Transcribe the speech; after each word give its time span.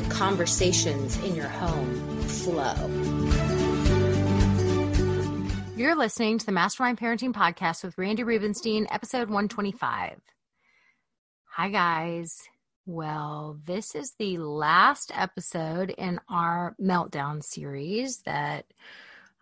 the 0.00 0.14
conversations 0.14 1.16
in 1.24 1.34
your 1.34 1.48
home 1.48 2.20
flow. 2.20 2.72
You're 5.76 5.96
listening 5.96 6.38
to 6.38 6.46
the 6.46 6.52
Mastermind 6.52 6.98
Parenting 6.98 7.32
Podcast 7.32 7.82
with 7.82 7.98
Randy 7.98 8.22
Rubenstein, 8.22 8.86
episode 8.92 9.28
125. 9.28 10.20
Hi, 11.46 11.68
guys. 11.68 12.42
Well, 12.86 13.58
this 13.64 13.96
is 13.96 14.14
the 14.20 14.38
last 14.38 15.10
episode 15.12 15.90
in 15.90 16.20
our 16.28 16.76
Meltdown 16.80 17.42
series 17.42 18.18
that 18.18 18.66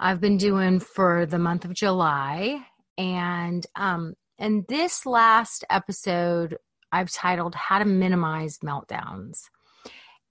I've 0.00 0.22
been 0.22 0.38
doing 0.38 0.80
for 0.80 1.26
the 1.26 1.38
month 1.38 1.66
of 1.66 1.74
July 1.74 2.64
and 2.96 3.66
um 3.76 4.14
and 4.38 4.64
this 4.68 5.04
last 5.04 5.64
episode 5.68 6.56
I've 6.90 7.12
titled 7.12 7.54
How 7.54 7.78
to 7.78 7.84
Minimize 7.84 8.58
Meltdowns. 8.60 9.50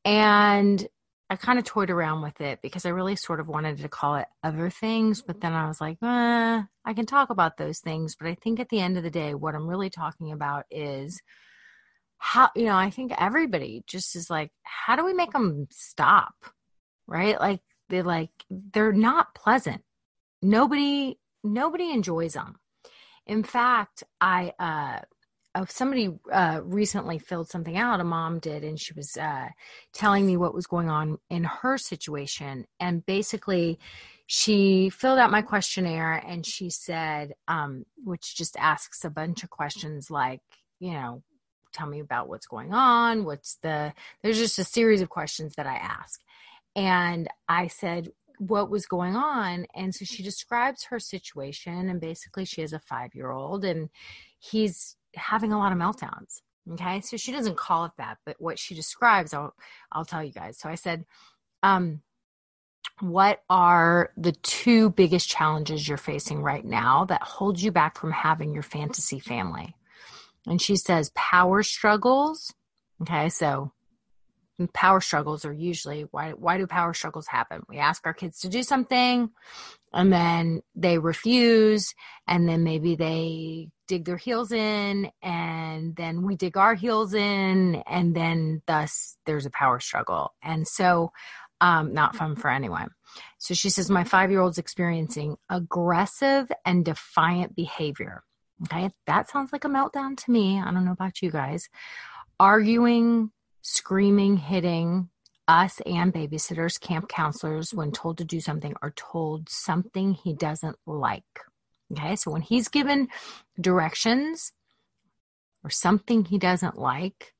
And 0.05 0.87
I 1.29 1.35
kind 1.35 1.57
of 1.57 1.65
toyed 1.65 1.89
around 1.89 2.21
with 2.21 2.39
it 2.39 2.59
because 2.61 2.85
I 2.85 2.89
really 2.89 3.15
sort 3.15 3.39
of 3.39 3.47
wanted 3.47 3.79
to 3.79 3.89
call 3.89 4.15
it 4.15 4.27
other 4.43 4.69
things, 4.69 5.23
but 5.23 5.41
then 5.41 5.53
I 5.53 5.67
was 5.67 5.81
like, 5.81 5.97
eh, 6.03 6.61
I 6.85 6.93
can 6.93 7.07
talk 7.07 7.31
about 7.31 7.57
those 7.57 7.79
things. 7.79 8.15
But 8.15 8.27
I 8.27 8.35
think 8.35 8.59
at 8.59 8.69
the 8.69 8.79
end 8.79 8.97
of 8.97 9.03
the 9.03 9.09
day, 9.09 9.33
what 9.33 9.55
I'm 9.55 9.67
really 9.67 9.89
talking 9.89 10.31
about 10.31 10.65
is 10.69 11.19
how, 12.19 12.49
you 12.55 12.65
know, 12.65 12.75
I 12.75 12.91
think 12.91 13.11
everybody 13.17 13.83
just 13.87 14.15
is 14.15 14.29
like, 14.29 14.51
how 14.63 14.95
do 14.95 15.03
we 15.03 15.13
make 15.13 15.31
them 15.31 15.67
stop? 15.71 16.35
Right? 17.07 17.39
Like, 17.39 17.61
they're 17.89 18.03
like, 18.03 18.31
they're 18.49 18.93
not 18.93 19.33
pleasant. 19.33 19.81
Nobody 20.41 21.17
nobody 21.43 21.91
enjoys 21.91 22.33
them. 22.33 22.55
In 23.27 23.43
fact, 23.43 24.03
I 24.21 24.53
uh, 24.59 24.99
uh, 25.55 25.65
somebody 25.69 26.09
uh, 26.31 26.59
recently 26.63 27.17
filled 27.17 27.49
something 27.49 27.77
out. 27.77 28.01
A 28.01 28.03
mom 28.03 28.39
did, 28.39 28.63
and 28.63 28.79
she 28.79 28.93
was 28.93 29.15
uh, 29.15 29.47
telling 29.93 30.25
me 30.25 30.35
what 30.35 30.53
was 30.53 30.67
going 30.67 30.89
on 30.89 31.17
in 31.29 31.45
her 31.45 31.77
situation. 31.77 32.65
And 32.79 33.05
basically, 33.05 33.79
she 34.27 34.89
filled 34.89 35.17
out 35.17 35.31
my 35.31 35.41
questionnaire, 35.41 36.13
and 36.13 36.45
she 36.45 36.69
said, 36.69 37.33
um, 37.47 37.85
which 38.03 38.35
just 38.35 38.57
asks 38.57 39.05
a 39.05 39.09
bunch 39.09 39.43
of 39.43 39.49
questions 39.49 40.11
like, 40.11 40.41
you 40.79 40.91
know, 40.91 41.23
tell 41.71 41.87
me 41.87 42.01
about 42.01 42.27
what's 42.27 42.47
going 42.47 42.73
on. 42.73 43.23
What's 43.23 43.55
the? 43.63 43.93
There's 44.21 44.37
just 44.37 44.59
a 44.59 44.65
series 44.65 45.01
of 45.01 45.09
questions 45.09 45.55
that 45.55 45.67
I 45.67 45.75
ask, 45.75 46.19
and 46.75 47.29
I 47.47 47.67
said, 47.67 48.09
what 48.37 48.69
was 48.69 48.85
going 48.85 49.15
on. 49.15 49.65
And 49.73 49.95
so 49.95 50.03
she 50.03 50.21
describes 50.21 50.83
her 50.85 50.99
situation. 50.99 51.87
And 51.87 52.01
basically, 52.01 52.43
she 52.43 52.59
has 52.59 52.73
a 52.73 52.79
five 52.79 53.15
year 53.15 53.31
old 53.31 53.63
and 53.63 53.89
he's 54.39 54.97
having 55.15 55.53
a 55.53 55.57
lot 55.57 55.71
of 55.71 55.77
meltdowns. 55.77 56.41
Okay. 56.73 57.01
So 57.01 57.17
she 57.17 57.31
doesn't 57.31 57.57
call 57.57 57.85
it 57.85 57.91
that, 57.97 58.17
but 58.25 58.37
what 58.39 58.57
she 58.57 58.73
describes, 58.73 59.33
I'll, 59.33 59.53
I'll 59.91 60.05
tell 60.05 60.23
you 60.23 60.31
guys. 60.31 60.57
So 60.59 60.67
I 60.67 60.75
said, 60.75 61.05
um, 61.61 62.01
what 63.01 63.43
are 63.49 64.11
the 64.17 64.31
two 64.31 64.89
biggest 64.89 65.29
challenges 65.29 65.87
you're 65.87 65.97
facing 65.97 66.41
right 66.41 66.63
now 66.63 67.05
that 67.05 67.21
hold 67.21 67.61
you 67.61 67.71
back 67.71 67.97
from 67.97 68.11
having 68.11 68.53
your 68.53 68.63
fantasy 68.63 69.19
family? 69.19 69.75
And 70.47 70.61
she 70.61 70.75
says 70.75 71.11
power 71.13 71.61
struggles. 71.61 72.53
Okay. 73.01 73.29
So 73.29 73.73
power 74.73 75.01
struggles 75.01 75.43
are 75.43 75.53
usually 75.53 76.05
why 76.11 76.31
why 76.31 76.57
do 76.57 76.65
power 76.65 76.93
struggles 76.93 77.27
happen 77.27 77.61
we 77.67 77.77
ask 77.77 78.05
our 78.05 78.13
kids 78.13 78.39
to 78.39 78.47
do 78.47 78.63
something 78.63 79.29
and 79.91 80.13
then 80.13 80.61
they 80.75 80.97
refuse 80.97 81.93
and 82.27 82.47
then 82.47 82.63
maybe 82.63 82.95
they 82.95 83.69
dig 83.87 84.05
their 84.05 84.17
heels 84.17 84.51
in 84.51 85.11
and 85.21 85.95
then 85.95 86.23
we 86.23 86.35
dig 86.35 86.57
our 86.57 86.75
heels 86.75 87.13
in 87.13 87.75
and 87.87 88.15
then 88.15 88.61
thus 88.67 89.17
there's 89.25 89.45
a 89.45 89.51
power 89.51 89.79
struggle. 89.79 90.33
And 90.41 90.67
so 90.67 91.11
um, 91.61 91.93
not 91.93 92.15
fun 92.15 92.35
for 92.35 92.49
anyone. 92.49 92.89
So 93.37 93.53
she 93.53 93.69
says 93.69 93.89
my 93.89 94.03
five 94.03 94.31
year 94.31 94.41
old's 94.41 94.57
experiencing 94.57 95.37
aggressive 95.49 96.51
and 96.65 96.83
defiant 96.83 97.55
behavior. 97.55 98.23
Okay 98.63 98.89
that 99.07 99.29
sounds 99.29 99.51
like 99.51 99.65
a 99.65 99.69
meltdown 99.69 100.17
to 100.17 100.31
me. 100.31 100.59
I 100.59 100.71
don't 100.71 100.85
know 100.85 100.91
about 100.91 101.21
you 101.21 101.31
guys. 101.31 101.69
Arguing 102.39 103.31
screaming, 103.65 104.37
hitting 104.37 105.09
us 105.47 105.81
and 105.85 106.13
babysitters, 106.13 106.79
camp 106.79 107.09
counselors, 107.09 107.73
when 107.73 107.91
told 107.91 108.19
to 108.19 108.23
do 108.23 108.39
something, 108.39 108.75
are 108.81 108.91
told 108.91 109.49
something 109.49 110.13
he 110.13 110.33
doesn't 110.33 110.77
like. 110.85 111.23
Okay, 111.91 112.15
so 112.15 112.31
when 112.31 112.41
he's 112.41 112.67
given 112.67 113.07
directions 113.59 114.53
or 115.63 115.69
something 115.69 116.25
he 116.25 116.37
doesn't 116.37 116.77
like, 116.77 117.33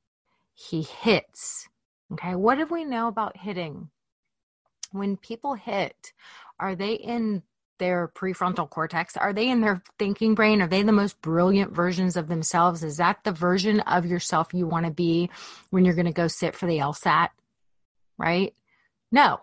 he 0.54 0.82
hits. 0.82 1.68
Okay, 2.12 2.34
what 2.34 2.56
do 2.56 2.66
we 2.66 2.84
know 2.84 3.08
about 3.08 3.36
hitting? 3.36 3.90
When 4.92 5.16
people 5.16 5.54
hit, 5.54 6.12
are 6.60 6.76
they 6.76 6.94
in 6.94 7.42
their 7.78 8.08
prefrontal 8.08 8.70
cortex? 8.70 9.16
Are 9.16 9.32
they 9.32 9.50
in 9.50 9.60
their 9.60 9.82
thinking 9.98 10.34
brain? 10.34 10.62
Are 10.62 10.68
they 10.68 10.82
the 10.82 10.92
most 10.92 11.20
brilliant 11.20 11.72
versions 11.72 12.16
of 12.16 12.28
themselves? 12.28 12.82
Is 12.82 12.96
that 12.96 13.18
the 13.24 13.32
version 13.32 13.80
of 13.80 14.06
yourself 14.06 14.54
you 14.54 14.66
want 14.66 14.86
to 14.86 14.92
be 14.92 15.30
when 15.70 15.84
you're 15.84 15.94
going 15.94 16.06
to 16.06 16.12
go 16.12 16.28
sit 16.28 16.54
for 16.54 16.66
the 16.66 16.78
LSAT? 16.78 17.28
Right? 18.16 18.54
No. 19.12 19.40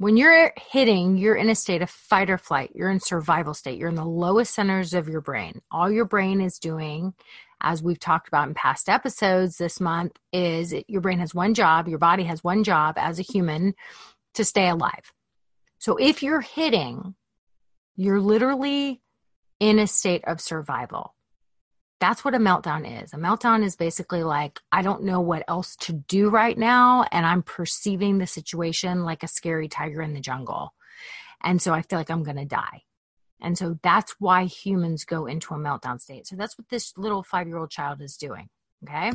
When 0.00 0.16
you're 0.16 0.54
hitting, 0.56 1.18
you're 1.18 1.34
in 1.34 1.50
a 1.50 1.54
state 1.54 1.82
of 1.82 1.90
fight 1.90 2.30
or 2.30 2.38
flight. 2.38 2.70
You're 2.74 2.88
in 2.88 3.00
survival 3.00 3.52
state. 3.52 3.78
You're 3.78 3.90
in 3.90 3.96
the 3.96 4.02
lowest 4.02 4.54
centers 4.54 4.94
of 4.94 5.08
your 5.08 5.20
brain. 5.20 5.60
All 5.70 5.90
your 5.90 6.06
brain 6.06 6.40
is 6.40 6.58
doing, 6.58 7.12
as 7.60 7.82
we've 7.82 8.00
talked 8.00 8.26
about 8.26 8.48
in 8.48 8.54
past 8.54 8.88
episodes 8.88 9.58
this 9.58 9.78
month, 9.78 10.12
is 10.32 10.74
your 10.88 11.02
brain 11.02 11.18
has 11.18 11.34
one 11.34 11.52
job, 11.52 11.86
your 11.86 11.98
body 11.98 12.24
has 12.24 12.42
one 12.42 12.64
job 12.64 12.94
as 12.96 13.18
a 13.18 13.22
human 13.22 13.74
to 14.32 14.42
stay 14.42 14.70
alive. 14.70 15.12
So 15.76 15.98
if 15.98 16.22
you're 16.22 16.40
hitting, 16.40 17.14
you're 17.94 18.20
literally 18.20 19.02
in 19.58 19.78
a 19.78 19.86
state 19.86 20.24
of 20.26 20.40
survival. 20.40 21.14
That's 22.00 22.24
what 22.24 22.34
a 22.34 22.38
meltdown 22.38 23.02
is. 23.02 23.12
A 23.12 23.16
meltdown 23.16 23.62
is 23.62 23.76
basically 23.76 24.22
like, 24.24 24.58
I 24.72 24.80
don't 24.80 25.04
know 25.04 25.20
what 25.20 25.44
else 25.48 25.76
to 25.76 25.92
do 25.92 26.30
right 26.30 26.56
now. 26.56 27.04
And 27.12 27.26
I'm 27.26 27.42
perceiving 27.42 28.18
the 28.18 28.26
situation 28.26 29.04
like 29.04 29.22
a 29.22 29.28
scary 29.28 29.68
tiger 29.68 30.00
in 30.00 30.14
the 30.14 30.20
jungle. 30.20 30.74
And 31.42 31.60
so 31.60 31.72
I 31.74 31.82
feel 31.82 31.98
like 31.98 32.10
I'm 32.10 32.22
going 32.22 32.36
to 32.36 32.46
die. 32.46 32.82
And 33.42 33.56
so 33.56 33.78
that's 33.82 34.16
why 34.18 34.44
humans 34.44 35.04
go 35.04 35.26
into 35.26 35.54
a 35.54 35.58
meltdown 35.58 36.00
state. 36.00 36.26
So 36.26 36.36
that's 36.36 36.58
what 36.58 36.68
this 36.68 36.96
little 36.96 37.22
five 37.22 37.46
year 37.46 37.58
old 37.58 37.70
child 37.70 38.00
is 38.00 38.16
doing. 38.16 38.48
Okay. 38.82 39.12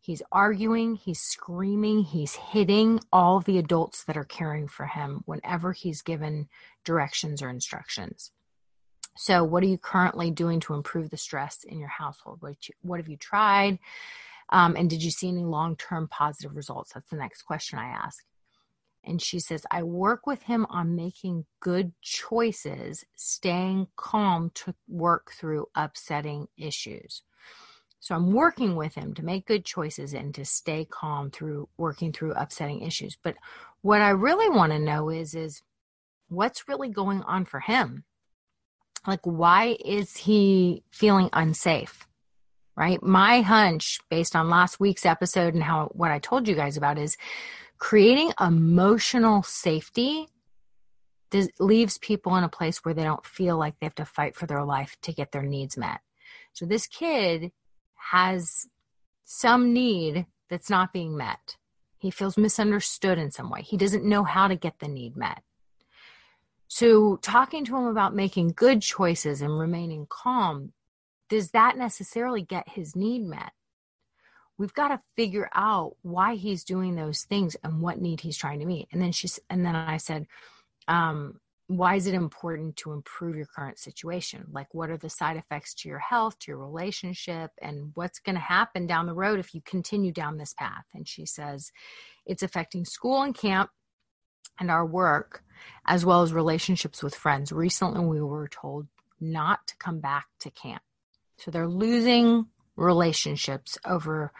He's 0.00 0.22
arguing, 0.32 0.96
he's 0.96 1.20
screaming, 1.20 2.02
he's 2.02 2.34
hitting 2.34 3.00
all 3.12 3.40
the 3.40 3.58
adults 3.58 4.04
that 4.04 4.16
are 4.16 4.24
caring 4.24 4.68
for 4.68 4.86
him 4.86 5.22
whenever 5.26 5.72
he's 5.72 6.02
given 6.02 6.48
directions 6.84 7.42
or 7.42 7.50
instructions. 7.50 8.30
So, 9.20 9.42
what 9.42 9.64
are 9.64 9.66
you 9.66 9.78
currently 9.78 10.30
doing 10.30 10.60
to 10.60 10.74
improve 10.74 11.10
the 11.10 11.16
stress 11.16 11.64
in 11.64 11.80
your 11.80 11.88
household? 11.88 12.36
What, 12.38 12.68
you, 12.68 12.74
what 12.82 13.00
have 13.00 13.08
you 13.08 13.16
tried? 13.16 13.80
Um, 14.50 14.76
and 14.76 14.88
did 14.88 15.02
you 15.02 15.10
see 15.10 15.26
any 15.26 15.42
long 15.42 15.74
term 15.74 16.06
positive 16.06 16.54
results? 16.54 16.92
That's 16.92 17.10
the 17.10 17.16
next 17.16 17.42
question 17.42 17.80
I 17.80 17.86
ask. 17.86 18.24
And 19.02 19.20
she 19.20 19.40
says, 19.40 19.66
I 19.72 19.82
work 19.82 20.28
with 20.28 20.42
him 20.42 20.66
on 20.70 20.94
making 20.94 21.46
good 21.58 21.94
choices, 22.00 23.04
staying 23.16 23.88
calm 23.96 24.52
to 24.54 24.72
work 24.86 25.32
through 25.32 25.66
upsetting 25.74 26.46
issues. 26.56 27.22
So 27.98 28.14
I'm 28.14 28.32
working 28.32 28.76
with 28.76 28.94
him 28.94 29.14
to 29.14 29.24
make 29.24 29.46
good 29.46 29.64
choices 29.64 30.14
and 30.14 30.32
to 30.36 30.44
stay 30.44 30.86
calm 30.88 31.32
through 31.32 31.68
working 31.76 32.12
through 32.12 32.34
upsetting 32.34 32.82
issues. 32.82 33.18
But 33.20 33.34
what 33.82 34.00
I 34.00 34.10
really 34.10 34.48
want 34.48 34.70
to 34.70 34.78
know 34.78 35.08
is 35.08 35.34
is 35.34 35.60
what's 36.28 36.68
really 36.68 36.88
going 36.88 37.22
on 37.24 37.46
for 37.46 37.58
him? 37.58 38.04
Like 39.06 39.20
why 39.22 39.76
is 39.84 40.16
he 40.16 40.82
feeling 40.90 41.30
unsafe? 41.32 42.06
Right? 42.76 43.02
My 43.02 43.40
hunch 43.40 43.98
based 44.08 44.36
on 44.36 44.48
last 44.48 44.78
week's 44.78 45.04
episode 45.04 45.54
and 45.54 45.62
how 45.62 45.90
what 45.92 46.10
I 46.10 46.18
told 46.20 46.46
you 46.46 46.54
guys 46.54 46.76
about 46.76 46.98
is 46.98 47.16
creating 47.78 48.32
emotional 48.40 49.42
safety 49.42 50.28
leaves 51.58 51.98
people 51.98 52.36
in 52.36 52.44
a 52.44 52.48
place 52.48 52.78
where 52.78 52.94
they 52.94 53.04
don't 53.04 53.24
feel 53.24 53.58
like 53.58 53.74
they 53.78 53.86
have 53.86 53.94
to 53.96 54.04
fight 54.04 54.34
for 54.34 54.46
their 54.46 54.64
life 54.64 54.96
to 55.02 55.12
get 55.12 55.32
their 55.32 55.42
needs 55.42 55.76
met. 55.76 56.00
So 56.52 56.66
this 56.66 56.86
kid 56.86 57.52
has 58.10 58.66
some 59.24 59.72
need 59.72 60.26
that's 60.48 60.70
not 60.70 60.92
being 60.92 61.16
met. 61.16 61.56
He 61.98 62.10
feels 62.10 62.38
misunderstood 62.38 63.18
in 63.18 63.30
some 63.30 63.50
way. 63.50 63.62
He 63.62 63.76
doesn't 63.76 64.04
know 64.04 64.24
how 64.24 64.48
to 64.48 64.56
get 64.56 64.78
the 64.78 64.88
need 64.88 65.16
met. 65.16 65.42
So, 66.68 67.16
talking 67.16 67.64
to 67.64 67.76
him 67.76 67.86
about 67.86 68.14
making 68.14 68.52
good 68.54 68.82
choices 68.82 69.40
and 69.40 69.58
remaining 69.58 70.06
calm, 70.08 70.72
does 71.30 71.50
that 71.52 71.78
necessarily 71.78 72.42
get 72.42 72.68
his 72.68 72.94
need 72.94 73.24
met? 73.24 73.52
We've 74.58 74.74
got 74.74 74.88
to 74.88 75.00
figure 75.16 75.48
out 75.54 75.96
why 76.02 76.34
he's 76.34 76.64
doing 76.64 76.94
those 76.94 77.22
things 77.22 77.56
and 77.64 77.80
what 77.80 78.00
need 78.00 78.20
he's 78.20 78.36
trying 78.36 78.60
to 78.60 78.66
meet. 78.66 78.88
And 78.92 79.00
then 79.00 79.12
she's, 79.12 79.40
and 79.48 79.64
then 79.64 79.76
I 79.76 79.96
said, 79.96 80.26
um, 80.88 81.40
why 81.68 81.94
is 81.94 82.06
it 82.06 82.14
important 82.14 82.76
to 82.76 82.92
improve 82.92 83.36
your 83.36 83.46
current 83.46 83.78
situation? 83.78 84.46
Like, 84.50 84.74
what 84.74 84.90
are 84.90 84.96
the 84.96 85.10
side 85.10 85.36
effects 85.36 85.74
to 85.76 85.88
your 85.88 85.98
health, 85.98 86.38
to 86.40 86.50
your 86.50 86.58
relationship, 86.58 87.50
and 87.62 87.92
what's 87.94 88.18
going 88.18 88.36
to 88.36 88.42
happen 88.42 88.86
down 88.86 89.06
the 89.06 89.14
road 89.14 89.38
if 89.38 89.54
you 89.54 89.60
continue 89.64 90.12
down 90.12 90.38
this 90.38 90.54
path? 90.54 90.84
And 90.94 91.06
she 91.06 91.24
says, 91.24 91.70
it's 92.26 92.42
affecting 92.42 92.84
school 92.84 93.22
and 93.22 93.34
camp 93.34 93.70
and 94.58 94.70
our 94.70 94.86
work, 94.86 95.42
as 95.86 96.04
well 96.04 96.22
as 96.22 96.32
relationships 96.32 97.02
with 97.02 97.14
friends. 97.14 97.52
Recently, 97.52 98.04
we 98.04 98.20
were 98.20 98.48
told 98.48 98.86
not 99.20 99.66
to 99.66 99.76
come 99.78 100.00
back 100.00 100.26
to 100.40 100.50
camp. 100.50 100.82
So 101.38 101.50
they're 101.50 101.68
losing 101.68 102.46
relationships 102.76 103.78
over 103.84 104.32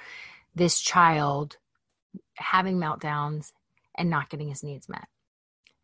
this 0.54 0.80
child 0.80 1.56
having 2.34 2.78
meltdowns 2.78 3.52
and 3.96 4.10
not 4.10 4.30
getting 4.30 4.48
his 4.48 4.62
needs 4.62 4.88
met. 4.88 5.08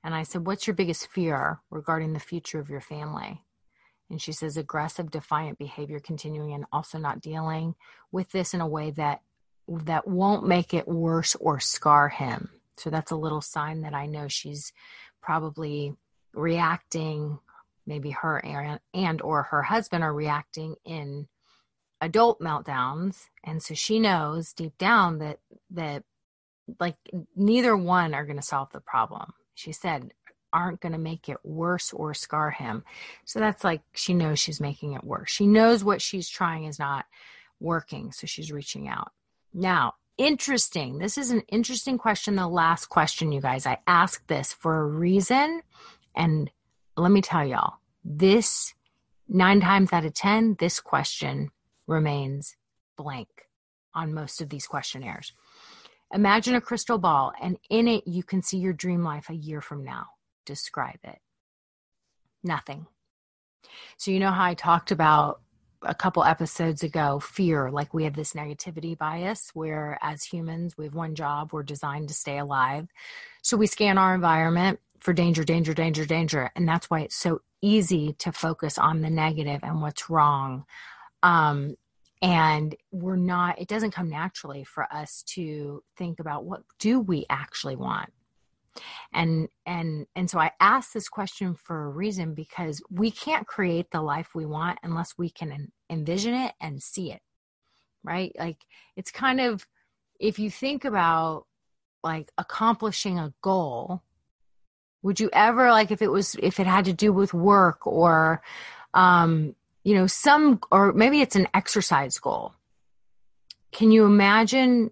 And 0.02 0.14
I 0.14 0.22
said, 0.22 0.46
What's 0.46 0.66
your 0.66 0.74
biggest 0.74 1.08
fear 1.08 1.60
regarding 1.70 2.12
the 2.12 2.20
future 2.20 2.60
of 2.60 2.68
your 2.68 2.80
family? 2.80 3.44
And 4.10 4.20
she 4.20 4.32
says, 4.32 4.56
aggressive, 4.56 5.10
defiant 5.10 5.58
behavior 5.58 5.98
continuing 5.98 6.52
and 6.52 6.66
also 6.72 6.98
not 6.98 7.20
dealing 7.20 7.74
with 8.12 8.30
this 8.32 8.54
in 8.54 8.60
a 8.60 8.66
way 8.66 8.90
that 8.92 9.22
that 9.66 10.06
won't 10.06 10.46
make 10.46 10.74
it 10.74 10.86
worse 10.86 11.34
or 11.36 11.58
scar 11.58 12.08
him. 12.10 12.50
So 12.76 12.90
that's 12.90 13.10
a 13.10 13.16
little 13.16 13.40
sign 13.40 13.82
that 13.82 13.94
I 13.94 14.06
know 14.06 14.28
she's 14.28 14.72
probably 15.22 15.94
reacting 16.32 17.38
maybe 17.86 18.10
her 18.10 18.38
and, 18.44 18.80
and 18.92 19.22
or 19.22 19.44
her 19.44 19.62
husband 19.62 20.02
are 20.02 20.12
reacting 20.12 20.74
in 20.84 21.28
adult 22.00 22.40
meltdowns 22.40 23.26
and 23.44 23.62
so 23.62 23.72
she 23.72 23.98
knows 24.00 24.52
deep 24.52 24.76
down 24.78 25.18
that 25.18 25.38
that 25.70 26.02
like 26.80 26.96
neither 27.36 27.76
one 27.76 28.14
are 28.14 28.24
going 28.24 28.36
to 28.36 28.42
solve 28.42 28.68
the 28.72 28.80
problem 28.80 29.32
she 29.54 29.72
said, 29.72 30.12
aren't 30.52 30.80
going 30.80 30.92
to 30.92 30.98
make 30.98 31.28
it 31.28 31.38
worse 31.42 31.92
or 31.92 32.14
scar 32.14 32.50
him. 32.50 32.84
So 33.24 33.40
that's 33.40 33.64
like 33.64 33.82
she 33.94 34.14
knows 34.14 34.38
she's 34.38 34.60
making 34.60 34.92
it 34.92 35.02
worse. 35.02 35.30
She 35.30 35.46
knows 35.46 35.82
what 35.82 36.02
she's 36.02 36.28
trying 36.28 36.64
is 36.64 36.78
not 36.78 37.06
working. 37.58 38.12
So 38.12 38.26
she's 38.26 38.52
reaching 38.52 38.88
out. 38.88 39.10
Now, 39.52 39.94
interesting. 40.18 40.98
This 40.98 41.18
is 41.18 41.30
an 41.30 41.42
interesting 41.48 41.98
question. 41.98 42.36
The 42.36 42.48
last 42.48 42.86
question, 42.86 43.32
you 43.32 43.40
guys. 43.40 43.66
I 43.66 43.78
asked 43.86 44.28
this 44.28 44.52
for 44.52 44.80
a 44.80 44.86
reason. 44.86 45.62
And 46.14 46.50
let 46.96 47.10
me 47.10 47.20
tell 47.20 47.44
y'all, 47.44 47.74
this 48.04 48.74
nine 49.28 49.60
times 49.60 49.92
out 49.92 50.04
of 50.04 50.14
10, 50.14 50.56
this 50.58 50.80
question 50.80 51.50
remains 51.86 52.56
blank 52.96 53.28
on 53.94 54.14
most 54.14 54.40
of 54.40 54.48
these 54.48 54.66
questionnaires. 54.66 55.32
Imagine 56.12 56.54
a 56.54 56.60
crystal 56.60 56.98
ball, 56.98 57.32
and 57.40 57.58
in 57.70 57.88
it, 57.88 58.06
you 58.06 58.22
can 58.22 58.42
see 58.42 58.58
your 58.58 58.72
dream 58.72 59.02
life 59.02 59.30
a 59.30 59.34
year 59.34 59.60
from 59.60 59.84
now. 59.84 60.06
Describe 60.46 60.98
it. 61.02 61.18
Nothing. 62.42 62.86
So, 63.96 64.10
you 64.10 64.20
know 64.20 64.30
how 64.30 64.44
I 64.44 64.54
talked 64.54 64.90
about 64.90 65.40
a 65.84 65.94
couple 65.94 66.24
episodes 66.24 66.82
ago 66.82 67.20
fear, 67.20 67.70
like 67.70 67.94
we 67.94 68.04
have 68.04 68.14
this 68.14 68.32
negativity 68.32 68.96
bias 68.96 69.50
where, 69.54 69.98
as 70.02 70.24
humans, 70.24 70.76
we 70.76 70.84
have 70.84 70.94
one 70.94 71.14
job, 71.14 71.52
we're 71.52 71.62
designed 71.62 72.08
to 72.08 72.14
stay 72.14 72.38
alive. 72.38 72.88
So, 73.42 73.56
we 73.56 73.66
scan 73.66 73.98
our 73.98 74.14
environment 74.14 74.80
for 75.00 75.12
danger, 75.12 75.44
danger, 75.44 75.74
danger, 75.74 76.06
danger. 76.06 76.50
And 76.56 76.66
that's 76.66 76.88
why 76.88 77.00
it's 77.00 77.16
so 77.16 77.40
easy 77.60 78.14
to 78.20 78.32
focus 78.32 78.78
on 78.78 79.00
the 79.00 79.10
negative 79.10 79.60
and 79.62 79.80
what's 79.82 80.08
wrong. 80.08 80.64
Um, 81.22 81.76
and 82.22 82.74
we're 82.90 83.16
not 83.16 83.60
it 83.60 83.68
doesn't 83.68 83.90
come 83.90 84.08
naturally 84.08 84.64
for 84.64 84.90
us 84.92 85.22
to 85.26 85.82
think 85.96 86.20
about 86.20 86.44
what 86.44 86.62
do 86.78 87.00
we 87.00 87.26
actually 87.28 87.76
want 87.76 88.10
and 89.12 89.48
and 89.66 90.06
and 90.14 90.30
so 90.30 90.38
i 90.38 90.50
asked 90.60 90.92
this 90.94 91.08
question 91.08 91.54
for 91.54 91.84
a 91.84 91.88
reason 91.88 92.34
because 92.34 92.82
we 92.90 93.10
can't 93.10 93.46
create 93.46 93.90
the 93.90 94.00
life 94.00 94.30
we 94.34 94.46
want 94.46 94.78
unless 94.82 95.14
we 95.16 95.30
can 95.30 95.70
envision 95.90 96.34
it 96.34 96.52
and 96.60 96.82
see 96.82 97.12
it 97.12 97.20
right 98.02 98.32
like 98.38 98.58
it's 98.96 99.10
kind 99.10 99.40
of 99.40 99.66
if 100.20 100.38
you 100.38 100.50
think 100.50 100.84
about 100.84 101.46
like 102.02 102.30
accomplishing 102.38 103.18
a 103.18 103.32
goal 103.42 104.02
would 105.02 105.20
you 105.20 105.30
ever 105.32 105.70
like 105.70 105.90
if 105.90 106.02
it 106.02 106.10
was 106.10 106.36
if 106.42 106.58
it 106.58 106.66
had 106.66 106.86
to 106.86 106.92
do 106.92 107.12
with 107.12 107.34
work 107.34 107.86
or 107.86 108.42
um 108.94 109.54
you 109.84 109.94
know, 109.94 110.06
some, 110.06 110.60
or 110.72 110.92
maybe 110.92 111.20
it's 111.20 111.36
an 111.36 111.46
exercise 111.54 112.18
goal. 112.18 112.54
Can 113.70 113.92
you 113.92 114.06
imagine 114.06 114.90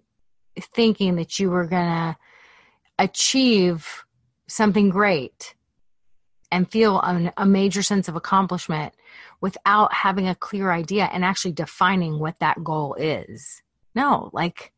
thinking 0.59 1.15
that 1.15 1.39
you 1.39 1.49
were 1.49 1.65
going 1.65 1.87
to 1.87 2.15
achieve 2.99 4.03
something 4.47 4.89
great 4.89 5.55
and 6.51 6.69
feel 6.69 6.99
an, 7.01 7.31
a 7.37 7.45
major 7.45 7.81
sense 7.81 8.07
of 8.07 8.15
accomplishment 8.15 8.93
without 9.41 9.93
having 9.93 10.27
a 10.27 10.35
clear 10.35 10.71
idea 10.71 11.09
and 11.11 11.25
actually 11.25 11.53
defining 11.53 12.19
what 12.19 12.39
that 12.39 12.63
goal 12.63 12.95
is? 12.95 13.61
No, 13.95 14.29
like 14.33 14.72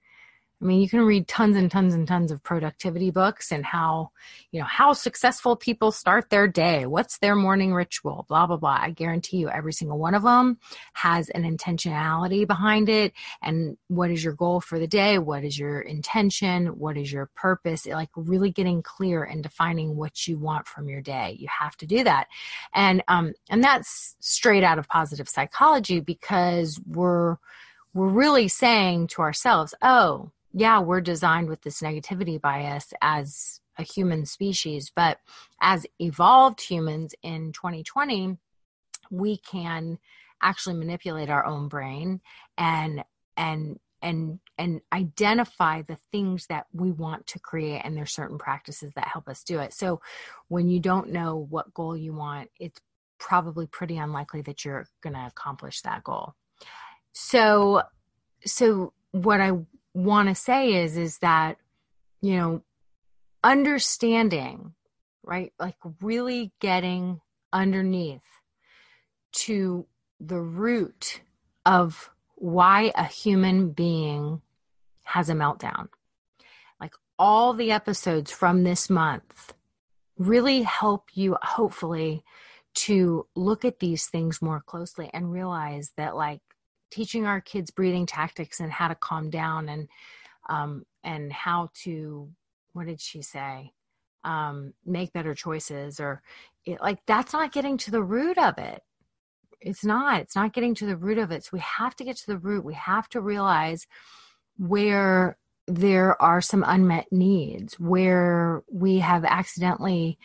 I 0.65 0.67
mean, 0.67 0.81
you 0.81 0.89
can 0.89 1.01
read 1.01 1.27
tons 1.27 1.57
and 1.57 1.69
tons 1.69 1.93
and 1.93 2.07
tons 2.07 2.31
of 2.31 2.41
productivity 2.41 3.11
books 3.11 3.51
and 3.51 3.63
how, 3.63 4.09
you 4.51 4.59
know, 4.59 4.65
how 4.65 4.93
successful 4.93 5.55
people 5.55 5.91
start 5.91 6.31
their 6.31 6.47
day. 6.47 6.87
What's 6.87 7.19
their 7.19 7.35
morning 7.35 7.71
ritual? 7.71 8.25
Blah, 8.27 8.47
blah, 8.47 8.57
blah. 8.57 8.79
I 8.81 8.89
guarantee 8.89 9.37
you 9.37 9.47
every 9.47 9.73
single 9.73 9.99
one 9.99 10.15
of 10.15 10.23
them 10.23 10.57
has 10.93 11.29
an 11.29 11.43
intentionality 11.43 12.47
behind 12.47 12.89
it. 12.89 13.13
And 13.43 13.77
what 13.89 14.09
is 14.09 14.23
your 14.23 14.33
goal 14.33 14.59
for 14.59 14.79
the 14.79 14.87
day? 14.87 15.19
What 15.19 15.43
is 15.43 15.59
your 15.59 15.81
intention? 15.81 16.79
What 16.79 16.97
is 16.97 17.13
your 17.13 17.29
purpose? 17.35 17.85
Like 17.85 18.09
really 18.15 18.49
getting 18.49 18.81
clear 18.81 19.23
and 19.23 19.43
defining 19.43 19.95
what 19.95 20.27
you 20.27 20.39
want 20.39 20.67
from 20.67 20.89
your 20.89 21.01
day. 21.01 21.35
You 21.37 21.47
have 21.59 21.77
to 21.77 21.85
do 21.85 22.03
that. 22.05 22.25
And, 22.73 23.03
um, 23.07 23.33
and 23.51 23.63
that's 23.63 24.15
straight 24.19 24.63
out 24.63 24.79
of 24.79 24.87
positive 24.87 25.29
psychology 25.29 25.99
because 25.99 26.81
we're, 26.87 27.37
we're 27.93 28.09
really 28.09 28.47
saying 28.47 29.07
to 29.09 29.21
ourselves, 29.21 29.75
oh, 29.83 30.31
yeah, 30.57 30.79
we're 30.79 31.01
designed 31.01 31.49
with 31.49 31.61
this 31.63 31.81
negativity 31.81 32.39
bias 32.39 32.93
as 33.01 33.59
a 33.77 33.83
human 33.83 34.25
species, 34.25 34.89
but 34.95 35.17
as 35.61 35.85
evolved 35.99 36.61
humans 36.61 37.13
in 37.21 37.51
2020, 37.51 38.37
we 39.11 39.37
can 39.37 39.99
actually 40.41 40.75
manipulate 40.75 41.29
our 41.29 41.45
own 41.45 41.67
brain 41.67 42.21
and 42.57 43.03
and 43.35 43.79
and 44.01 44.39
and 44.57 44.79
identify 44.93 45.81
the 45.81 45.97
things 46.13 46.47
that 46.47 46.67
we 46.71 46.89
want 46.89 47.27
to 47.27 47.39
create 47.39 47.81
and 47.83 47.97
there's 47.97 48.13
certain 48.13 48.37
practices 48.37 48.93
that 48.95 49.09
help 49.09 49.27
us 49.27 49.43
do 49.43 49.59
it. 49.59 49.73
So 49.73 49.99
when 50.47 50.69
you 50.69 50.79
don't 50.79 51.11
know 51.11 51.47
what 51.49 51.73
goal 51.73 51.97
you 51.97 52.13
want, 52.13 52.49
it's 52.61 52.79
probably 53.19 53.67
pretty 53.67 53.97
unlikely 53.97 54.41
that 54.43 54.63
you're 54.63 54.87
going 55.03 55.15
to 55.15 55.25
accomplish 55.27 55.81
that 55.81 56.05
goal. 56.05 56.33
So 57.11 57.81
so 58.45 58.93
what 59.11 59.41
I 59.41 59.51
want 59.95 60.29
to 60.29 60.35
say 60.35 60.73
is 60.83 60.97
is 60.97 61.17
that 61.19 61.57
you 62.21 62.35
know 62.35 62.61
understanding 63.43 64.73
right 65.23 65.53
like 65.59 65.77
really 66.01 66.51
getting 66.59 67.21
underneath 67.53 68.21
to 69.31 69.87
the 70.19 70.39
root 70.39 71.21
of 71.65 72.11
why 72.35 72.91
a 72.95 73.05
human 73.05 73.71
being 73.71 74.41
has 75.03 75.29
a 75.29 75.33
meltdown. 75.33 75.87
Like 76.79 76.93
all 77.17 77.53
the 77.53 77.71
episodes 77.71 78.31
from 78.31 78.63
this 78.63 78.89
month 78.89 79.53
really 80.17 80.63
help 80.63 81.09
you 81.13 81.37
hopefully 81.41 82.23
to 82.73 83.25
look 83.35 83.63
at 83.63 83.79
these 83.79 84.07
things 84.07 84.41
more 84.41 84.61
closely 84.61 85.09
and 85.13 85.31
realize 85.31 85.91
that 85.95 86.15
like 86.15 86.41
teaching 86.95 87.25
our 87.25 87.41
kids 87.41 87.71
breathing 87.71 88.05
tactics 88.05 88.61
and 88.61 88.71
how 88.71 88.87
to 88.87 88.95
calm 88.95 89.29
down 89.29 89.67
and 89.67 89.89
um, 90.47 90.85
and 91.03 91.31
how 91.33 91.69
to 91.83 92.29
what 92.73 92.87
did 92.87 93.01
she 93.01 93.21
say? 93.21 93.73
Um, 94.23 94.73
make 94.85 95.13
better 95.13 95.35
choices 95.35 95.99
or 95.99 96.21
it, 96.65 96.81
like 96.81 96.99
that's 97.05 97.33
not 97.33 97.51
getting 97.51 97.77
to 97.79 97.91
the 97.91 98.01
root 98.01 98.37
of 98.37 98.57
it. 98.57 98.81
It's 99.59 99.83
not. 99.83 100.21
It's 100.21 100.35
not 100.35 100.53
getting 100.53 100.73
to 100.75 100.85
the 100.85 100.95
root 100.95 101.17
of 101.17 101.31
it. 101.31 101.43
So 101.43 101.49
we 101.53 101.59
have 101.59 101.95
to 101.97 102.03
get 102.03 102.17
to 102.17 102.27
the 102.27 102.37
root. 102.37 102.63
We 102.63 102.75
have 102.75 103.09
to 103.09 103.21
realize 103.21 103.87
where 104.57 105.37
there 105.67 106.21
are 106.21 106.41
some 106.41 106.63
unmet 106.65 107.11
needs 107.11 107.79
where 107.79 108.63
we 108.71 108.99
have 108.99 109.25
accidentally 109.25 110.17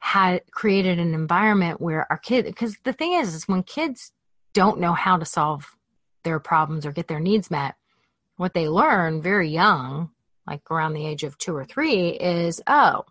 had 0.00 0.42
created 0.50 0.98
an 0.98 1.14
environment 1.14 1.80
where 1.80 2.06
our 2.10 2.18
kids 2.18 2.48
because 2.48 2.76
the 2.84 2.92
thing 2.92 3.12
is 3.12 3.34
is 3.34 3.46
when 3.46 3.62
kids 3.62 4.12
don't 4.54 4.80
know 4.80 4.92
how 4.92 5.18
to 5.18 5.24
solve 5.24 5.76
their 6.22 6.38
problems 6.38 6.86
or 6.86 6.92
get 6.92 7.08
their 7.08 7.20
needs 7.20 7.50
met 7.50 7.74
what 8.40 8.54
they 8.54 8.68
learn 8.68 9.20
very 9.20 9.50
young 9.50 10.10
like 10.46 10.70
around 10.70 10.94
the 10.94 11.06
age 11.06 11.24
of 11.24 11.36
two 11.36 11.54
or 11.54 11.64
three 11.64 12.08
is 12.08 12.62
oh 12.66 13.04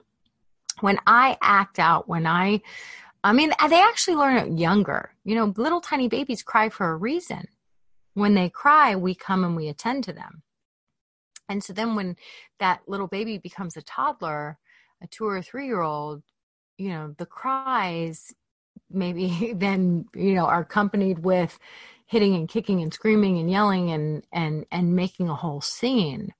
when 0.81 0.97
i 1.05 1.37
act 1.39 1.77
out 1.77 2.09
when 2.09 2.25
i 2.25 2.59
i 3.23 3.31
mean 3.31 3.51
they 3.69 3.79
actually 3.79 4.15
learn 4.15 4.37
it 4.37 4.57
younger. 4.57 5.11
You 5.23 5.35
know 5.35 5.53
little 5.55 5.81
tiny 5.81 6.07
babies 6.07 6.41
cry 6.41 6.69
for 6.69 6.89
a 6.89 6.95
reason. 6.95 7.47
When 8.15 8.33
they 8.33 8.49
cry 8.49 8.95
we 8.95 9.13
come 9.13 9.43
and 9.43 9.55
we 9.55 9.67
attend 9.67 10.05
to 10.05 10.13
them. 10.13 10.41
And 11.47 11.63
so 11.63 11.73
then 11.73 11.95
when 11.95 12.15
that 12.59 12.81
little 12.87 13.07
baby 13.07 13.37
becomes 13.37 13.77
a 13.77 13.83
toddler 13.83 14.57
a 15.01 15.07
two 15.07 15.25
or 15.25 15.41
three 15.43 15.67
year 15.67 15.81
old 15.81 16.23
you 16.79 16.89
know 16.89 17.13
the 17.17 17.25
cries 17.25 18.33
maybe 18.89 19.53
then 19.55 20.05
you 20.15 20.33
know 20.33 20.45
are 20.45 20.61
accompanied 20.61 21.19
with 21.19 21.59
hitting 22.09 22.33
and 22.33 22.49
kicking 22.49 22.81
and 22.81 22.91
screaming 22.91 23.37
and 23.37 23.51
yelling 23.51 23.91
and 23.91 24.25
and 24.33 24.65
and 24.71 24.95
making 24.95 25.29
a 25.29 25.35
whole 25.35 25.61
scene. 25.61 26.33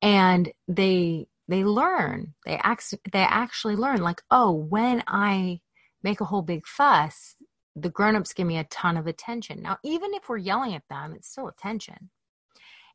And 0.00 0.52
they 0.68 1.26
they 1.48 1.64
learn. 1.64 2.34
They 2.46 2.56
act 2.62 2.94
they 3.12 3.22
actually 3.22 3.74
learn 3.76 4.00
like 4.00 4.22
oh 4.30 4.52
when 4.52 5.02
i 5.08 5.60
make 6.04 6.20
a 6.20 6.24
whole 6.24 6.42
big 6.42 6.66
fuss 6.66 7.36
the 7.74 7.88
grown-ups 7.90 8.34
give 8.34 8.46
me 8.46 8.58
a 8.58 8.64
ton 8.64 8.96
of 8.96 9.06
attention. 9.06 9.62
Now 9.62 9.78
even 9.82 10.14
if 10.14 10.28
we're 10.28 10.36
yelling 10.36 10.74
at 10.74 10.88
them 10.88 11.14
it's 11.14 11.28
still 11.28 11.48
attention. 11.48 12.10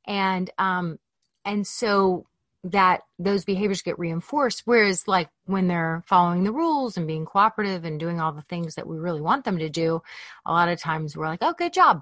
And 0.05 0.49
um 0.57 0.99
and 1.43 1.67
so 1.67 2.25
that 2.63 3.01
those 3.19 3.45
behaviors 3.45 3.81
get 3.81 3.99
reinforced. 3.99 4.63
Whereas, 4.65 5.07
like 5.07 5.29
when 5.45 5.67
they're 5.67 6.03
following 6.07 6.43
the 6.43 6.51
rules 6.51 6.97
and 6.97 7.07
being 7.07 7.25
cooperative 7.25 7.85
and 7.85 7.99
doing 7.99 8.19
all 8.19 8.31
the 8.31 8.41
things 8.43 8.75
that 8.75 8.87
we 8.87 8.97
really 8.97 9.21
want 9.21 9.45
them 9.45 9.59
to 9.59 9.69
do, 9.69 10.01
a 10.45 10.51
lot 10.51 10.69
of 10.69 10.79
times 10.79 11.15
we're 11.15 11.27
like, 11.27 11.39
oh, 11.41 11.53
good 11.57 11.73
job. 11.73 12.01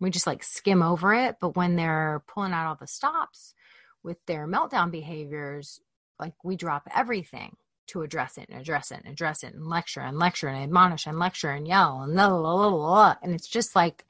We 0.00 0.10
just 0.10 0.26
like 0.26 0.42
skim 0.42 0.82
over 0.82 1.14
it. 1.14 1.36
But 1.40 1.56
when 1.56 1.76
they're 1.76 2.22
pulling 2.26 2.52
out 2.52 2.66
all 2.66 2.76
the 2.78 2.86
stops 2.86 3.54
with 4.02 4.18
their 4.26 4.46
meltdown 4.46 4.90
behaviors, 4.90 5.80
like 6.18 6.34
we 6.42 6.56
drop 6.56 6.88
everything 6.94 7.56
to 7.88 8.02
address 8.02 8.38
it 8.38 8.48
and 8.48 8.60
address 8.60 8.90
it 8.90 9.00
and 9.04 9.12
address 9.12 9.42
it 9.42 9.54
and 9.54 9.66
lecture 9.66 10.00
and 10.00 10.18
lecture 10.18 10.48
and 10.48 10.62
admonish 10.62 11.06
and 11.06 11.18
lecture 11.18 11.50
and 11.50 11.66
yell 11.66 12.02
and 12.02 12.14
blah, 12.14 12.28
blah, 12.28 12.70
blah. 12.70 13.14
and 13.22 13.34
it's 13.34 13.48
just 13.48 13.76
like 13.76 14.04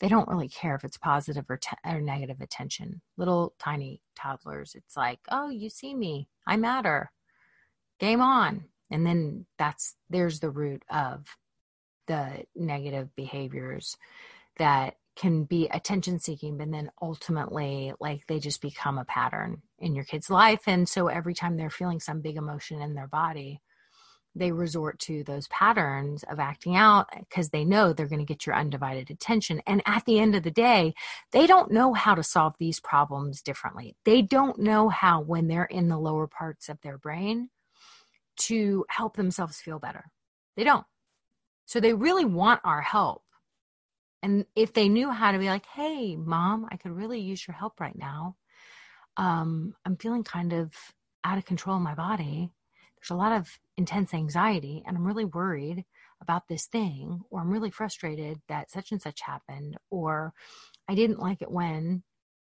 they 0.00 0.08
don't 0.08 0.28
really 0.28 0.48
care 0.48 0.74
if 0.74 0.84
it's 0.84 0.96
positive 0.96 1.44
or, 1.48 1.58
te- 1.58 1.76
or 1.84 2.00
negative 2.00 2.40
attention. 2.40 3.00
Little 3.16 3.54
tiny 3.58 4.00
toddlers, 4.16 4.74
it's 4.74 4.96
like, 4.96 5.20
oh, 5.30 5.50
you 5.50 5.68
see 5.68 5.94
me, 5.94 6.28
I 6.46 6.56
matter, 6.56 7.12
game 7.98 8.20
on. 8.20 8.64
And 8.90 9.06
then 9.06 9.46
that's 9.58 9.94
there's 10.08 10.40
the 10.40 10.50
root 10.50 10.82
of 10.90 11.26
the 12.06 12.44
negative 12.56 13.14
behaviors 13.14 13.96
that 14.56 14.96
can 15.16 15.44
be 15.44 15.68
attention 15.68 16.18
seeking, 16.18 16.56
but 16.56 16.70
then 16.70 16.90
ultimately, 17.02 17.92
like 18.00 18.26
they 18.26 18.38
just 18.38 18.62
become 18.62 18.98
a 18.98 19.04
pattern 19.04 19.62
in 19.78 19.94
your 19.94 20.04
kid's 20.04 20.30
life. 20.30 20.62
And 20.66 20.88
so 20.88 21.08
every 21.08 21.34
time 21.34 21.56
they're 21.56 21.70
feeling 21.70 22.00
some 22.00 22.20
big 22.20 22.36
emotion 22.36 22.80
in 22.80 22.94
their 22.94 23.08
body, 23.08 23.60
they 24.36 24.52
resort 24.52 24.98
to 25.00 25.24
those 25.24 25.48
patterns 25.48 26.22
of 26.30 26.38
acting 26.38 26.76
out 26.76 27.08
because 27.18 27.50
they 27.50 27.64
know 27.64 27.92
they're 27.92 28.06
going 28.06 28.20
to 28.20 28.24
get 28.24 28.46
your 28.46 28.54
undivided 28.54 29.10
attention. 29.10 29.60
And 29.66 29.82
at 29.86 30.04
the 30.04 30.20
end 30.20 30.36
of 30.36 30.44
the 30.44 30.52
day, 30.52 30.94
they 31.32 31.48
don't 31.48 31.72
know 31.72 31.92
how 31.94 32.14
to 32.14 32.22
solve 32.22 32.54
these 32.58 32.78
problems 32.78 33.42
differently. 33.42 33.96
They 34.04 34.22
don't 34.22 34.60
know 34.60 34.88
how, 34.88 35.20
when 35.20 35.48
they're 35.48 35.64
in 35.64 35.88
the 35.88 35.98
lower 35.98 36.28
parts 36.28 36.68
of 36.68 36.80
their 36.82 36.96
brain, 36.96 37.50
to 38.36 38.84
help 38.88 39.16
themselves 39.16 39.60
feel 39.60 39.80
better. 39.80 40.04
They 40.56 40.64
don't. 40.64 40.86
So 41.66 41.80
they 41.80 41.92
really 41.92 42.24
want 42.24 42.60
our 42.64 42.80
help. 42.80 43.22
And 44.22 44.44
if 44.54 44.72
they 44.72 44.88
knew 44.88 45.10
how 45.10 45.32
to 45.32 45.38
be 45.38 45.48
like, 45.48 45.66
hey, 45.66 46.16
mom, 46.16 46.66
I 46.70 46.76
could 46.76 46.92
really 46.92 47.20
use 47.20 47.46
your 47.46 47.54
help 47.54 47.80
right 47.80 47.96
now. 47.96 48.36
Um, 49.16 49.74
I'm 49.84 49.96
feeling 49.96 50.24
kind 50.24 50.52
of 50.52 50.72
out 51.24 51.38
of 51.38 51.44
control 51.44 51.76
in 51.76 51.82
my 51.82 51.94
body 51.94 52.50
there's 53.00 53.10
a 53.10 53.14
lot 53.14 53.32
of 53.32 53.58
intense 53.76 54.12
anxiety 54.12 54.82
and 54.86 54.96
I'm 54.96 55.06
really 55.06 55.24
worried 55.24 55.84
about 56.20 56.48
this 56.48 56.66
thing, 56.66 57.22
or 57.30 57.40
I'm 57.40 57.50
really 57.50 57.70
frustrated 57.70 58.40
that 58.48 58.70
such 58.70 58.92
and 58.92 59.00
such 59.00 59.22
happened, 59.22 59.78
or 59.88 60.34
I 60.86 60.94
didn't 60.94 61.18
like 61.18 61.40
it 61.40 61.50
when 61.50 62.02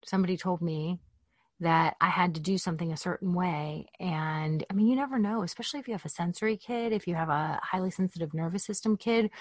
somebody 0.05 0.37
told 0.37 0.61
me 0.61 0.99
that 1.61 1.95
I 1.99 2.09
had 2.09 2.35
to 2.35 2.41
do 2.41 2.59
something 2.59 2.91
a 2.91 2.97
certain 2.97 3.33
way. 3.33 3.87
And 3.99 4.63
I 4.69 4.73
mean, 4.73 4.87
you 4.87 4.95
never 4.95 5.17
know, 5.17 5.41
especially 5.41 5.79
if 5.79 5.87
you 5.87 5.95
have 5.95 6.05
a 6.05 6.09
sensory 6.09 6.57
kid, 6.57 6.93
if 6.93 7.07
you 7.07 7.15
have 7.15 7.29
a 7.29 7.59
highly 7.63 7.89
sensitive 7.89 8.35
nervous 8.35 8.63
system 8.65 8.97
kid, 8.97 9.31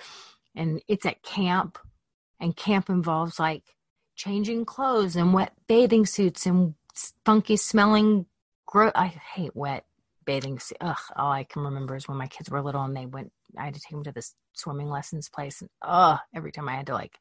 and 0.56 0.80
it's 0.88 1.04
at 1.04 1.22
camp, 1.22 1.76
and 2.40 2.56
camp 2.56 2.88
involves 2.88 3.38
like 3.38 3.62
changing 4.16 4.64
clothes 4.64 5.16
and 5.16 5.32
wet 5.32 5.52
bathing 5.66 6.06
suits 6.06 6.46
and 6.46 6.74
funky 7.24 7.56
smelling. 7.56 8.26
Gro- 8.66 8.92
I 8.94 9.06
hate 9.06 9.54
wet 9.54 9.84
bathing 10.24 10.58
suit. 10.58 10.78
Ugh, 10.80 10.96
all 11.16 11.32
I 11.32 11.44
can 11.44 11.62
remember 11.62 11.96
is 11.96 12.08
when 12.08 12.18
my 12.18 12.26
kids 12.26 12.50
were 12.50 12.62
little 12.62 12.82
and 12.82 12.96
they 12.96 13.06
went. 13.06 13.32
I 13.56 13.66
had 13.66 13.74
to 13.74 13.80
take 13.80 13.92
them 13.92 14.04
to 14.04 14.12
this 14.12 14.34
swimming 14.52 14.88
lessons 14.88 15.28
place, 15.28 15.60
and 15.60 15.70
ugh, 15.82 16.18
every 16.34 16.50
time 16.50 16.68
I 16.68 16.76
had 16.76 16.86
to 16.86 16.94
like 16.94 17.18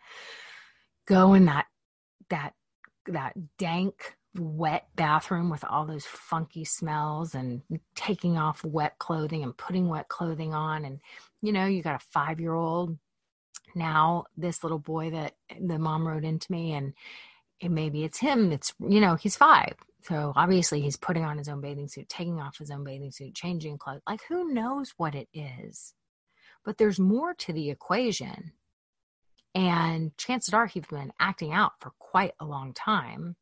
go 1.05 1.33
in 1.33 1.45
that 1.45 1.67
that 2.29 2.53
that 3.07 3.33
dank 3.57 4.15
wet 4.35 4.87
bathroom 4.95 5.49
with 5.49 5.63
all 5.63 5.85
those 5.85 6.05
funky 6.05 6.65
smells 6.65 7.35
and 7.35 7.61
taking 7.95 8.37
off 8.37 8.63
wet 8.63 8.97
clothing 8.97 9.43
and 9.43 9.55
putting 9.55 9.87
wet 9.87 10.07
clothing 10.07 10.55
on 10.55 10.85
and 10.85 10.99
you 11.43 11.51
know 11.51 11.67
you 11.67 11.83
got 11.83 12.01
a 12.01 12.05
5 12.11 12.39
year 12.39 12.53
old 12.53 12.97
now 13.75 14.25
this 14.37 14.63
little 14.63 14.79
boy 14.79 15.11
that 15.11 15.35
the 15.59 15.79
mom 15.79 16.07
wrote 16.07 16.23
into 16.23 16.51
me 16.51 16.73
and, 16.73 16.93
and 17.61 17.73
maybe 17.73 18.03
it's 18.03 18.19
him 18.19 18.51
it's 18.51 18.73
you 18.79 18.99
know 18.99 19.15
he's 19.15 19.35
5 19.35 19.75
so 20.03 20.33
obviously 20.35 20.81
he's 20.81 20.97
putting 20.97 21.23
on 21.23 21.37
his 21.37 21.47
own 21.47 21.61
bathing 21.61 21.87
suit, 21.87 22.09
taking 22.09 22.39
off 22.39 22.57
his 22.57 22.71
own 22.71 22.83
bathing 22.83 23.11
suit, 23.11 23.35
changing 23.35 23.77
clothes. 23.77 24.01
Like 24.07 24.21
who 24.27 24.53
knows 24.53 24.93
what 24.97 25.15
it 25.15 25.29
is? 25.33 25.93
But 26.65 26.77
there's 26.77 26.99
more 26.99 27.33
to 27.35 27.53
the 27.53 27.69
equation. 27.69 28.51
And 29.55 30.15
chances 30.17 30.53
are 30.53 30.65
he's 30.65 30.85
been 30.87 31.13
acting 31.19 31.53
out 31.53 31.73
for 31.79 31.91
quite 31.99 32.33
a 32.39 32.45
long 32.45 32.73
time. 32.73 33.37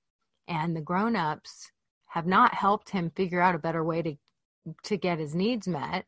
And 0.48 0.76
the 0.76 0.82
grown-ups 0.82 1.72
have 2.08 2.28
not 2.28 2.54
helped 2.54 2.90
him 2.90 3.12
figure 3.16 3.42
out 3.42 3.56
a 3.56 3.60
better 3.60 3.84
way 3.84 4.02
to 4.04 4.16
to 4.84 4.98
get 4.98 5.18
his 5.18 5.34
needs 5.34 5.68
met. 5.68 6.06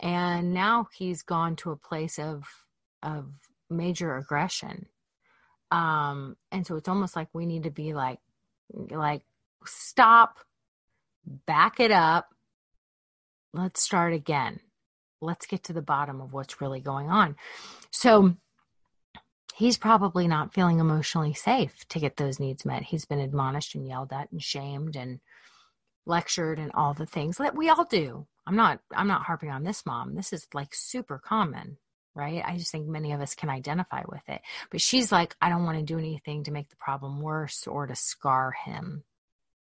And 0.00 0.52
now 0.52 0.88
he's 0.92 1.22
gone 1.22 1.54
to 1.56 1.70
a 1.70 1.76
place 1.76 2.18
of 2.18 2.44
of 3.02 3.26
major 3.70 4.16
aggression. 4.16 4.86
Um, 5.70 6.36
and 6.50 6.66
so 6.66 6.76
it's 6.76 6.88
almost 6.88 7.16
like 7.16 7.28
we 7.32 7.46
need 7.46 7.64
to 7.64 7.70
be 7.70 7.94
like 7.94 8.18
like 8.90 9.22
stop, 9.64 10.38
back 11.46 11.80
it 11.80 11.90
up. 11.90 12.28
Let's 13.52 13.82
start 13.82 14.12
again. 14.12 14.60
Let's 15.20 15.46
get 15.46 15.64
to 15.64 15.72
the 15.72 15.82
bottom 15.82 16.20
of 16.20 16.32
what's 16.32 16.60
really 16.60 16.80
going 16.80 17.08
on. 17.08 17.36
So 17.90 18.34
he's 19.54 19.78
probably 19.78 20.26
not 20.26 20.54
feeling 20.54 20.80
emotionally 20.80 21.34
safe 21.34 21.86
to 21.88 22.00
get 22.00 22.16
those 22.16 22.40
needs 22.40 22.64
met. 22.64 22.82
He's 22.82 23.04
been 23.04 23.20
admonished 23.20 23.74
and 23.74 23.86
yelled 23.86 24.12
at 24.12 24.32
and 24.32 24.42
shamed 24.42 24.96
and 24.96 25.20
lectured 26.06 26.58
and 26.58 26.72
all 26.74 26.94
the 26.94 27.06
things 27.06 27.36
that 27.36 27.54
we 27.54 27.68
all 27.68 27.84
do. 27.84 28.26
I'm 28.46 28.56
not 28.56 28.80
I'm 28.94 29.06
not 29.06 29.22
harping 29.22 29.50
on 29.50 29.62
this 29.62 29.86
mom. 29.86 30.14
This 30.14 30.32
is 30.32 30.48
like 30.52 30.74
super 30.74 31.18
common, 31.18 31.78
right? 32.14 32.42
I 32.44 32.56
just 32.56 32.70
think 32.70 32.86
many 32.86 33.12
of 33.12 33.20
us 33.20 33.34
can 33.34 33.50
identify 33.50 34.02
with 34.08 34.22
it. 34.28 34.40
But 34.70 34.80
she's 34.80 35.10
like 35.12 35.36
I 35.40 35.48
don't 35.48 35.64
want 35.64 35.78
to 35.78 35.84
do 35.84 35.98
anything 35.98 36.44
to 36.44 36.52
make 36.52 36.68
the 36.68 36.76
problem 36.76 37.20
worse 37.20 37.66
or 37.66 37.86
to 37.86 37.94
scar 37.94 38.52
him. 38.64 39.04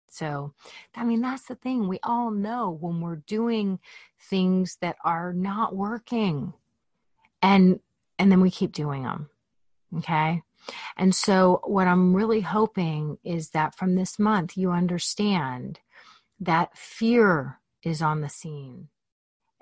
So, 0.08 0.54
I 0.94 1.02
mean, 1.04 1.22
that's 1.22 1.46
the 1.46 1.56
thing. 1.56 1.88
We 1.88 1.98
all 2.04 2.30
know 2.30 2.70
when 2.80 3.00
we're 3.00 3.16
doing 3.16 3.80
things 4.30 4.78
that 4.80 4.96
are 5.04 5.32
not 5.32 5.74
working 5.74 6.52
and 7.42 7.80
and 8.18 8.30
then 8.30 8.40
we 8.40 8.50
keep 8.50 8.72
doing 8.72 9.02
them. 9.02 9.28
Okay? 9.98 10.42
And 10.96 11.14
so 11.14 11.60
what 11.64 11.88
I'm 11.88 12.14
really 12.14 12.40
hoping 12.40 13.18
is 13.24 13.50
that 13.50 13.74
from 13.74 13.96
this 13.96 14.18
month 14.18 14.56
you 14.56 14.70
understand 14.70 15.80
that 16.40 16.76
fear 16.76 17.58
is 17.82 18.00
on 18.00 18.20
the 18.20 18.28
scene 18.28 18.88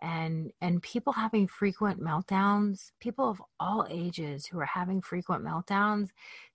and 0.02 0.52
and 0.60 0.82
people 0.82 1.12
having 1.12 1.46
frequent 1.46 2.00
meltdowns 2.00 2.90
people 3.00 3.30
of 3.30 3.40
all 3.60 3.86
ages 3.88 4.46
who 4.46 4.58
are 4.58 4.66
having 4.66 5.00
frequent 5.00 5.44
meltdowns 5.44 6.08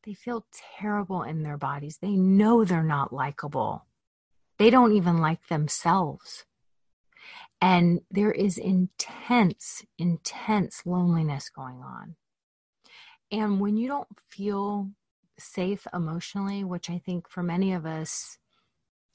they 0.07 0.13
feel 0.13 0.45
terrible 0.79 1.23
in 1.23 1.43
their 1.43 1.57
bodies. 1.57 1.97
They 1.97 2.15
know 2.15 2.63
they're 2.63 2.81
not 2.81 3.11
likable. 3.11 3.85
They 4.57 4.69
don't 4.69 4.93
even 4.93 5.17
like 5.17 5.45
themselves. 5.49 6.45
And 7.59 7.99
there 8.09 8.31
is 8.31 8.57
intense 8.57 9.83
intense 9.97 10.83
loneliness 10.85 11.49
going 11.49 11.81
on. 11.81 12.15
And 13.31 13.59
when 13.59 13.75
you 13.75 13.89
don't 13.89 14.07
feel 14.29 14.91
safe 15.39 15.85
emotionally 15.93 16.63
which 16.63 16.89
i 16.89 16.97
think 16.97 17.29
for 17.29 17.43
many 17.43 17.71
of 17.71 17.85
us 17.85 18.39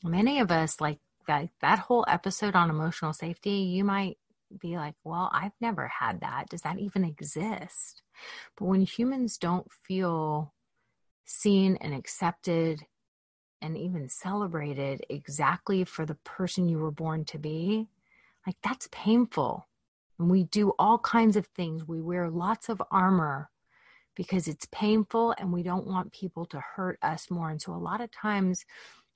many 0.04 0.38
of 0.38 0.52
us 0.52 0.80
like 0.80 1.00
that 1.26 1.48
that 1.60 1.78
whole 1.78 2.04
episode 2.08 2.54
on 2.54 2.70
emotional 2.70 3.12
safety 3.12 3.50
you 3.50 3.84
might 3.84 4.18
be 4.60 4.76
like, 4.76 4.94
well, 5.04 5.30
I've 5.32 5.52
never 5.60 5.88
had 5.88 6.20
that. 6.20 6.48
Does 6.48 6.62
that 6.62 6.78
even 6.78 7.04
exist? 7.04 8.02
But 8.56 8.66
when 8.66 8.82
humans 8.82 9.38
don't 9.38 9.70
feel 9.86 10.52
seen 11.24 11.76
and 11.80 11.94
accepted 11.94 12.84
and 13.60 13.76
even 13.76 14.08
celebrated 14.08 15.04
exactly 15.08 15.84
for 15.84 16.04
the 16.04 16.16
person 16.16 16.68
you 16.68 16.78
were 16.78 16.90
born 16.90 17.24
to 17.26 17.38
be, 17.38 17.88
like 18.46 18.56
that's 18.62 18.88
painful. 18.90 19.66
And 20.18 20.30
we 20.30 20.44
do 20.44 20.72
all 20.78 20.98
kinds 20.98 21.36
of 21.36 21.46
things. 21.46 21.86
We 21.86 22.00
wear 22.00 22.28
lots 22.28 22.68
of 22.68 22.82
armor 22.90 23.50
because 24.14 24.46
it's 24.46 24.66
painful 24.70 25.34
and 25.38 25.52
we 25.52 25.62
don't 25.62 25.86
want 25.86 26.12
people 26.12 26.44
to 26.46 26.60
hurt 26.60 26.98
us 27.02 27.30
more. 27.30 27.50
And 27.50 27.62
so 27.62 27.72
a 27.72 27.76
lot 27.76 28.00
of 28.00 28.10
times 28.10 28.64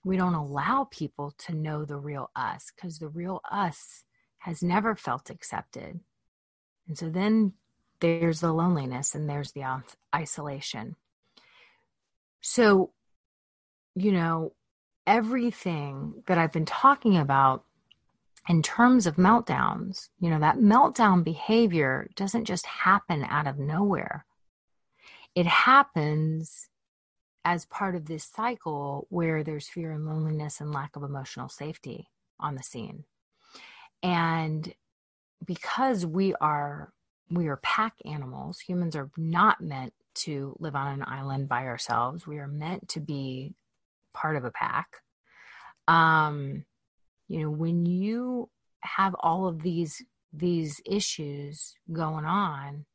we 0.07 0.17
don't 0.17 0.35
allow 0.35 0.87
people 0.89 1.33
to 1.37 1.53
know 1.53 1.85
the 1.85 1.97
real 1.97 2.31
us 2.37 2.71
because 2.73 3.01
the 3.01 3.09
real 3.09 3.41
us 3.51 4.05
has 4.39 4.63
never 4.63 4.95
felt 4.95 5.31
accepted. 5.31 5.99
And 6.87 6.97
so 6.97 7.11
then 7.11 7.55
there's 7.99 8.39
the 8.39 8.53
loneliness 8.53 9.17
and 9.17 9.29
there's 9.29 9.51
the 9.51 9.83
isolation. 10.15 10.95
So, 12.41 12.93
you 13.97 14.13
know, 14.13 14.53
everything 15.09 16.23
that 16.29 16.39
I've 16.39 16.53
been 16.53 16.67
talking 16.67 17.17
about 17.17 17.65
in 18.49 18.63
terms 18.63 19.09
of 19.09 19.17
meltdowns, 19.17 20.11
you 20.21 20.31
know, 20.31 20.39
that 20.39 20.59
meltdown 20.59 21.25
behavior 21.25 22.09
doesn't 22.15 22.45
just 22.45 22.65
happen 22.65 23.25
out 23.25 23.49
of 23.49 23.59
nowhere. 23.59 24.25
It 25.35 25.47
happens 25.47 26.69
as 27.47 27.65
part 27.67 27.95
of 27.95 28.07
this 28.07 28.25
cycle 28.25 29.07
where 29.09 29.45
there's 29.45 29.69
fear 29.69 29.93
and 29.93 30.05
loneliness 30.05 30.61
and 30.61 30.73
lack 30.73 30.97
of 30.97 31.05
emotional 31.05 31.49
safety 31.49 32.09
on 32.41 32.57
the 32.57 32.62
scene. 32.62 33.05
And 34.03 34.75
because 35.45 36.05
we 36.05 36.35
are 36.35 36.93
we 37.31 37.47
are 37.47 37.59
pack 37.59 37.95
animals, 38.05 38.59
humans 38.59 38.97
are 38.97 39.11
not 39.17 39.61
meant 39.61 39.93
to 40.15 40.57
live 40.59 40.75
on 40.75 40.93
an 40.93 41.05
island 41.07 41.49
by 41.49 41.67
ourselves. 41.67 42.26
We 42.26 42.38
are 42.38 42.49
meant 42.49 42.88
to 42.91 43.00
be 43.00 43.55
part 44.12 44.37
of 44.37 44.45
a 44.45 44.50
pack. 44.50 44.88
Um, 45.87 46.65
you 47.29 47.41
know, 47.41 47.50
when 47.50 47.87
you 47.87 48.50
have 48.81 49.15
all 49.21 49.47
of 49.47 49.62
these 49.62 50.03
these 50.33 50.81
issues 50.85 51.76
going 51.93 52.25
on, 52.25 52.87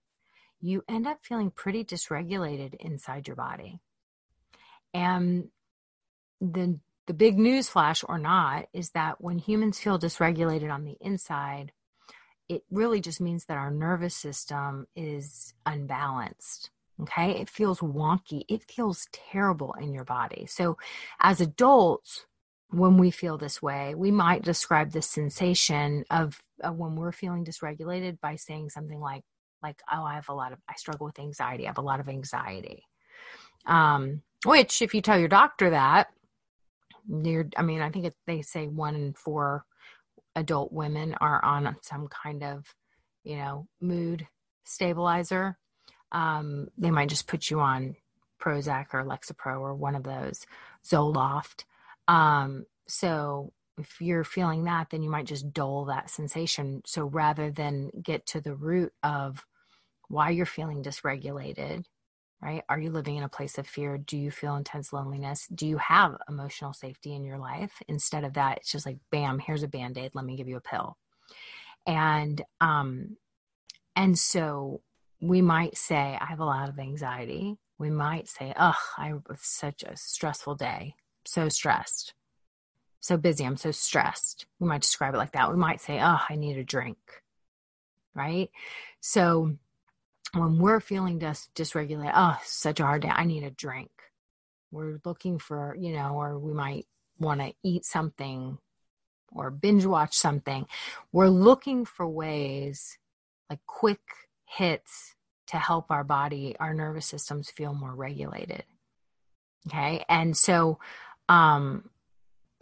you 0.60 0.84
end 0.90 1.08
up 1.08 1.20
feeling 1.24 1.52
pretty 1.52 1.86
dysregulated 1.86 2.74
inside 2.82 3.28
your 3.28 3.38
body. 3.38 3.80
And 4.94 5.50
the 6.40 6.80
the 7.08 7.14
big 7.14 7.38
news 7.38 7.68
flash 7.68 8.04
or 8.08 8.18
not 8.18 8.68
is 8.74 8.92
that 8.92 9.20
when 9.20 9.40
humans 9.40 9.80
feel 9.80 10.00
dysregulated 10.00 10.72
on 10.72 10.86
the 10.86 10.98
inside, 11.02 11.72
it 12.48 12.64
really 12.70 13.02
just 13.02 13.20
means 13.20 13.46
that 13.46 13.58
our 13.58 13.72
nervous 13.72 14.16
system 14.16 14.88
is 14.96 15.54
unbalanced. 15.66 16.70
Okay. 17.02 17.32
It 17.40 17.50
feels 17.50 17.80
wonky. 17.80 18.44
It 18.48 18.64
feels 18.70 19.08
terrible 19.12 19.74
in 19.80 19.94
your 19.94 20.04
body. 20.04 20.46
So, 20.48 20.78
as 21.20 21.42
adults, 21.42 22.26
when 22.70 22.98
we 22.98 23.12
feel 23.12 23.38
this 23.38 23.62
way, 23.62 23.96
we 23.96 24.12
might 24.12 24.44
describe 24.44 24.92
this 24.92 25.08
sensation 25.08 26.06
of, 26.10 26.42
of 26.64 26.78
when 26.78 26.96
we're 26.96 27.12
feeling 27.12 27.44
dysregulated 27.44 28.20
by 28.22 28.36
saying 28.36 28.70
something 28.70 29.00
like, 29.00 29.24
like, 29.64 29.82
oh, 29.92 30.04
I 30.04 30.16
have 30.16 30.30
a 30.30 30.34
lot 30.34 30.54
of, 30.54 30.60
I 30.70 30.76
struggle 30.76 31.06
with 31.06 31.20
anxiety. 31.20 31.66
I 31.66 31.70
have 31.70 31.78
a 31.78 31.82
lot 31.82 32.00
of 32.00 32.08
anxiety. 32.08 32.84
Um, 33.66 34.22
which, 34.46 34.82
if 34.82 34.94
you 34.94 35.02
tell 35.02 35.20
your 35.20 35.28
doctor 35.28 35.70
that, 35.72 36.08
near 37.08 37.50
i 37.58 37.64
mean 37.64 37.82
i 37.82 37.90
think 37.90 38.06
it, 38.06 38.16
they 38.28 38.44
say 38.44 38.68
one 38.68 38.94
in 38.96 39.12
four 39.14 39.66
adult 40.36 40.72
women 40.72 41.16
are 41.20 41.44
on 41.44 41.76
some 41.82 42.08
kind 42.08 42.44
of 42.44 42.66
you 43.24 43.36
know 43.38 43.68
mood 43.80 44.28
stabilizer. 44.64 45.58
Um, 46.12 46.68
they 46.78 46.92
might 46.92 47.10
just 47.10 47.28
put 47.28 47.50
you 47.50 47.60
on 47.60 47.96
prozac 48.42 48.88
or 48.94 49.04
lexapro 49.04 49.60
or 49.60 49.76
one 49.76 49.96
of 49.96 50.04
those 50.04 50.46
zoloft. 50.86 51.64
Um, 52.08 52.66
so 52.88 53.54
if 53.78 54.02
you're 54.02 54.24
feeling 54.24 54.66
that 54.66 54.90
then 54.90 55.04
you 55.04 55.10
might 55.10 55.26
just 55.26 55.54
dull 55.54 55.86
that 55.86 56.10
sensation. 56.10 56.82
So 56.86 57.06
rather 57.06 57.52
than 57.52 57.92
get 58.02 58.26
to 58.28 58.42
the 58.42 58.56
root 58.56 58.92
of 59.04 59.46
why 60.10 60.32
you're 60.32 60.46
feeling 60.46 60.84
dysregulated 60.84 61.86
right? 62.42 62.64
Are 62.70 62.80
you 62.80 62.90
living 62.90 63.18
in 63.18 63.24
a 63.24 63.30
place 63.30 63.58
of 63.58 63.68
fear? 63.68 63.98
Do 63.98 64.18
you 64.18 64.32
feel 64.32 64.56
intense 64.56 64.92
loneliness? 64.92 65.48
Do 65.54 65.68
you 65.68 65.78
have 65.78 66.18
emotional 66.28 66.74
safety 66.74 67.14
in 67.14 67.24
your 67.24 67.38
life? 67.38 67.82
Instead 67.88 68.24
of 68.24 68.34
that, 68.34 68.58
it's 68.58 68.72
just 68.72 68.86
like, 68.86 68.98
bam, 69.12 69.40
here's 69.40 69.64
a 69.64 69.68
band 69.68 69.98
aid. 69.98 70.12
Let 70.14 70.26
me 70.26 70.36
give 70.36 70.48
you 70.48 70.58
a 70.58 70.62
pill. 70.62 70.98
And, 71.86 72.42
um, 72.60 73.18
and 73.96 74.18
so 74.18 74.82
we 75.22 75.42
might 75.42 75.78
say, 75.78 76.18
I 76.20 76.26
have 76.26 76.40
a 76.40 76.46
lot 76.46 76.70
of 76.70 76.80
anxiety. 76.80 77.58
We 77.78 77.90
might 77.90 78.28
say, 78.28 78.54
oh, 78.60 78.78
I 78.98 79.14
was 79.14 79.40
such 79.42 79.84
a 79.84 79.96
stressful 79.96 80.56
day, 80.56 80.96
so 81.26 81.50
stressed, 81.50 82.14
so 83.00 83.18
busy, 83.18 83.44
I'm 83.44 83.58
so 83.58 83.72
stressed. 83.72 84.46
We 84.60 84.68
might 84.68 84.82
describe 84.82 85.16
it 85.16 85.18
like 85.18 85.32
that. 85.32 85.50
We 85.50 85.58
might 85.58 85.82
say, 85.82 86.00
oh, 86.00 86.20
I 86.30 86.36
need 86.36 86.58
a 86.58 86.64
drink, 86.64 86.98
right? 88.14 88.52
So, 89.00 89.58
when 90.34 90.58
we're 90.58 90.80
feeling 90.80 91.20
dis- 91.20 91.50
dysregulated, 91.56 92.12
oh, 92.16 92.38
such 92.44 92.80
a 92.80 92.86
hard 92.86 93.02
day, 93.04 93.12
I 93.12 93.26
need 93.26 93.44
a 93.44 93.52
drink. 93.52 93.92
We're 94.72 95.00
looking 95.04 95.40
for, 95.40 95.76
you 95.78 95.94
know, 95.94 96.16
or 96.16 96.40
we 96.40 96.54
might 96.54 96.88
want 97.20 97.42
to 97.42 97.54
eat 97.64 97.86
something 97.86 98.58
or 99.32 99.50
binge 99.52 99.86
watch 99.86 100.16
something. 100.16 100.66
We're 101.12 101.28
looking 101.28 101.86
for 101.86 102.08
ways, 102.08 102.98
like 103.50 103.60
quick 103.66 104.02
hits, 104.46 105.16
to 105.48 105.58
help 105.58 105.92
our 105.92 106.06
body, 106.06 106.56
our 106.60 106.74
nervous 106.74 107.06
systems 107.06 107.50
feel 107.50 107.74
more 107.74 107.94
regulated. 107.94 108.64
Okay. 109.68 110.06
And 110.08 110.36
so, 110.36 110.80
um, 111.28 111.90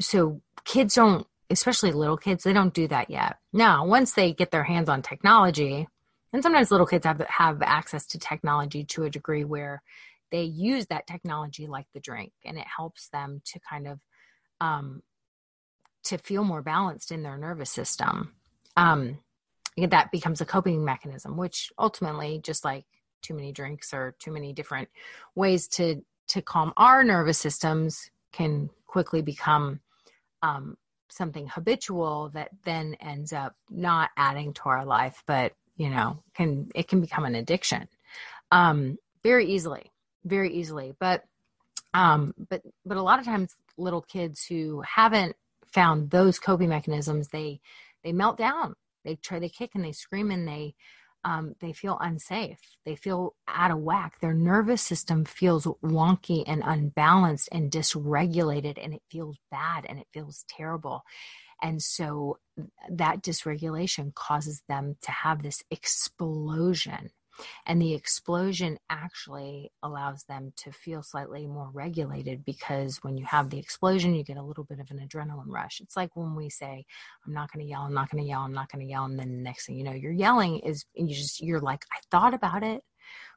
so 0.01 0.41
kids 0.65 0.95
don't, 0.95 1.27
especially 1.51 1.91
little 1.91 2.17
kids, 2.17 2.43
they 2.43 2.53
don't 2.53 2.73
do 2.73 2.87
that 2.87 3.11
yet. 3.11 3.37
Now, 3.53 3.85
once 3.85 4.13
they 4.13 4.33
get 4.33 4.49
their 4.49 4.63
hands 4.63 4.89
on 4.89 5.03
technology, 5.03 5.87
and 6.33 6.43
sometimes 6.43 6.71
little 6.71 6.85
kids 6.85 7.05
have 7.05 7.19
have 7.29 7.61
access 7.61 8.05
to 8.07 8.19
technology 8.19 8.83
to 8.85 9.03
a 9.03 9.09
degree 9.09 9.43
where 9.43 9.81
they 10.31 10.43
use 10.43 10.85
that 10.87 11.07
technology 11.07 11.67
like 11.67 11.87
the 11.93 11.99
drink 11.99 12.31
and 12.45 12.57
it 12.57 12.67
helps 12.75 13.09
them 13.09 13.41
to 13.45 13.59
kind 13.59 13.87
of 13.87 13.99
um, 14.61 15.01
to 16.03 16.17
feel 16.17 16.43
more 16.43 16.61
balanced 16.61 17.11
in 17.11 17.23
their 17.23 17.37
nervous 17.37 17.71
system. 17.71 18.33
Um, 18.77 19.19
that 19.77 20.11
becomes 20.11 20.41
a 20.41 20.45
coping 20.45 20.83
mechanism 20.83 21.37
which 21.37 21.71
ultimately 21.79 22.39
just 22.43 22.65
like 22.65 22.85
too 23.21 23.33
many 23.33 23.51
drinks 23.51 23.93
or 23.93 24.15
too 24.19 24.31
many 24.31 24.53
different 24.53 24.89
ways 25.35 25.67
to 25.67 26.03
to 26.27 26.41
calm 26.41 26.73
our 26.77 27.03
nervous 27.03 27.37
systems 27.37 28.09
can 28.31 28.69
quickly 28.87 29.21
become 29.21 29.79
um, 30.41 30.77
something 31.09 31.47
habitual 31.47 32.29
that 32.33 32.49
then 32.65 32.95
ends 32.99 33.33
up 33.33 33.55
not 33.69 34.09
adding 34.17 34.53
to 34.53 34.63
our 34.65 34.85
life 34.85 35.23
but 35.25 35.53
you 35.79 35.89
know 35.89 36.21
can 36.35 36.69
it 36.75 36.87
can 36.87 37.01
become 37.01 37.25
an 37.25 37.33
addiction 37.33 37.87
um 38.51 38.97
very 39.23 39.47
easily 39.47 39.91
very 40.25 40.53
easily 40.53 40.93
but 40.99 41.23
um 41.95 42.35
but 42.49 42.61
but 42.85 42.97
a 42.97 43.01
lot 43.01 43.17
of 43.17 43.25
times 43.25 43.55
little 43.77 44.01
kids 44.01 44.45
who 44.45 44.81
haven't 44.81 45.35
found 45.65 46.11
those 46.11 46.37
coping 46.37 46.69
mechanisms 46.69 47.29
they 47.29 47.59
they 48.03 48.11
melt 48.11 48.37
down 48.37 48.75
they 49.03 49.15
try 49.15 49.39
they 49.39 49.49
kick 49.49 49.71
and 49.73 49.83
they 49.83 49.93
scream 49.93 50.29
and 50.29 50.47
they 50.47 50.75
um, 51.25 51.55
they 51.59 51.73
feel 51.73 51.97
unsafe. 51.99 52.59
They 52.85 52.95
feel 52.95 53.35
out 53.47 53.71
of 53.71 53.79
whack. 53.79 54.19
Their 54.21 54.33
nervous 54.33 54.81
system 54.81 55.25
feels 55.25 55.65
wonky 55.83 56.43
and 56.47 56.63
unbalanced 56.65 57.49
and 57.51 57.69
dysregulated, 57.69 58.81
and 58.81 58.93
it 58.93 59.01
feels 59.11 59.37
bad 59.51 59.85
and 59.87 59.99
it 59.99 60.07
feels 60.13 60.45
terrible. 60.47 61.03
And 61.61 61.81
so 61.81 62.37
that 62.89 63.21
dysregulation 63.21 64.13
causes 64.13 64.61
them 64.67 64.95
to 65.01 65.11
have 65.11 65.43
this 65.43 65.63
explosion. 65.71 67.11
And 67.65 67.81
the 67.81 67.93
explosion 67.93 68.77
actually 68.89 69.71
allows 69.81 70.23
them 70.23 70.51
to 70.57 70.71
feel 70.71 71.01
slightly 71.03 71.47
more 71.47 71.69
regulated 71.73 72.43
because 72.43 72.97
when 73.01 73.17
you 73.17 73.25
have 73.25 73.49
the 73.49 73.59
explosion, 73.59 74.13
you 74.13 74.23
get 74.23 74.37
a 74.37 74.43
little 74.43 74.63
bit 74.63 74.79
of 74.79 74.91
an 74.91 74.99
adrenaline 74.99 75.47
rush. 75.47 75.79
It's 75.79 75.95
like 75.95 76.15
when 76.15 76.35
we 76.35 76.49
say, 76.49 76.85
I'm 77.25 77.33
not 77.33 77.51
going 77.51 77.65
to 77.65 77.69
yell, 77.69 77.83
I'm 77.83 77.93
not 77.93 78.09
going 78.09 78.23
to 78.23 78.27
yell, 78.29 78.41
I'm 78.41 78.53
not 78.53 78.71
going 78.71 78.85
to 78.85 78.89
yell. 78.91 79.05
And 79.05 79.17
then 79.17 79.29
the 79.29 79.43
next 79.43 79.65
thing 79.65 79.77
you 79.77 79.83
know, 79.83 79.93
you're 79.93 80.11
yelling 80.11 80.59
is, 80.59 80.85
you 80.93 81.15
just, 81.15 81.41
you're 81.41 81.61
like, 81.61 81.85
I 81.91 81.99
thought 82.11 82.33
about 82.33 82.63
it, 82.63 82.83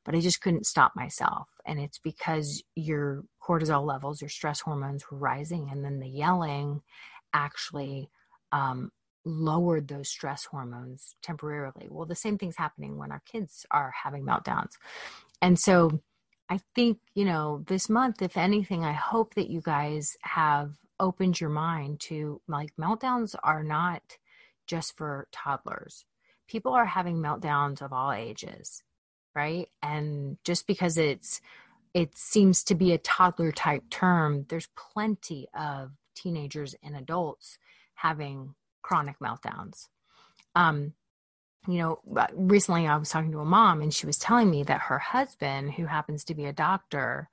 but 0.05 0.15
I 0.15 0.21
just 0.21 0.41
couldn't 0.41 0.67
stop 0.67 0.93
myself. 0.97 1.49
And 1.65 1.79
it's 1.79 1.99
because 1.99 2.63
your 2.75 3.23
cortisol 3.41 3.87
levels, 3.87 4.21
your 4.21 4.31
stress 4.31 4.61
hormones 4.61 5.05
were 5.11 5.19
rising. 5.19 5.69
And 5.71 5.85
then 5.85 6.01
the 6.01 6.09
yelling 6.09 6.83
actually 7.33 8.11
um, 8.51 8.91
lowered 9.25 9.89
those 9.89 10.09
stress 10.09 10.45
hormones 10.45 11.15
temporarily. 11.23 11.89
Well, 11.91 12.07
the 12.07 12.15
same 12.15 12.39
thing's 12.39 12.57
happening 12.57 12.99
when 12.99 13.13
our 13.13 13.23
kids 13.25 13.65
are 13.71 13.93
having 14.05 14.25
meltdowns. 14.25 14.73
And 15.41 15.59
so 15.59 16.01
I 16.49 16.61
think, 16.75 16.99
you 17.15 17.25
know, 17.25 17.65
this 17.67 17.89
month, 17.89 18.21
if 18.23 18.37
anything, 18.37 18.85
I 18.85 18.93
hope 18.93 19.35
that 19.35 19.51
you 19.51 19.61
guys 19.61 20.17
have 20.23 20.75
opened 21.01 21.41
your 21.41 21.51
mind 21.51 22.01
to 22.01 22.41
like 22.47 22.71
meltdowns 22.79 23.35
are 23.43 23.63
not 23.63 24.03
just 24.67 24.97
for 24.97 25.27
toddlers. 25.33 26.05
People 26.49 26.73
are 26.73 26.87
having 26.87 27.17
meltdowns 27.17 27.83
of 27.83 27.93
all 27.93 28.13
ages, 28.13 28.83
right? 29.35 29.69
And 29.83 30.37
just 30.45 30.67
because 30.67 30.99
it's 30.99 31.41
it 31.95 32.17
seems 32.17 32.65
to 32.65 32.75
be 32.75 32.93
a 32.93 32.99
toddler 32.99 33.53
type 33.53 33.85
term, 33.91 34.47
there's 34.49 34.69
plenty 34.77 35.47
of 35.55 35.93
teenagers 36.15 36.75
and 36.83 36.97
adults 36.97 37.59
having 37.95 38.55
chronic 38.83 39.19
meltdowns. 39.21 39.89
Um, 40.55 40.95
you 41.69 41.79
know, 41.79 42.01
recently 42.35 42.87
I 42.87 42.97
was 42.97 43.09
talking 43.09 43.33
to 43.33 43.41
a 43.41 43.45
mom 43.45 43.83
and 43.83 43.95
she 43.95 44.07
was 44.07 44.19
telling 44.19 44.51
me 44.51 44.65
that 44.65 44.81
her 44.83 44.99
husband, 44.99 45.73
who 45.73 45.87
happens 45.87 46.25
to 46.25 46.35
be 46.35 46.47
a 46.47 46.53
doctor, 46.53 47.29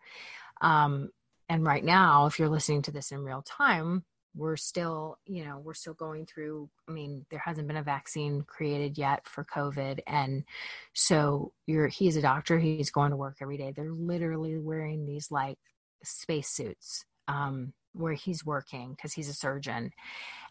um, 0.62 1.10
and 1.48 1.66
right 1.66 1.84
now, 1.84 2.28
if 2.28 2.38
you're 2.38 2.50
listening 2.50 2.84
to 2.84 2.92
this 2.92 3.12
in 3.12 3.24
real 3.24 3.42
time, 3.42 4.04
we're 4.36 4.56
still, 4.56 5.18
you 5.26 5.44
know, 5.44 5.58
we're 5.58 5.74
still 5.74 5.96
going 5.96 6.28
through. 6.28 6.70
I 6.88 6.92
mean, 6.92 7.26
there 7.32 7.40
hasn't 7.40 7.68
been 7.68 7.78
a 7.78 7.84
vaccine 7.84 8.44
created 8.44 8.98
yet 8.98 9.28
for 9.28 9.44
COVID, 9.44 10.02
and 10.06 10.44
so 10.94 11.52
you're. 11.66 11.88
He's 11.88 12.16
a 12.16 12.22
doctor. 12.22 12.60
He's 12.60 12.92
going 12.92 13.10
to 13.10 13.18
work 13.18 13.38
every 13.42 13.58
day. 13.58 13.74
They're 13.76 13.92
literally 13.92 14.60
wearing 14.60 15.08
these 15.08 15.32
like 15.32 15.58
spacesuits 16.04 17.06
um, 17.28 17.74
where 18.00 18.14
he's 18.14 18.46
working 18.46 18.92
because 18.92 19.14
he's 19.14 19.30
a 19.30 19.34
surgeon. 19.34 19.92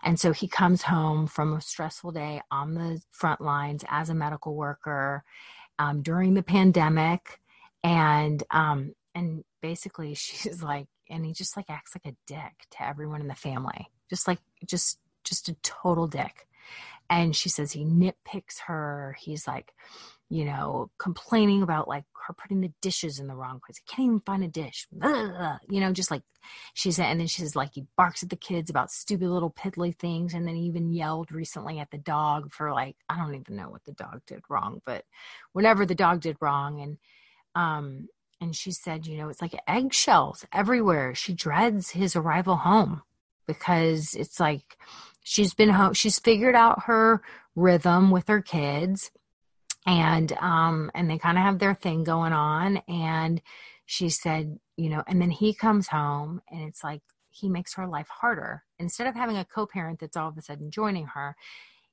And 0.02 0.20
so 0.20 0.32
he 0.32 0.46
comes 0.46 0.82
home 0.82 1.26
from 1.26 1.54
a 1.54 1.60
stressful 1.60 2.12
day 2.12 2.40
on 2.50 2.74
the 2.74 3.00
front 3.10 3.40
lines 3.40 3.84
as 3.88 4.10
a 4.10 4.14
medical 4.14 4.54
worker 4.54 5.24
um, 5.78 6.02
during 6.02 6.34
the 6.34 6.42
pandemic. 6.42 7.40
And, 7.82 8.42
um, 8.50 8.94
and 9.14 9.44
basically 9.60 10.14
she's 10.14 10.62
like, 10.62 10.86
and 11.10 11.24
he 11.24 11.32
just 11.32 11.56
like 11.56 11.70
acts 11.70 11.94
like 11.96 12.12
a 12.12 12.16
dick 12.26 12.66
to 12.72 12.86
everyone 12.86 13.22
in 13.22 13.28
the 13.28 13.34
family, 13.34 13.88
just 14.10 14.28
like, 14.28 14.40
just, 14.66 14.98
just 15.24 15.48
a 15.48 15.54
total 15.62 16.06
dick. 16.06 16.46
And 17.10 17.34
she 17.34 17.48
says 17.48 17.72
he 17.72 17.84
nitpicks 17.84 18.60
her. 18.66 19.16
He's 19.18 19.46
like, 19.46 19.72
you 20.30 20.44
know, 20.44 20.90
complaining 20.98 21.62
about 21.62 21.88
like 21.88 22.04
her 22.26 22.34
putting 22.34 22.60
the 22.60 22.72
dishes 22.82 23.18
in 23.18 23.28
the 23.28 23.34
wrong 23.34 23.60
place. 23.64 23.80
I 23.80 23.90
can't 23.90 24.06
even 24.06 24.20
find 24.20 24.44
a 24.44 24.48
dish. 24.48 24.86
You 25.70 25.80
know, 25.80 25.92
just 25.92 26.10
like 26.10 26.22
she 26.74 26.92
said, 26.92 27.06
and 27.06 27.20
then 27.20 27.26
she's 27.26 27.56
like 27.56 27.70
he 27.72 27.86
barks 27.96 28.22
at 28.22 28.28
the 28.28 28.36
kids 28.36 28.68
about 28.68 28.90
stupid 28.90 29.28
little 29.28 29.50
piddly 29.50 29.96
things, 29.96 30.34
and 30.34 30.46
then 30.46 30.54
he 30.54 30.62
even 30.62 30.92
yelled 30.92 31.32
recently 31.32 31.78
at 31.78 31.90
the 31.90 31.98
dog 31.98 32.52
for 32.52 32.72
like 32.72 32.96
I 33.08 33.16
don't 33.16 33.34
even 33.34 33.56
know 33.56 33.70
what 33.70 33.84
the 33.84 33.92
dog 33.92 34.20
did 34.26 34.42
wrong, 34.50 34.82
but 34.84 35.04
whatever 35.52 35.86
the 35.86 35.94
dog 35.94 36.20
did 36.20 36.36
wrong, 36.40 36.80
and 36.80 36.98
um, 37.54 38.08
and 38.40 38.54
she 38.54 38.70
said, 38.70 39.06
you 39.06 39.16
know, 39.16 39.30
it's 39.30 39.42
like 39.42 39.54
eggshells 39.66 40.44
everywhere. 40.52 41.14
She 41.14 41.32
dreads 41.32 41.90
his 41.90 42.14
arrival 42.14 42.56
home 42.56 43.02
because 43.46 44.14
it's 44.14 44.38
like 44.38 44.76
she's 45.24 45.54
been 45.54 45.70
home. 45.70 45.94
She's 45.94 46.18
figured 46.18 46.54
out 46.54 46.84
her 46.84 47.22
rhythm 47.56 48.10
with 48.10 48.28
her 48.28 48.42
kids 48.42 49.10
and 49.88 50.32
um 50.34 50.90
and 50.94 51.10
they 51.10 51.18
kind 51.18 51.38
of 51.38 51.44
have 51.44 51.58
their 51.58 51.74
thing 51.74 52.04
going 52.04 52.32
on 52.32 52.76
and 52.88 53.40
she 53.86 54.08
said 54.10 54.58
you 54.76 54.90
know 54.90 55.02
and 55.06 55.20
then 55.20 55.30
he 55.30 55.54
comes 55.54 55.88
home 55.88 56.40
and 56.50 56.62
it's 56.62 56.84
like 56.84 57.00
he 57.30 57.48
makes 57.48 57.74
her 57.74 57.86
life 57.86 58.08
harder. 58.08 58.64
Instead 58.80 59.06
of 59.06 59.14
having 59.14 59.36
a 59.36 59.44
co-parent 59.44 60.00
that's 60.00 60.16
all 60.16 60.28
of 60.28 60.36
a 60.36 60.42
sudden 60.42 60.70
joining 60.70 61.06
her 61.06 61.34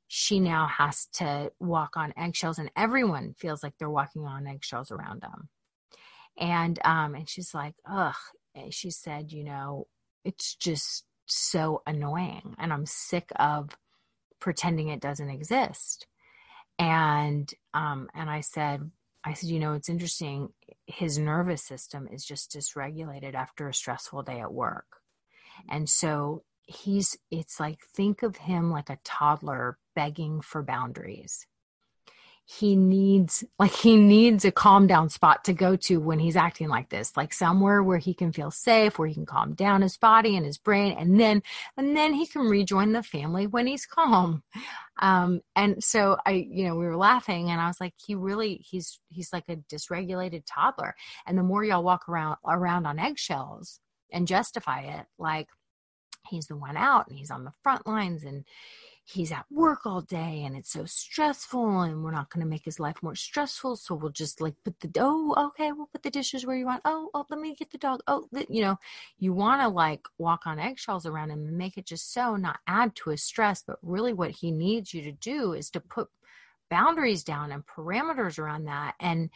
she 0.08 0.39
now 0.39 0.67
has 0.67 1.08
to 1.13 1.51
walk 1.60 1.97
on 1.97 2.13
eggshells 2.17 2.60
and 2.60 2.69
everyone 2.75 3.34
feels 3.39 3.63
like 3.63 3.73
they're 3.79 3.89
walking 3.89 4.25
on 4.25 4.45
eggshells 4.45 4.91
around 4.91 5.21
them. 5.21 5.49
And 6.38 6.79
um 6.84 7.15
and 7.15 7.29
she's 7.29 7.53
like 7.53 7.75
ugh 7.89 8.15
and 8.53 8.73
she 8.73 8.91
said 8.91 9.31
you 9.31 9.43
know 9.43 9.88
it's 10.25 10.55
just 10.55 11.05
so 11.27 11.81
annoying 11.88 12.55
and 12.60 12.71
i'm 12.71 12.86
sick 12.86 13.31
of 13.38 13.69
pretending 14.39 14.89
it 14.89 14.99
doesn't 14.99 15.29
exist 15.29 16.05
and 16.79 17.51
um, 17.73 18.09
and 18.13 18.29
I 18.29 18.41
said, 18.41 18.89
I 19.23 19.33
said, 19.33 19.49
you 19.49 19.59
know, 19.59 19.73
it's 19.73 19.89
interesting. 19.89 20.49
His 20.88 21.17
nervous 21.17 21.63
system 21.63 22.07
is 22.11 22.25
just 22.25 22.51
dysregulated 22.51 23.33
after 23.33 23.67
a 23.67 23.73
stressful 23.73 24.23
day 24.23 24.39
at 24.39 24.53
work, 24.53 25.01
and 25.69 25.89
so 25.89 26.43
he's. 26.63 27.17
It's 27.31 27.59
like 27.59 27.79
think 27.95 28.23
of 28.23 28.38
him 28.38 28.71
like 28.71 28.89
a 28.89 28.99
toddler 29.03 29.77
begging 29.95 30.41
for 30.41 30.63
boundaries 30.63 31.47
he 32.47 32.75
needs 32.75 33.43
like 33.58 33.71
he 33.71 33.95
needs 33.95 34.45
a 34.45 34.51
calm 34.51 34.86
down 34.86 35.10
spot 35.10 35.43
to 35.43 35.51
go 35.51 35.75
to 35.75 35.99
when 35.99 36.19
he's 36.19 36.36
acting 36.36 36.69
like 36.69 36.89
this 36.89 37.17
like 37.17 37.34
somewhere 37.34 37.81
where 37.81 37.97
he 37.97 38.13
can 38.13 38.31
feel 38.31 38.51
safe 38.51 38.99
where 38.99 39.08
he 39.08 39.15
can 39.15 39.25
calm 39.25 39.55
down 39.55 39.81
his 39.81 39.97
body 39.97 40.38
and 40.38 40.45
his 40.45 40.60
brain 40.60 40.95
and 40.95 41.19
then 41.19 41.41
and 41.75 41.97
then 41.97 42.13
he 42.13 42.27
can 42.27 42.43
rejoin 42.43 42.91
the 42.91 43.01
family 43.01 43.47
when 43.47 43.65
he's 43.65 43.88
calm. 43.88 44.43
Um 45.01 45.41
and 45.55 45.84
so 45.84 46.17
i 46.23 46.31
you 46.31 46.67
know 46.67 46.75
we 46.75 46.86
were 46.86 46.95
laughing 46.95 47.49
and 47.49 47.60
i 47.60 47.67
was 47.67 47.81
like 47.81 47.95
he 48.05 48.13
really 48.13 48.63
he's 48.63 48.99
he's 49.10 49.34
like 49.34 49.45
a 49.49 49.55
dysregulated 49.55 50.43
toddler. 50.45 50.93
And 51.25 51.38
the 51.38 51.43
more 51.43 51.63
y'all 51.63 51.84
walk 51.84 52.08
around 52.08 52.38
around 52.45 52.86
on 52.86 52.99
eggshells 52.99 53.79
and 54.12 54.27
justify 54.27 54.81
it 54.81 55.08
like 55.17 55.47
he's 56.29 56.45
the 56.45 56.55
one 56.55 56.77
out 56.77 57.08
and 57.08 57.17
he's 57.17 57.31
on 57.31 57.43
the 57.43 57.53
front 57.63 57.88
lines 57.88 58.23
and 58.23 58.45
he's 59.08 59.32
at 59.32 59.46
work 59.52 59.86
all 59.86 60.02
day 60.02 60.44
and 60.46 60.56
it's 60.58 60.72
so 60.72 60.84
stressful 60.86 61.82
and 61.82 62.04
we're 62.04 62.12
not 62.12 62.30
going 62.32 62.44
to 62.44 62.50
make 62.50 62.65
his 62.65 62.80
life 62.80 62.96
more 63.04 63.15
stressful 63.15 63.76
so 63.76 63.94
we'll 63.94 64.12
just 64.12 64.41
like 64.41 64.56
put 64.63 64.80
the 64.80 64.89
oh 65.00 65.34
okay 65.38 65.72
we'll 65.72 65.86
put 65.86 66.02
the 66.02 66.10
dishes 66.10 66.46
where 66.46 66.56
you 66.56 66.65
want 66.65 66.82
oh 66.86 67.10
oh 67.13 67.24
let 67.30 67.39
me 67.39 67.54
get 67.54 67.70
the 67.72 67.78
dog 67.78 68.02
oh 68.08 68.28
you 68.50 68.62
know 68.62 68.78
you 69.20 69.32
want 69.32 69.62
to 69.62 69.68
like 69.68 70.08
walk 70.18 70.48
on 70.48 70.58
eggshells 70.58 71.06
around 71.06 71.30
him 71.30 71.46
and 71.46 71.58
make 71.58 71.78
it 71.78 71.86
just 71.86 72.13
so 72.13 72.36
not 72.36 72.60
add 72.65 72.96
to 72.96 73.12
his 73.12 73.22
stress 73.22 73.63
but 73.65 73.78
really 73.84 74.12
what 74.12 74.32
he 74.32 74.52
needs 74.52 74.91
you 74.91 75.04
to 75.04 75.12
do 75.12 75.54
is 75.54 75.70
to 75.70 75.80
put 75.80 76.10
boundaries 76.72 77.24
down 77.24 77.52
and 77.52 77.63
parameters 77.68 78.39
around 78.39 78.65
that 78.65 78.96
and 79.00 79.30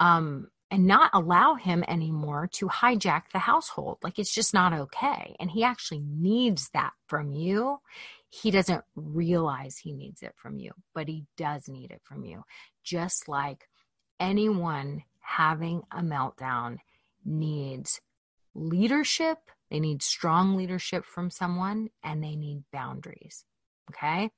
um 0.00 0.48
and 0.70 0.86
not 0.86 1.10
allow 1.14 1.54
him 1.54 1.84
anymore 1.86 2.48
to 2.50 2.66
hijack 2.66 3.30
the 3.32 3.38
household. 3.38 3.98
Like 4.02 4.18
it's 4.18 4.34
just 4.34 4.52
not 4.52 4.72
okay. 4.72 5.36
And 5.38 5.48
he 5.48 5.62
actually 5.62 6.00
needs 6.00 6.70
that 6.70 6.92
from 7.06 7.30
you 7.30 7.78
he 8.42 8.50
doesn't 8.50 8.84
realize 8.96 9.78
he 9.78 9.92
needs 9.92 10.22
it 10.22 10.34
from 10.36 10.58
you, 10.58 10.72
but 10.92 11.08
he 11.08 11.24
does 11.36 11.68
need 11.68 11.92
it 11.92 12.00
from 12.02 12.24
you. 12.24 12.42
Just 12.82 13.28
like 13.28 13.68
anyone 14.18 15.04
having 15.20 15.82
a 15.92 16.00
meltdown 16.00 16.78
needs 17.24 18.00
leadership, 18.54 19.38
they 19.70 19.78
need 19.78 20.02
strong 20.02 20.56
leadership 20.56 21.04
from 21.04 21.30
someone, 21.30 21.90
and 22.02 22.22
they 22.22 22.34
need 22.34 22.64
boundaries. 22.72 23.44
Okay. 23.90 24.30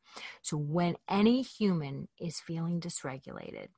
So 0.42 0.58
when 0.58 0.96
any 1.08 1.40
human 1.40 2.08
is 2.20 2.40
feeling 2.40 2.80
dysregulated, 2.80 3.68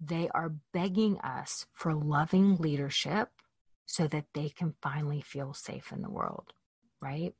they 0.00 0.28
are 0.34 0.54
begging 0.72 1.18
us 1.20 1.66
for 1.72 1.94
loving 1.94 2.56
leadership 2.58 3.30
so 3.86 4.06
that 4.06 4.26
they 4.34 4.50
can 4.50 4.74
finally 4.82 5.22
feel 5.22 5.52
safe 5.52 5.90
in 5.90 6.02
the 6.02 6.10
world. 6.10 6.52
Right 7.00 7.34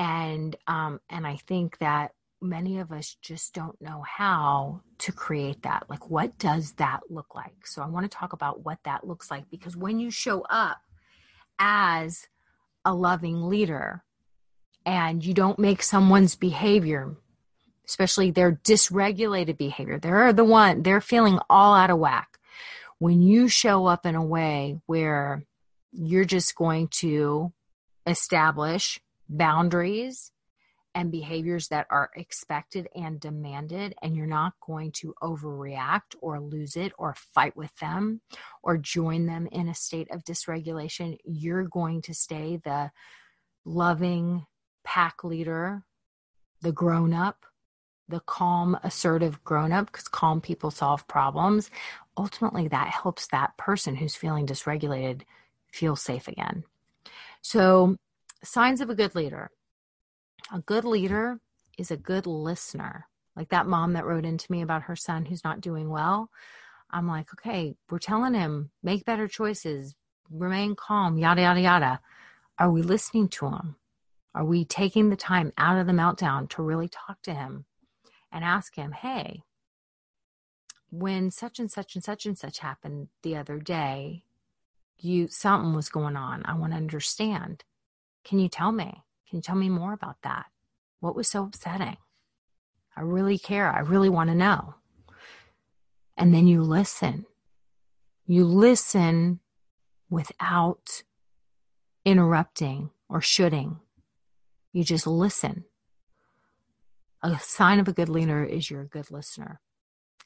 and 0.00 0.56
um, 0.66 0.98
and 1.10 1.26
I 1.26 1.36
think 1.36 1.76
that 1.78 2.12
many 2.40 2.78
of 2.78 2.90
us 2.90 3.18
just 3.20 3.54
don't 3.54 3.80
know 3.82 4.02
how 4.08 4.80
to 4.98 5.12
create 5.12 5.62
that. 5.62 5.84
Like, 5.90 6.08
what 6.08 6.38
does 6.38 6.72
that 6.78 7.00
look 7.10 7.34
like? 7.34 7.66
So 7.66 7.82
I 7.82 7.86
want 7.86 8.10
to 8.10 8.16
talk 8.16 8.32
about 8.32 8.64
what 8.64 8.78
that 8.84 9.06
looks 9.06 9.30
like 9.30 9.50
because 9.50 9.76
when 9.76 9.98
you 9.98 10.10
show 10.10 10.40
up 10.48 10.78
as 11.58 12.26
a 12.86 12.94
loving 12.94 13.48
leader 13.50 14.02
and 14.86 15.22
you 15.22 15.34
don't 15.34 15.58
make 15.58 15.82
someone's 15.82 16.34
behavior 16.34 17.14
especially 17.86 18.30
their 18.30 18.52
dysregulated 18.52 19.58
behavior 19.58 19.98
they're 19.98 20.32
the 20.32 20.42
one 20.42 20.82
they're 20.82 21.02
feeling 21.02 21.38
all 21.50 21.74
out 21.74 21.90
of 21.90 21.98
whack 21.98 22.38
when 22.98 23.20
you 23.20 23.46
show 23.46 23.84
up 23.84 24.06
in 24.06 24.14
a 24.14 24.24
way 24.24 24.80
where 24.86 25.44
you're 25.92 26.24
just 26.24 26.54
going 26.54 26.88
to 26.88 27.52
establish 28.06 28.98
boundaries 29.30 30.32
and 30.94 31.12
behaviors 31.12 31.68
that 31.68 31.86
are 31.88 32.10
expected 32.16 32.88
and 32.96 33.20
demanded, 33.20 33.94
and 34.02 34.16
you're 34.16 34.26
not 34.26 34.54
going 34.60 34.90
to 34.90 35.14
overreact 35.22 36.16
or 36.20 36.40
lose 36.40 36.76
it 36.76 36.92
or 36.98 37.14
fight 37.32 37.56
with 37.56 37.74
them 37.76 38.20
or 38.62 38.76
join 38.76 39.26
them 39.26 39.46
in 39.52 39.68
a 39.68 39.74
state 39.74 40.08
of 40.10 40.24
dysregulation. 40.24 41.16
You're 41.24 41.62
going 41.62 42.02
to 42.02 42.14
stay 42.14 42.56
the 42.56 42.90
loving 43.64 44.46
pack 44.82 45.22
leader, 45.22 45.84
the 46.60 46.72
grown 46.72 47.14
up, 47.14 47.46
the 48.08 48.20
calm, 48.20 48.76
assertive 48.82 49.44
grown 49.44 49.70
up, 49.70 49.86
because 49.86 50.08
calm 50.08 50.40
people 50.40 50.72
solve 50.72 51.06
problems. 51.06 51.70
Ultimately, 52.18 52.66
that 52.66 52.88
helps 52.88 53.28
that 53.28 53.56
person 53.56 53.94
who's 53.94 54.16
feeling 54.16 54.46
dysregulated 54.46 55.22
feel 55.72 55.94
safe 55.94 56.26
again. 56.26 56.64
So, 57.42 57.96
signs 58.42 58.80
of 58.80 58.90
a 58.90 58.94
good 58.94 59.14
leader 59.14 59.50
a 60.52 60.60
good 60.60 60.84
leader 60.84 61.40
is 61.78 61.90
a 61.90 61.96
good 61.96 62.26
listener. 62.26 63.06
Like 63.36 63.50
that 63.50 63.66
mom 63.66 63.92
that 63.94 64.04
wrote 64.04 64.24
into 64.24 64.50
me 64.50 64.62
about 64.62 64.82
her 64.82 64.96
son 64.96 65.24
who's 65.24 65.44
not 65.44 65.60
doing 65.60 65.88
well. 65.88 66.30
I'm 66.90 67.06
like, 67.06 67.32
okay, 67.34 67.76
we're 67.88 67.98
telling 67.98 68.34
him, 68.34 68.70
make 68.82 69.04
better 69.04 69.28
choices, 69.28 69.94
remain 70.28 70.74
calm, 70.74 71.18
yada, 71.18 71.42
yada, 71.42 71.60
yada. 71.60 72.00
Are 72.58 72.70
we 72.70 72.82
listening 72.82 73.28
to 73.28 73.46
him? 73.46 73.76
Are 74.34 74.44
we 74.44 74.64
taking 74.64 75.08
the 75.08 75.16
time 75.16 75.52
out 75.56 75.78
of 75.78 75.86
the 75.86 75.92
meltdown 75.92 76.48
to 76.50 76.62
really 76.62 76.88
talk 76.88 77.22
to 77.22 77.34
him 77.34 77.64
and 78.32 78.44
ask 78.44 78.74
him, 78.74 78.92
hey, 78.92 79.42
when 80.90 81.30
such 81.30 81.60
and 81.60 81.70
such 81.70 81.94
and 81.94 82.02
such 82.02 82.26
and 82.26 82.36
such 82.36 82.58
happened 82.58 83.08
the 83.22 83.36
other 83.36 83.58
day, 83.58 84.24
you 84.98 85.28
something 85.28 85.74
was 85.74 85.88
going 85.88 86.16
on. 86.16 86.42
I 86.44 86.54
want 86.54 86.72
to 86.72 86.76
understand. 86.76 87.64
Can 88.24 88.38
you 88.38 88.48
tell 88.48 88.72
me? 88.72 89.02
Can 89.28 89.36
you 89.36 89.42
tell 89.42 89.56
me 89.56 89.68
more 89.68 89.92
about 89.92 90.16
that? 90.22 90.46
What 91.00 91.16
was 91.16 91.28
so 91.28 91.44
upsetting? 91.44 91.96
I 92.96 93.02
really 93.02 93.38
care. 93.38 93.70
I 93.70 93.80
really 93.80 94.08
want 94.08 94.30
to 94.30 94.36
know. 94.36 94.74
And 96.16 96.34
then 96.34 96.46
you 96.46 96.62
listen. 96.62 97.26
You 98.26 98.44
listen 98.44 99.40
without 100.10 101.02
interrupting 102.04 102.90
or 103.08 103.20
shoulding. 103.20 103.80
You 104.72 104.84
just 104.84 105.06
listen. 105.06 105.64
A 107.22 107.38
sign 107.38 107.80
of 107.80 107.88
a 107.88 107.92
good 107.92 108.08
leader 108.08 108.44
is 108.44 108.70
you're 108.70 108.82
a 108.82 108.86
good 108.86 109.10
listener. 109.10 109.60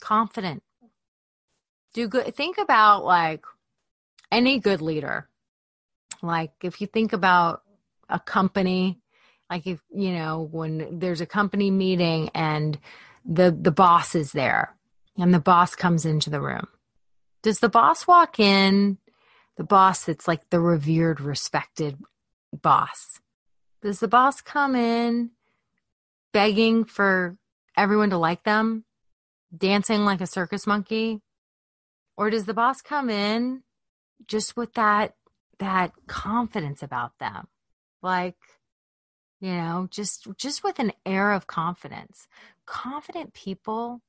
Confident. 0.01 0.63
Do 1.93 2.09
good. 2.09 2.35
Think 2.35 2.59
about 2.59 3.05
like 3.05 3.45
any 4.31 4.59
good 4.59 4.81
leader. 4.81 5.29
Like 6.23 6.53
if 6.63 6.81
you 6.81 6.87
think 6.87 7.13
about 7.13 7.63
a 8.09 8.21
company. 8.21 9.01
Like 9.51 9.67
if 9.67 9.81
you 9.95 10.13
know 10.13 10.49
when 10.51 10.99
there's 10.99 11.21
a 11.21 11.27
company 11.27 11.71
meeting 11.71 12.31
and 12.35 12.79
the 13.25 13.57
the 13.59 13.71
boss 13.71 14.15
is 14.15 14.33
there 14.33 14.75
and 15.19 15.33
the 15.33 15.41
boss 15.41 15.75
comes 15.75 16.05
into 16.05 16.31
the 16.31 16.41
room. 16.41 16.67
Does 17.43 17.61
the 17.61 17.69
boss 17.69 18.07
walk 18.07 18.41
in? 18.41 18.99
The 19.57 19.65
boss 19.65 20.05
that's 20.05 20.27
like 20.27 20.51
the 20.51 20.61
revered 20.61 21.21
respected 21.21 21.99
boss. 22.53 23.21
Does 23.83 24.01
the 24.01 24.09
boss 24.09 24.41
come 24.41 24.75
in 24.75 25.31
begging 26.33 26.85
for 26.85 27.37
everyone 27.77 28.11
to 28.11 28.19
like 28.19 28.43
them 28.43 28.85
dancing 29.57 30.05
like 30.05 30.21
a 30.21 30.27
circus 30.27 30.67
monkey? 30.67 31.21
Or 32.17 32.31
does 32.31 32.47
the 32.47 32.55
boss 32.55 32.81
come 32.81 33.11
in 33.11 33.63
just 34.27 34.57
with 34.57 34.75
that 34.75 35.15
that 35.59 35.93
confidence 36.07 36.83
about 36.83 37.19
them 37.19 37.47
like 38.05 38.37
you 39.41 39.53
know 39.53 39.89
just 39.91 40.29
just 40.37 40.63
with 40.63 40.79
an 40.79 40.93
air 41.05 41.33
of 41.33 41.47
confidence. 41.47 42.29
Confident 42.67 43.35
people 43.35 44.01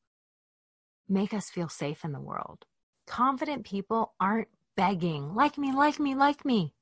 make 1.10 1.34
us 1.34 1.50
feel 1.50 1.70
safe 1.70 2.04
in 2.06 2.12
the 2.12 2.22
world. 2.22 2.66
Confident 3.08 3.66
people 3.66 4.14
aren't 4.20 4.50
begging 4.76 5.34
like 5.34 5.58
me 5.58 5.74
like 5.74 6.00
me 6.00 6.16
like 6.16 6.46
me. 6.46 6.74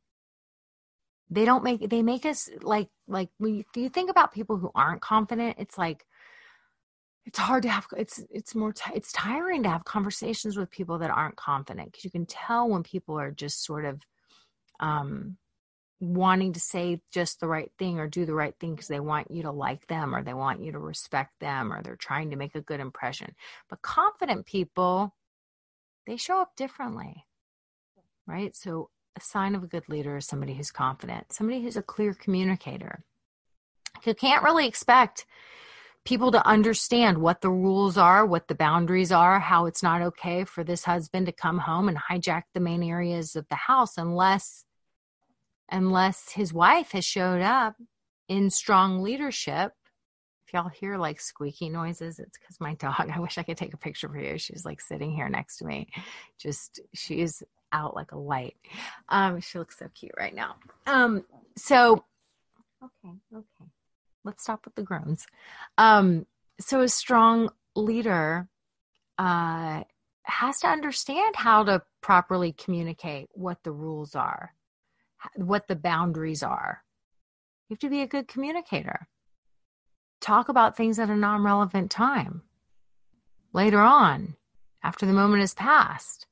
They 1.30 1.45
don't 1.45 1.63
make 1.63 1.89
they 1.89 2.04
make 2.04 2.26
us 2.26 2.49
like 2.62 2.89
like 3.08 3.30
when 3.38 3.63
you 3.76 3.89
think 3.89 4.10
about 4.10 4.34
people 4.34 4.58
who 4.58 4.71
aren't 4.76 5.02
confident 5.02 5.58
it's 5.60 5.78
like 5.78 6.06
it's 7.26 7.39
hard 7.39 7.63
to 7.63 7.69
have 7.69 7.88
it's 7.97 8.23
it's 8.30 8.54
more 8.54 8.73
t- 8.73 8.93
it's 8.93 9.12
tiring 9.12 9.63
to 9.63 9.69
have 9.69 9.86
conversations 9.86 10.58
with 10.58 10.69
people 10.69 10.99
that 10.99 11.10
aren't 11.10 11.38
confident 11.38 11.91
because 11.91 12.04
you 12.04 12.12
can 12.12 12.26
tell 12.26 12.69
when 12.69 12.84
people 12.84 13.17
are 13.19 13.32
just 13.32 13.63
sort 13.63 13.86
of 13.86 14.02
um 14.80 15.38
wanting 16.04 16.54
to 16.54 16.60
say 16.60 17.02
just 17.12 17.39
the 17.39 17.48
right 17.48 17.72
thing 17.80 18.00
or 18.00 18.08
do 18.08 18.26
the 18.26 18.34
right 18.34 18.54
thing 18.60 18.76
because 18.76 18.88
they 18.88 19.00
want 19.00 19.32
you 19.32 19.44
to 19.44 19.52
like 19.52 19.88
them 19.88 20.13
or 20.13 20.24
they 20.24 20.34
want 20.34 20.62
you 20.62 20.72
to 20.74 20.80
respect 20.80 21.32
them 21.39 21.72
or 21.72 21.82
they're 21.82 21.96
trying 21.96 22.32
to 22.32 22.36
make 22.36 22.56
a 22.56 22.62
good 22.62 22.80
impression. 22.80 23.34
But 23.70 23.82
confident 23.82 24.46
people, 24.46 25.16
they 26.06 26.18
show 26.18 26.42
up 26.42 26.56
differently, 26.56 27.26
right? 28.28 28.56
So, 28.56 28.89
a 29.16 29.22
sign 29.22 29.54
of 29.54 29.63
a 29.63 29.68
good 29.68 29.88
leader 29.88 30.18
is 30.18 30.26
somebody 30.26 30.56
who's 30.56 30.72
confident, 30.72 31.32
somebody 31.32 31.62
who's 31.62 31.78
a 31.78 31.84
clear 31.84 32.16
communicator, 32.16 33.04
who 34.04 34.16
can't 34.16 34.44
really 34.44 34.68
expect 34.68 35.28
people 36.04 36.32
to 36.32 36.48
understand 36.48 37.20
what 37.20 37.42
the 37.42 37.50
rules 37.50 37.98
are, 37.98 38.26
what 38.26 38.48
the 38.48 38.56
boundaries 38.56 39.12
are, 39.12 39.39
how 39.39 39.68
it's 39.68 39.84
not 39.84 40.02
okay 40.02 40.44
for 40.44 40.63
this 40.63 40.84
husband 40.84 41.28
to 41.28 41.32
come 41.32 41.60
home 41.60 41.88
and 41.88 41.98
hijack 41.98 42.44
the 42.54 42.60
main 42.60 42.82
areas 42.82 43.36
of 43.36 43.48
the 43.50 43.56
house 43.56 43.98
unless 43.98 44.66
unless 45.69 46.32
his 46.32 46.54
wife 46.54 46.91
has 46.91 47.06
showed 47.06 47.41
up 47.41 47.76
in 48.28 48.49
strong 48.49 49.02
leadership. 49.02 49.73
If 50.47 50.54
y'all 50.54 50.69
hear 50.69 50.97
like 50.97 51.19
squeaky 51.19 51.69
noises, 51.69 52.19
it's 52.19 52.38
because 52.38 52.60
my 52.60 52.73
dog, 52.80 53.10
I 53.13 53.19
wish 53.19 53.38
I 53.38 53.43
could 53.43 53.58
take 53.58 53.73
a 53.73 53.78
picture 53.78 54.10
for 54.10 54.19
you. 54.19 54.38
She's 54.38 54.65
like 54.65 54.82
sitting 54.82 55.12
here 55.12 55.30
next 55.30 55.58
to 55.58 55.65
me. 55.65 55.88
Just, 56.39 56.80
she's 56.93 57.43
out 57.71 57.95
like 57.95 58.12
a 58.12 58.17
light. 58.17 58.56
Um, 59.10 59.39
she 59.41 59.58
looks 59.58 59.80
so 59.80 59.88
cute 59.93 60.13
right 60.17 60.36
now. 60.36 60.56
Um, 60.86 61.26
so, 61.58 62.04
okay, 62.84 63.15
okay. 63.34 63.71
Let's 64.23 64.43
stop 64.43 64.65
with 64.65 64.76
the 64.76 64.84
groans. 64.84 65.26
Um, 65.78 66.26
so 66.60 66.82
a 66.82 66.88
strong 66.88 67.49
leader 67.76 68.47
uh, 69.17 69.84
has 70.23 70.60
to 70.60 70.67
understand 70.67 71.36
how 71.36 71.63
to 71.63 71.82
properly 72.02 72.54
communicate 72.54 73.30
what 73.34 73.63
the 73.63 73.71
rules 73.71 74.15
are 74.15 74.54
what 75.36 75.68
the 75.68 75.76
boundaries 75.76 76.44
are. 76.44 76.84
You 77.68 77.76
have 77.76 77.80
to 77.80 77.90
be 77.90 78.02
a 78.02 78.08
good 78.08 78.28
communicator. 78.28 79.08
Talk 80.22 80.50
about 80.50 80.78
things 80.78 81.00
at 81.00 81.10
a 81.10 81.16
non 81.16 81.44
relevant 81.44 81.92
time. 81.92 82.44
Later 83.52 83.82
on, 83.82 84.36
after 84.84 85.06
the 85.06 85.14
moment 85.14 85.42
has 85.42 85.54
passed. 85.54 86.28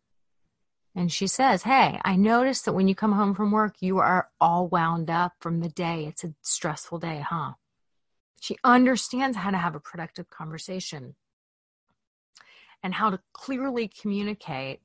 And 0.95 1.11
she 1.11 1.27
says, 1.27 1.63
Hey, 1.63 1.99
I 2.03 2.15
noticed 2.15 2.65
that 2.65 2.73
when 2.73 2.87
you 2.87 2.95
come 2.95 3.13
home 3.13 3.33
from 3.33 3.51
work, 3.51 3.75
you 3.79 3.99
are 3.99 4.29
all 4.39 4.67
wound 4.67 5.09
up 5.09 5.33
from 5.39 5.61
the 5.61 5.69
day. 5.69 6.05
It's 6.05 6.23
a 6.23 6.33
stressful 6.41 6.99
day, 6.99 7.23
huh? 7.27 7.53
She 8.41 8.57
understands 8.63 9.37
how 9.37 9.51
to 9.51 9.57
have 9.57 9.75
a 9.75 9.79
productive 9.79 10.29
conversation 10.29 11.15
and 12.83 12.93
how 12.93 13.11
to 13.11 13.19
clearly 13.33 13.87
communicate 13.87 14.81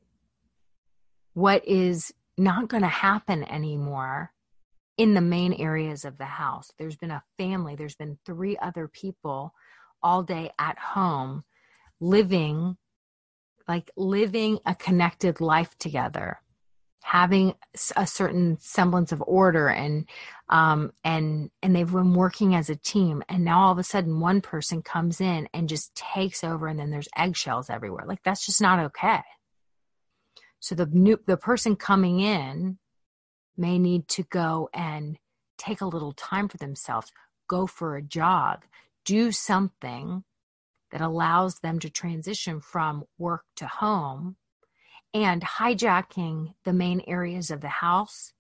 what 1.33 1.66
is 1.66 2.12
not 2.38 2.68
going 2.68 2.83
to 2.83 2.88
happen 2.88 3.44
anymore 3.44 4.33
in 4.96 5.14
the 5.14 5.20
main 5.20 5.53
areas 5.53 6.05
of 6.05 6.18
the 6.18 6.25
house. 6.25 6.72
There's 6.79 6.96
been 6.96 7.11
a 7.11 7.22
family, 7.38 7.77
there's 7.77 7.96
been 7.96 8.18
three 8.25 8.57
other 8.57 8.88
people 8.88 9.53
all 10.03 10.22
day 10.22 10.51
at 10.59 10.79
home 10.79 11.44
living 12.01 12.77
like 13.66 13.90
living 13.96 14.59
a 14.64 14.75
connected 14.75 15.40
life 15.40 15.77
together 15.79 16.38
having 17.07 17.55
a 17.94 18.05
certain 18.05 18.59
semblance 18.59 19.12
of 19.12 19.22
order 19.29 19.68
and 19.68 20.09
um 20.49 20.90
and 21.05 21.51
and 21.62 21.75
they've 21.75 21.92
been 21.92 22.14
working 22.14 22.57
as 22.57 22.68
a 22.68 22.75
team. 22.75 23.22
And 23.29 23.44
now 23.44 23.61
all 23.61 23.72
of 23.72 23.79
a 23.79 23.85
sudden 23.85 24.18
one 24.18 24.40
person 24.40 24.83
comes 24.83 25.20
in 25.20 25.49
and 25.55 25.68
just 25.68 25.94
takes 25.94 26.42
over 26.42 26.66
and 26.66 26.81
then 26.81 26.90
there's 26.90 27.09
eggshells 27.16 27.70
everywhere. 27.70 28.05
Like 28.07 28.25
that's 28.25 28.44
just 28.44 28.61
not 28.61 28.81
okay 28.87 29.20
so 30.66 30.74
the 30.74 30.87
new 30.87 31.16
the 31.29 31.37
person 31.37 31.76
coming 31.76 32.18
in 32.18 32.79
may 33.57 33.79
need 33.79 34.09
to 34.09 34.24
go 34.24 34.68
and 34.74 35.16
take 35.57 35.81
a 35.81 35.87
little 35.87 36.12
time 36.12 36.48
for 36.48 36.57
themselves, 36.57 37.12
go 37.46 37.68
for 37.68 37.94
a 37.94 38.02
jog, 38.02 38.64
do 39.05 39.31
something 39.31 40.24
that 40.90 41.00
allows 41.00 41.61
them 41.61 41.79
to 41.79 41.88
transition 41.88 42.61
from 42.61 43.05
work 43.16 43.44
to 43.55 43.68
home 43.68 44.35
and 45.14 45.40
hijacking 45.40 46.55
the 46.64 46.72
main 46.72 47.00
areas 47.07 47.52
of 47.52 47.61
the 47.61 47.68
house 47.68 48.33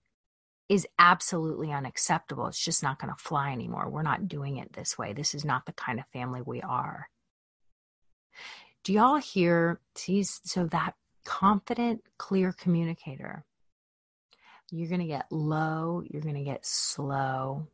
is 0.68 0.84
absolutely 0.98 1.70
unacceptable. 1.70 2.48
It's 2.48 2.64
just 2.64 2.82
not 2.82 2.98
going 2.98 3.14
to 3.14 3.22
fly 3.22 3.52
anymore. 3.52 3.88
We're 3.88 4.02
not 4.02 4.26
doing 4.26 4.56
it 4.56 4.72
this 4.72 4.98
way. 4.98 5.12
This 5.12 5.32
is 5.32 5.44
not 5.44 5.64
the 5.64 5.72
kind 5.74 6.00
of 6.00 6.06
family 6.12 6.42
we 6.44 6.60
are. 6.60 7.08
Do 8.82 8.92
y'all 8.92 9.18
hear? 9.18 9.80
See, 9.94 10.24
so 10.24 10.66
that 10.66 10.94
confident, 11.26 12.02
clear 12.16 12.52
communicator. 12.52 13.44
You're 14.70 14.88
going 14.88 15.00
to 15.00 15.06
get 15.06 15.26
low, 15.30 16.02
you're 16.08 16.22
going 16.22 16.36
to 16.36 16.44
get 16.44 16.64
slow. 16.64 17.66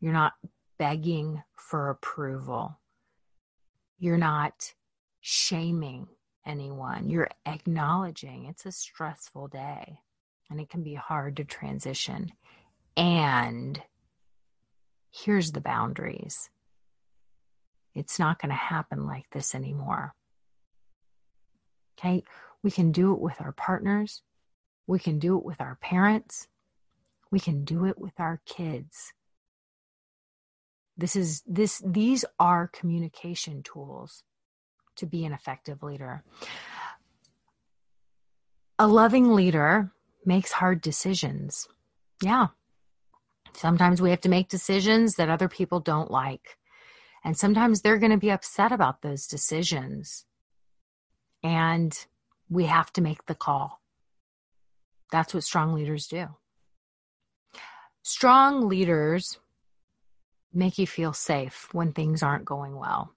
You're 0.00 0.14
not 0.14 0.32
begging 0.78 1.42
for 1.54 1.90
approval. 1.90 2.78
You're 3.98 4.16
not 4.16 4.72
shaming 5.20 6.08
anyone. 6.46 7.10
You're 7.10 7.28
acknowledging 7.44 8.46
it's 8.46 8.64
a 8.64 8.72
stressful 8.72 9.48
day 9.48 9.98
and 10.48 10.58
it 10.58 10.70
can 10.70 10.82
be 10.82 10.94
hard 10.94 11.36
to 11.36 11.44
transition. 11.44 12.32
And 12.96 13.80
here's 15.10 15.52
the 15.52 15.60
boundaries 15.60 16.48
it's 17.94 18.18
not 18.18 18.40
going 18.40 18.50
to 18.50 18.54
happen 18.54 19.06
like 19.06 19.28
this 19.32 19.54
anymore. 19.54 20.14
Okay, 21.98 22.22
we 22.62 22.70
can 22.70 22.92
do 22.92 23.12
it 23.12 23.20
with 23.20 23.40
our 23.40 23.52
partners, 23.52 24.22
we 24.86 24.98
can 24.98 25.18
do 25.18 25.36
it 25.36 25.44
with 25.44 25.60
our 25.60 25.76
parents, 25.80 26.48
we 27.30 27.40
can 27.40 27.64
do 27.64 27.86
it 27.86 27.98
with 27.98 28.18
our 28.18 28.40
kids. 28.44 29.12
This 30.96 31.16
is 31.16 31.42
this 31.46 31.82
these 31.86 32.24
are 32.38 32.68
communication 32.68 33.62
tools 33.62 34.22
to 34.96 35.06
be 35.06 35.24
an 35.24 35.32
effective 35.32 35.82
leader. 35.82 36.22
A 38.78 38.86
loving 38.86 39.32
leader 39.32 39.92
makes 40.24 40.52
hard 40.52 40.80
decisions. 40.80 41.68
Yeah. 42.22 42.48
Sometimes 43.54 44.00
we 44.00 44.10
have 44.10 44.20
to 44.22 44.28
make 44.28 44.48
decisions 44.48 45.14
that 45.14 45.30
other 45.30 45.48
people 45.48 45.80
don't 45.80 46.10
like. 46.10 46.56
And 47.24 47.36
sometimes 47.36 47.80
they're 47.80 47.98
going 47.98 48.12
to 48.12 48.18
be 48.18 48.30
upset 48.30 48.72
about 48.72 49.02
those 49.02 49.26
decisions. 49.26 50.24
And 51.42 51.92
we 52.50 52.66
have 52.66 52.92
to 52.94 53.00
make 53.00 53.24
the 53.26 53.34
call. 53.34 53.80
That's 55.10 55.32
what 55.32 55.44
strong 55.44 55.72
leaders 55.72 56.08
do. 56.08 56.26
Strong 58.02 58.68
leaders 58.68 59.38
make 60.52 60.78
you 60.78 60.86
feel 60.86 61.12
safe 61.12 61.68
when 61.72 61.92
things 61.92 62.22
aren't 62.22 62.44
going 62.44 62.76
well. 62.76 63.14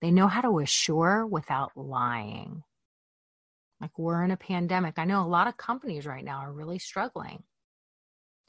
They 0.00 0.10
know 0.10 0.28
how 0.28 0.42
to 0.42 0.58
assure 0.58 1.26
without 1.26 1.72
lying. 1.76 2.62
Like 3.80 3.98
we're 3.98 4.24
in 4.24 4.30
a 4.30 4.36
pandemic. 4.36 4.98
I 4.98 5.04
know 5.04 5.24
a 5.24 5.26
lot 5.26 5.48
of 5.48 5.56
companies 5.56 6.06
right 6.06 6.24
now 6.24 6.38
are 6.38 6.52
really 6.52 6.78
struggling. 6.78 7.42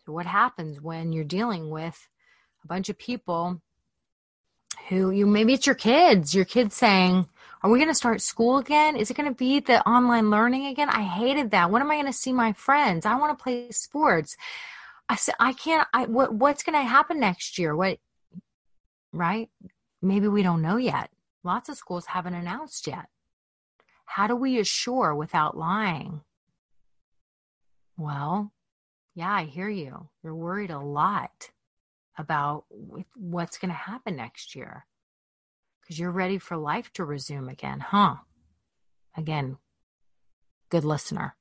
So, 0.06 0.12
what 0.12 0.26
happens 0.26 0.82
when 0.82 1.14
you're 1.14 1.24
dealing 1.24 1.70
with 1.70 2.08
a 2.64 2.68
bunch 2.68 2.90
of 2.90 2.98
people 2.98 3.62
who 4.90 5.12
you 5.12 5.26
maybe 5.26 5.54
it's 5.54 5.66
your 5.66 5.76
kids, 5.76 6.34
your 6.34 6.46
kids 6.46 6.76
saying, 6.76 7.28
Are 7.62 7.70
we 7.70 7.78
going 7.78 7.90
to 7.90 7.96
start 7.96 8.22
school 8.22 8.58
again? 8.58 8.96
Is 8.96 9.12
it 9.12 9.18
going 9.18 9.28
to 9.28 9.36
be 9.36 9.60
the 9.60 9.86
online 9.88 10.30
learning 10.30 10.68
again? 10.68 10.90
I 10.90 11.02
hated 11.04 11.52
that. 11.52 11.70
When 11.70 11.82
am 11.82 11.92
I 11.92 11.96
going 11.96 12.06
to 12.06 12.14
see 12.14 12.32
my 12.32 12.54
friends? 12.54 13.06
I 13.06 13.16
want 13.16 13.38
to 13.38 13.44
play 13.44 13.70
sports. 13.72 14.38
I 15.10 15.16
said, 15.16 15.36
I 15.40 15.52
can't, 15.54 15.88
I, 15.94 16.06
what, 16.06 16.34
what's 16.34 16.64
going 16.64 16.80
to 16.80 16.88
happen 16.88 17.20
next 17.20 17.58
year? 17.58 17.76
What, 17.76 17.98
right? 19.12 19.50
Maybe 20.02 20.30
we 20.30 20.42
don't 20.42 20.62
know 20.62 20.78
yet. 20.78 21.10
Lots 21.44 21.68
of 21.68 21.76
schools 21.76 22.06
haven't 22.06 22.34
announced 22.34 22.88
yet. 22.88 23.08
How 24.06 24.28
do 24.28 24.36
we 24.36 24.58
assure 24.60 25.14
without 25.14 25.58
lying? 25.58 26.22
Well, 27.98 28.54
yeah, 29.16 29.34
I 29.34 29.44
hear 29.44 29.68
you. 29.68 30.08
You're 30.24 30.36
worried 30.36 30.72
a 30.72 30.80
lot 30.80 31.50
about 32.18 32.64
what's 33.16 33.58
going 33.58 33.70
to 33.70 33.76
happen 33.76 34.16
next 34.16 34.56
year 34.56 34.86
because 35.90 36.00
you're 36.00 36.12
ready 36.12 36.38
for 36.38 36.56
life 36.56 36.94
to 36.94 37.04
resume 37.04 37.50
again, 37.50 37.80
huh? 37.80 38.18
Again, 39.18 39.58
good 40.70 40.86
listener. 40.86 41.36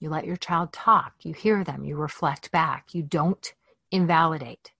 You 0.00 0.08
let 0.08 0.24
your 0.24 0.38
child 0.38 0.72
talk, 0.72 1.12
you 1.20 1.34
hear 1.34 1.62
them, 1.62 1.84
you 1.84 1.96
reflect 1.96 2.50
back, 2.50 2.94
you 2.94 3.02
don't 3.02 3.52
invalidate. 3.90 4.72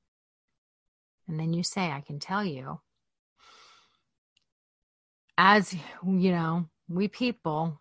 And 1.28 1.38
then 1.38 1.52
you 1.52 1.62
say, 1.62 1.90
I 1.90 2.00
can 2.00 2.18
tell 2.18 2.42
you, 2.42 2.80
as 5.36 5.74
you 5.74 6.30
know, 6.30 6.70
we 6.88 7.08
people, 7.08 7.78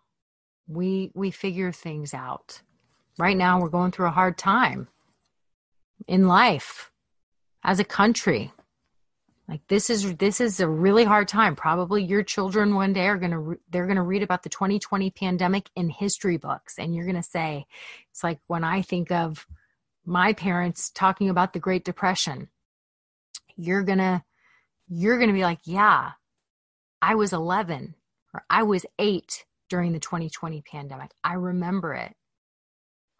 we 0.68 1.10
we 1.14 1.30
figure 1.30 1.72
things 1.72 2.12
out. 2.12 2.60
Right 3.18 3.36
now 3.36 3.60
we're 3.60 3.70
going 3.70 3.92
through 3.92 4.08
a 4.08 4.10
hard 4.10 4.36
time 4.36 4.88
in 6.06 6.28
life 6.28 6.90
as 7.62 7.80
a 7.80 7.84
country. 7.84 8.52
Like 9.48 9.66
this 9.68 9.90
is 9.90 10.16
this 10.16 10.40
is 10.40 10.60
a 10.60 10.68
really 10.68 11.04
hard 11.04 11.28
time. 11.28 11.54
Probably 11.54 12.02
your 12.02 12.22
children 12.22 12.74
one 12.74 12.94
day 12.94 13.06
are 13.06 13.18
going 13.18 13.32
to 13.32 13.38
re- 13.38 13.56
they're 13.70 13.86
going 13.86 13.96
to 13.96 14.02
read 14.02 14.22
about 14.22 14.42
the 14.42 14.48
2020 14.48 15.10
pandemic 15.10 15.68
in 15.76 15.90
history 15.90 16.38
books 16.38 16.78
and 16.78 16.94
you're 16.94 17.04
going 17.04 17.16
to 17.16 17.22
say 17.22 17.66
it's 18.10 18.24
like 18.24 18.40
when 18.46 18.64
I 18.64 18.80
think 18.80 19.10
of 19.10 19.46
my 20.06 20.32
parents 20.32 20.90
talking 20.90 21.28
about 21.28 21.52
the 21.52 21.58
Great 21.58 21.84
Depression. 21.84 22.48
You're 23.56 23.82
going 23.82 23.98
to 23.98 24.22
you're 24.88 25.18
going 25.18 25.28
to 25.28 25.34
be 25.34 25.42
like, 25.42 25.60
"Yeah, 25.64 26.12
I 27.02 27.14
was 27.14 27.32
11 27.32 27.94
or 28.32 28.44
I 28.50 28.62
was 28.62 28.86
8 28.98 29.44
during 29.68 29.92
the 29.92 30.00
2020 30.00 30.62
pandemic. 30.62 31.10
I 31.22 31.34
remember 31.34 31.92
it." 31.94 32.14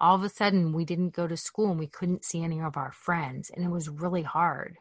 All 0.00 0.16
of 0.16 0.22
a 0.22 0.28
sudden, 0.28 0.72
we 0.72 0.84
didn't 0.84 1.14
go 1.14 1.26
to 1.26 1.36
school 1.36 1.70
and 1.70 1.78
we 1.78 1.86
couldn't 1.86 2.24
see 2.24 2.42
any 2.42 2.60
of 2.60 2.76
our 2.76 2.92
friends 2.92 3.50
and 3.50 3.64
it 3.64 3.70
was 3.70 3.88
really 3.88 4.22
hard 4.22 4.78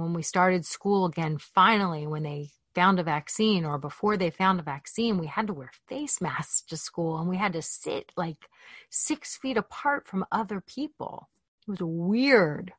when 0.00 0.12
we 0.12 0.22
started 0.22 0.64
school 0.64 1.06
again, 1.06 1.38
finally, 1.38 2.06
when 2.06 2.22
they 2.22 2.50
found 2.74 3.00
a 3.00 3.02
vaccine 3.02 3.64
or 3.64 3.78
before 3.78 4.16
they 4.16 4.30
found 4.30 4.60
a 4.60 4.62
vaccine, 4.62 5.18
we 5.18 5.26
had 5.26 5.46
to 5.46 5.54
wear 5.54 5.70
face 5.88 6.20
masks 6.20 6.62
to 6.62 6.76
school 6.76 7.18
and 7.18 7.28
we 7.28 7.36
had 7.36 7.54
to 7.54 7.62
sit 7.62 8.12
like 8.16 8.48
six 8.90 9.36
feet 9.36 9.56
apart 9.56 10.06
from 10.06 10.26
other 10.30 10.60
people. 10.60 11.28
It 11.66 11.70
was 11.70 11.78
weird. 11.80 12.72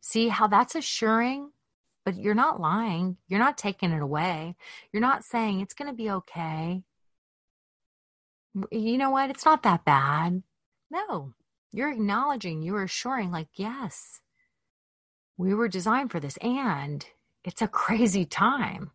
See 0.00 0.28
how 0.28 0.46
that's 0.46 0.74
assuring, 0.74 1.50
but 2.04 2.16
you're 2.16 2.34
not 2.34 2.60
lying. 2.60 3.16
You're 3.26 3.40
not 3.40 3.58
taking 3.58 3.90
it 3.90 4.02
away. 4.02 4.54
You're 4.92 5.00
not 5.00 5.24
saying 5.24 5.60
it's 5.60 5.74
going 5.74 5.90
to 5.90 5.96
be 5.96 6.10
okay. 6.10 6.82
You 8.70 8.98
know 8.98 9.10
what? 9.10 9.30
It's 9.30 9.44
not 9.44 9.62
that 9.64 9.84
bad. 9.84 10.42
No, 10.90 11.34
you're 11.72 11.90
acknowledging, 11.90 12.62
you're 12.62 12.84
assuring, 12.84 13.30
like, 13.30 13.48
yes, 13.56 14.20
we 15.36 15.54
were 15.54 15.68
designed 15.68 16.10
for 16.10 16.20
this 16.20 16.36
and 16.38 17.06
it's 17.44 17.62
a 17.62 17.68
crazy 17.68 18.24
time. 18.24 18.90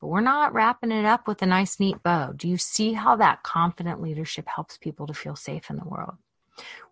But 0.00 0.08
we're 0.08 0.20
not 0.20 0.52
wrapping 0.52 0.92
it 0.92 1.04
up 1.04 1.26
with 1.26 1.40
a 1.42 1.46
nice, 1.46 1.80
neat 1.80 2.02
bow. 2.02 2.32
Do 2.36 2.48
you 2.48 2.58
see 2.58 2.92
how 2.92 3.16
that 3.16 3.42
confident 3.42 4.02
leadership 4.02 4.46
helps 4.48 4.76
people 4.76 5.06
to 5.06 5.14
feel 5.14 5.36
safe 5.36 5.70
in 5.70 5.76
the 5.76 5.88
world? 5.88 6.16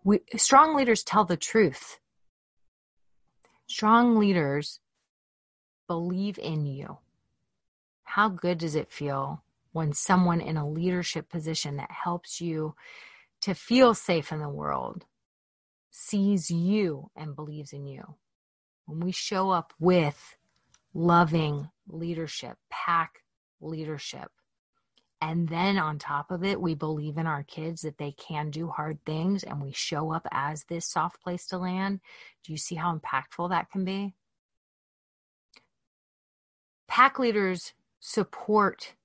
We, 0.03 0.21
strong 0.35 0.75
leaders 0.75 1.03
tell 1.03 1.25
the 1.25 1.37
truth. 1.37 1.99
Strong 3.67 4.17
leaders 4.17 4.79
believe 5.87 6.39
in 6.39 6.65
you. 6.65 6.97
How 8.03 8.29
good 8.29 8.57
does 8.57 8.75
it 8.75 8.91
feel 8.91 9.43
when 9.71 9.93
someone 9.93 10.41
in 10.41 10.57
a 10.57 10.67
leadership 10.67 11.29
position 11.29 11.77
that 11.77 11.91
helps 11.91 12.41
you 12.41 12.75
to 13.41 13.53
feel 13.53 13.93
safe 13.93 14.31
in 14.31 14.39
the 14.39 14.49
world 14.49 15.05
sees 15.91 16.49
you 16.49 17.11
and 17.15 17.35
believes 17.35 17.73
in 17.73 17.85
you? 17.85 18.15
When 18.85 18.99
we 18.99 19.11
show 19.11 19.49
up 19.49 19.73
with 19.79 20.35
loving 20.93 21.69
leadership, 21.87 22.57
pack 22.69 23.23
leadership, 23.61 24.29
and 25.21 25.47
then 25.47 25.77
on 25.77 25.99
top 25.99 26.31
of 26.31 26.43
it, 26.43 26.59
we 26.59 26.75
believe 26.75 27.17
in 27.17 27.27
our 27.27 27.43
kids 27.43 27.83
that 27.83 27.97
they 27.97 28.11
can 28.11 28.49
do 28.49 28.67
hard 28.67 28.99
things 29.05 29.43
and 29.43 29.61
we 29.61 29.71
show 29.71 30.11
up 30.11 30.27
as 30.31 30.65
this 30.65 30.85
soft 30.85 31.23
place 31.23 31.47
to 31.47 31.57
land. 31.57 32.01
Do 32.43 32.51
you 32.51 32.57
see 32.57 32.75
how 32.75 32.93
impactful 32.93 33.49
that 33.49 33.71
can 33.71 33.85
be? 33.85 34.15
Pack 36.89 37.19
leaders 37.19 37.71
support 38.01 38.95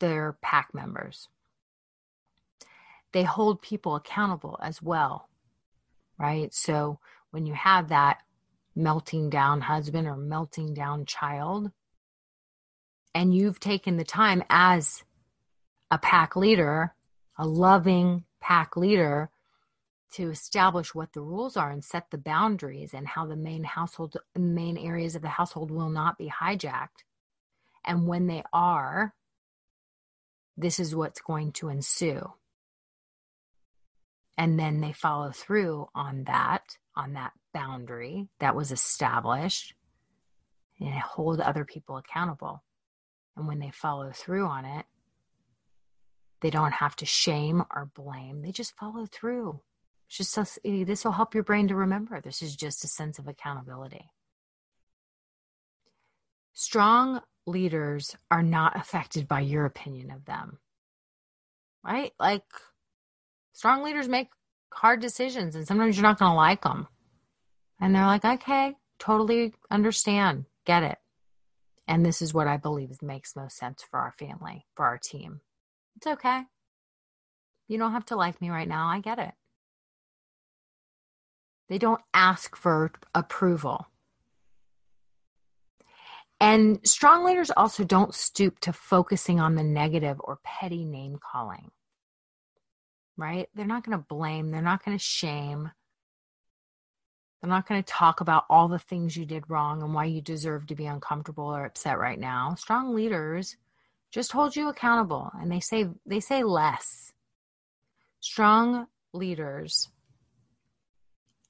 their 0.00 0.38
pack 0.40 0.70
members. 0.72 1.28
They 3.12 3.24
hold 3.24 3.60
people 3.60 3.94
accountable 3.94 4.58
as 4.62 4.80
well, 4.80 5.28
right? 6.18 6.52
So 6.54 6.98
when 7.32 7.44
you 7.44 7.54
have 7.54 7.88
that 7.88 8.22
melting 8.76 9.28
down 9.28 9.60
husband 9.60 10.06
or 10.06 10.16
melting 10.16 10.72
down 10.72 11.04
child, 11.04 11.70
and 13.14 13.34
you've 13.34 13.60
taken 13.60 13.96
the 13.96 14.04
time 14.04 14.42
as 14.48 15.02
a 15.90 15.98
pack 15.98 16.36
leader, 16.36 16.94
a 17.36 17.46
loving 17.46 18.24
pack 18.40 18.76
leader, 18.76 19.28
to 20.12 20.30
establish 20.30 20.94
what 20.94 21.12
the 21.12 21.20
rules 21.20 21.56
are 21.56 21.70
and 21.70 21.82
set 21.84 22.10
the 22.10 22.18
boundaries 22.18 22.94
and 22.94 23.08
how 23.08 23.26
the 23.26 23.36
main 23.36 23.64
household 23.64 24.16
main 24.36 24.76
areas 24.78 25.16
of 25.16 25.22
the 25.22 25.28
household 25.28 25.70
will 25.70 25.88
not 25.88 26.16
be 26.16 26.30
hijacked. 26.30 27.04
And 27.84 28.06
when 28.06 28.26
they 28.28 28.42
are 28.52 29.14
this 30.56 30.78
is 30.78 30.94
what's 30.94 31.20
going 31.20 31.52
to 31.52 31.68
ensue. 31.68 32.32
And 34.36 34.58
then 34.58 34.80
they 34.80 34.92
follow 34.92 35.30
through 35.30 35.88
on 35.94 36.24
that 36.24 36.76
on 36.96 37.14
that 37.14 37.32
boundary 37.52 38.28
that 38.40 38.56
was 38.56 38.72
established 38.72 39.74
and 40.80 40.94
hold 40.94 41.40
other 41.40 41.64
people 41.64 41.96
accountable 41.96 42.62
and 43.36 43.46
when 43.46 43.58
they 43.58 43.70
follow 43.70 44.10
through 44.12 44.46
on 44.46 44.64
it 44.64 44.84
they 46.40 46.50
don't 46.50 46.72
have 46.72 46.96
to 46.96 47.06
shame 47.06 47.62
or 47.74 47.90
blame 47.94 48.42
they 48.42 48.52
just 48.52 48.76
follow 48.76 49.06
through 49.06 49.60
just 50.12 50.36
a, 50.36 50.46
eh, 50.64 50.84
this 50.84 51.04
will 51.04 51.12
help 51.12 51.34
your 51.34 51.42
brain 51.42 51.68
to 51.68 51.74
remember. 51.74 52.20
This 52.20 52.42
is 52.42 52.54
just 52.54 52.84
a 52.84 52.88
sense 52.88 53.18
of 53.18 53.28
accountability. 53.28 54.10
Strong 56.52 57.22
leaders 57.46 58.14
are 58.30 58.42
not 58.42 58.76
affected 58.76 59.26
by 59.26 59.40
your 59.40 59.64
opinion 59.64 60.10
of 60.10 60.26
them. 60.26 60.58
Right? 61.82 62.12
Like 62.20 62.44
strong 63.54 63.82
leaders 63.82 64.06
make 64.06 64.28
hard 64.74 65.00
decisions 65.00 65.54
and 65.54 65.66
sometimes 65.66 65.96
you're 65.96 66.02
not 66.02 66.18
going 66.18 66.30
to 66.30 66.36
like 66.36 66.62
them. 66.62 66.88
And 67.80 67.94
they're 67.94 68.06
like, 68.06 68.24
"Okay, 68.24 68.76
totally 68.98 69.54
understand. 69.70 70.46
Get 70.64 70.82
it." 70.82 70.98
And 71.88 72.06
this 72.06 72.22
is 72.22 72.32
what 72.32 72.46
I 72.46 72.56
believe 72.56 73.02
makes 73.02 73.36
most 73.36 73.56
sense 73.56 73.82
for 73.82 73.98
our 73.98 74.12
family, 74.12 74.66
for 74.76 74.86
our 74.86 74.98
team. 74.98 75.40
It's 75.96 76.06
okay. 76.06 76.44
You 77.68 77.78
don't 77.78 77.92
have 77.92 78.06
to 78.06 78.16
like 78.16 78.40
me 78.40 78.50
right 78.50 78.68
now. 78.68 78.88
I 78.88 79.00
get 79.00 79.18
it. 79.18 79.32
They 81.68 81.78
don't 81.78 82.02
ask 82.12 82.54
for 82.54 82.92
approval. 83.14 83.86
And 86.40 86.80
strong 86.86 87.24
leaders 87.24 87.50
also 87.56 87.84
don't 87.84 88.14
stoop 88.14 88.58
to 88.60 88.72
focusing 88.72 89.38
on 89.38 89.54
the 89.54 89.62
negative 89.62 90.20
or 90.22 90.40
petty 90.42 90.84
name 90.84 91.18
calling, 91.22 91.70
right? 93.16 93.48
They're 93.54 93.66
not 93.66 93.84
going 93.84 93.98
to 93.98 94.04
blame, 94.08 94.50
they're 94.50 94.62
not 94.62 94.84
going 94.84 94.96
to 94.96 95.02
shame. 95.02 95.70
They're 97.40 97.50
not 97.50 97.66
going 97.66 97.82
to 97.82 97.92
talk 97.92 98.20
about 98.20 98.44
all 98.48 98.68
the 98.68 98.78
things 98.78 99.16
you 99.16 99.26
did 99.26 99.50
wrong 99.50 99.82
and 99.82 99.92
why 99.92 100.04
you 100.04 100.20
deserve 100.20 100.68
to 100.68 100.76
be 100.76 100.86
uncomfortable 100.86 101.44
or 101.44 101.64
upset 101.64 101.98
right 101.98 102.18
now. 102.18 102.54
Strong 102.54 102.94
leaders 102.94 103.56
just 104.12 104.30
hold 104.30 104.54
you 104.54 104.68
accountable 104.68 105.32
and 105.40 105.50
they 105.50 105.58
say 105.58 105.88
they 106.06 106.20
say 106.20 106.44
less. 106.44 107.12
Strong 108.20 108.86
leaders 109.12 109.88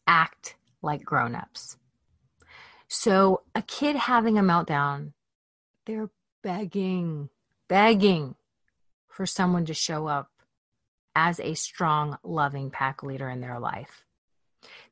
act 0.06 0.56
like 0.80 1.04
grown-ups. 1.04 1.76
So 2.88 3.42
a 3.54 3.60
kid 3.60 3.94
having 3.96 4.38
a 4.38 4.42
meltdown, 4.42 5.12
they're 5.84 6.10
begging, 6.42 7.28
begging 7.68 8.34
for 9.08 9.26
someone 9.26 9.66
to 9.66 9.74
show 9.74 10.06
up 10.06 10.31
as 11.14 11.40
a 11.40 11.54
strong, 11.54 12.18
loving 12.22 12.70
pack 12.70 13.02
leader 13.02 13.28
in 13.28 13.40
their 13.40 13.58
life. 13.58 14.04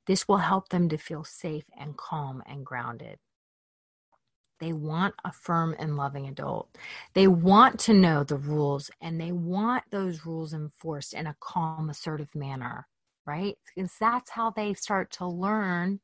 This 0.06 0.26
will 0.26 0.38
help 0.38 0.68
them 0.68 0.88
to 0.88 0.96
feel 0.96 1.24
safe 1.24 1.64
and 1.78 1.96
calm 1.96 2.42
and 2.46 2.64
grounded. 2.64 3.18
They 4.58 4.72
want 4.72 5.14
a 5.24 5.32
firm 5.32 5.74
and 5.78 5.96
loving 5.96 6.28
adult. 6.28 6.76
They 7.14 7.26
want 7.26 7.80
to 7.80 7.94
know 7.94 8.24
the 8.24 8.36
rules 8.36 8.90
and 9.00 9.18
they 9.20 9.32
want 9.32 9.84
those 9.90 10.26
rules 10.26 10.52
enforced 10.52 11.14
in 11.14 11.26
a 11.26 11.36
calm, 11.40 11.88
assertive 11.88 12.34
manner, 12.34 12.86
right? 13.26 13.56
Because 13.74 13.92
that's 13.98 14.30
how 14.30 14.50
they 14.50 14.74
start 14.74 15.10
to 15.12 15.26
learn 15.26 16.00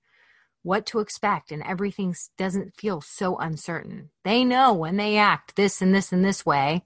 what 0.63 0.87
to 0.87 1.01
expect 1.01 1.53
and 1.53 1.63
everything 1.63 2.15
doesn't 2.39 2.77
feel 2.77 3.01
so 3.01 3.37
uncertain. 3.37 4.11
They 4.25 4.43
know 4.43 4.73
when 4.73 4.97
they 4.97 5.17
act 5.17 5.55
this 5.55 5.83
and 5.83 5.95
this 5.95 6.11
and 6.11 6.25
this 6.25 6.45
way, 6.45 6.85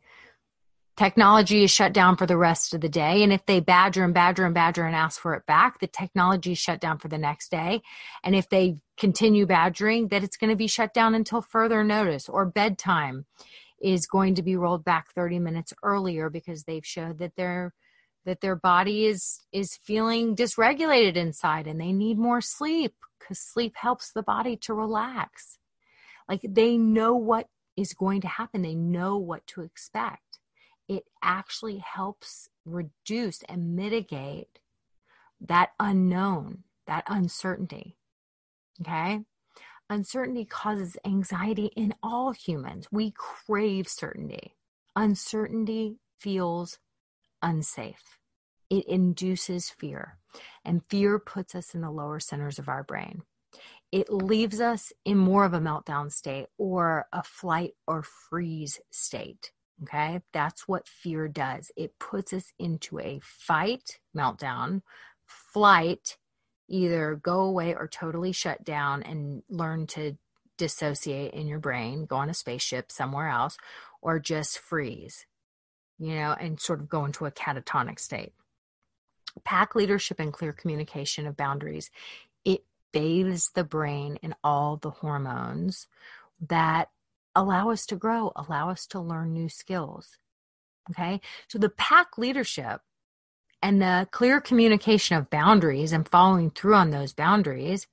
technology 1.01 1.65
is 1.65 1.71
shut 1.71 1.95
down 1.95 2.15
for 2.15 2.27
the 2.27 2.37
rest 2.37 2.75
of 2.75 2.83
the 2.83 2.89
day. 2.89 3.23
And 3.23 3.33
if 3.33 3.47
they 3.47 3.61
badger 3.61 4.05
and 4.05 4.13
badger 4.13 4.45
and 4.45 4.53
badger 4.53 4.85
and 4.85 4.95
ask 4.95 5.19
for 5.19 5.33
it 5.33 5.47
back, 5.47 5.81
the 5.81 5.87
technology 5.87 6.53
is 6.53 6.59
shut 6.59 6.79
down 6.79 6.99
for 6.99 7.09
the 7.09 7.17
next 7.17 7.51
day. 7.51 7.81
And 8.23 8.35
if 8.35 8.51
they 8.51 8.77
continue 8.99 9.47
badgering, 9.47 10.09
that 10.09 10.23
it's 10.23 10.37
going 10.37 10.51
to 10.51 10.57
be 10.57 10.67
shut 10.67 10.93
down 10.93 11.15
until 11.15 11.41
further 11.41 11.83
notice 11.83 12.29
or 12.29 12.45
bedtime 12.45 13.25
is 13.81 14.07
going 14.07 14.35
to 14.35 14.43
be 14.43 14.57
rolled 14.57 14.85
back 14.85 15.11
30 15.15 15.39
minutes 15.39 15.73
earlier 15.83 16.29
because 16.29 16.65
they've 16.65 16.85
showed 16.85 17.19
that 17.19 17.35
their 17.35 17.73
that 18.27 18.43
their 18.43 18.57
body 18.57 19.07
is 19.07 19.41
is 19.53 19.79
feeling 19.83 20.37
dysregulated 20.37 21.17
inside 21.17 21.67
and 21.67 21.81
they 21.81 21.93
need 21.93 22.19
more 22.19 22.43
sleep 22.43 22.95
because 23.19 23.39
sleep 23.41 23.75
helps 23.75 24.13
the 24.13 24.23
body 24.23 24.55
to 24.55 24.75
relax 24.75 25.57
like 26.29 26.43
they 26.47 26.77
know 26.77 27.15
what 27.15 27.47
is 27.79 27.95
going 27.95 28.21
to 28.21 28.29
happen 28.29 28.61
they 28.61 28.75
know 28.75 29.17
what 29.17 29.47
to 29.47 29.63
expect 29.63 30.30
it 30.91 31.05
actually 31.23 31.79
helps 31.79 32.49
reduce 32.65 33.43
and 33.49 33.77
mitigate 33.77 34.59
that 35.41 35.71
unknown, 35.79 36.65
that 36.89 37.05
uncertainty. 37.07 37.97
Okay? 38.81 39.21
Uncertainty 39.89 40.45
causes 40.45 40.97
anxiety 41.07 41.71
in 41.77 41.95
all 42.03 42.33
humans. 42.33 42.89
We 42.91 43.13
crave 43.17 43.87
certainty. 43.87 44.57
Uncertainty 44.97 46.01
feels 46.19 46.81
unsafe. 47.41 48.19
It 48.69 48.85
induces 48.89 49.71
fear, 49.71 50.19
and 50.65 50.83
fear 50.91 51.21
puts 51.21 51.55
us 51.55 51.73
in 51.73 51.83
the 51.83 51.91
lower 51.91 52.19
centers 52.19 52.59
of 52.59 52.69
our 52.69 52.83
brain. 52.83 53.23
It 53.93 54.13
leaves 54.13 54.61
us 54.61 54.93
in 55.05 55.19
more 55.19 55.45
of 55.45 55.55
a 55.55 55.61
meltdown 55.61 56.11
state 56.11 56.47
or 56.59 57.07
a 57.13 57.23
flight 57.23 57.75
or 57.87 58.03
freeze 58.03 58.81
state. 58.91 59.53
Okay, 59.83 60.21
that's 60.33 60.69
what 60.69 60.87
fear 60.87 61.27
does. 61.27 61.71
It 61.75 61.99
puts 61.99 62.33
us 62.33 62.53
into 62.59 62.99
a 62.99 63.21
fight, 63.23 63.99
meltdown, 64.15 64.83
flight, 65.27 66.19
either 66.69 67.19
go 67.23 67.41
away 67.41 67.75
or 67.75 67.89
totally 67.89 68.33
shut 68.33 68.63
down 68.63 69.03
and 69.03 69.43
learn 69.49 69.87
to 69.89 70.19
dissociate 70.59 71.33
in 71.33 71.47
your 71.47 71.59
brain, 71.59 72.05
go 72.05 72.17
on 72.17 72.29
a 72.29 72.35
spaceship 72.35 72.93
somewhere 72.93 73.29
else, 73.29 73.57
or 74.03 74.19
just 74.19 74.59
freeze, 74.59 75.25
you 75.99 76.15
know, 76.15 76.37
and 76.39 76.61
sort 76.61 76.81
of 76.81 76.89
go 76.89 77.07
into 77.07 77.25
a 77.25 77.31
catatonic 77.31 77.99
state. 77.99 78.35
Pack 79.45 79.75
leadership 79.75 80.21
and 80.21 80.33
clear 80.33 80.53
communication 80.53 81.27
of 81.27 81.37
boundaries, 81.37 81.91
it 82.45 82.65
bathes 82.93 83.51
the 83.55 83.65
brain 83.65 84.19
in 84.23 84.35
all 84.45 84.77
the 84.77 84.91
hormones 84.91 85.89
that 86.49 86.91
allow 87.41 87.71
us 87.71 87.87
to 87.87 87.97
grow, 87.97 88.33
allow 88.37 88.71
us 88.71 88.87
to 88.89 89.01
learn 89.01 89.33
new 89.33 89.49
skills. 89.49 90.19
Okay. 90.91 91.21
So 91.49 91.59
the 91.59 91.71
pack 91.71 92.19
leadership 92.19 92.81
and 93.63 93.81
the 93.81 94.09
clear 94.11 94.41
communication 94.41 95.17
of 95.17 95.31
boundaries 95.31 95.93
and 95.93 96.09
following 96.09 96.51
through 96.51 96.75
on 96.75 96.91
those 96.91 97.13
boundaries, 97.13 97.87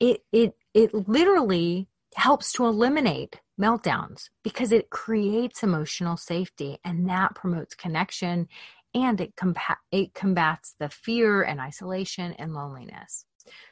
it, 0.00 0.22
it, 0.32 0.54
it 0.74 1.08
literally 1.08 1.88
helps 2.14 2.52
to 2.52 2.66
eliminate 2.66 3.40
meltdowns 3.60 4.28
because 4.44 4.72
it 4.72 4.90
creates 4.90 5.62
emotional 5.62 6.16
safety 6.16 6.78
and 6.84 7.08
that 7.08 7.34
promotes 7.34 7.74
connection 7.74 8.48
and 8.94 9.20
it, 9.20 9.36
compa- 9.36 9.76
it 9.90 10.14
combats 10.14 10.74
the 10.78 10.88
fear 10.88 11.42
and 11.42 11.60
isolation 11.60 12.32
and 12.34 12.54
loneliness. 12.54 13.24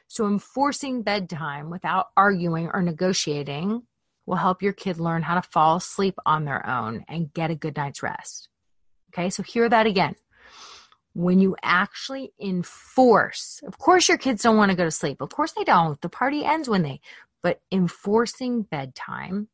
So 0.07 0.27
enforcing 0.27 1.03
bedtime 1.03 1.69
without 1.69 2.07
arguing 2.15 2.69
or 2.73 2.81
negotiating 2.81 3.83
will 4.27 4.35
help 4.35 4.61
your 4.61 4.73
kid 4.73 4.99
learn 4.99 5.23
how 5.23 5.35
to 5.35 5.41
fall 5.41 5.77
asleep 5.77 6.15
on 6.25 6.45
their 6.45 6.67
own 6.69 7.03
and 7.07 7.33
get 7.33 7.49
a 7.49 7.55
good 7.55 7.75
night's 7.75 8.03
rest. 8.03 8.49
Okay, 9.11 9.31
so 9.31 9.41
hear 9.41 9.67
that 9.67 9.87
again. 9.87 10.15
When 11.13 11.39
you 11.39 11.55
actually 11.63 12.33
enforce, 12.39 13.61
of 13.65 13.79
course, 13.79 14.07
your 14.07 14.19
kids 14.19 14.43
don't 14.43 14.57
want 14.57 14.69
to 14.69 14.77
go 14.77 14.83
to 14.83 14.91
sleep. 14.91 15.21
Of 15.21 15.29
course, 15.29 15.53
they 15.53 15.63
don't. 15.63 15.99
The 16.01 16.09
party 16.09 16.45
ends 16.45 16.69
when 16.69 16.83
they, 16.83 16.99
but 17.41 17.61
enforcing 17.71 18.61
bedtime 18.63 19.47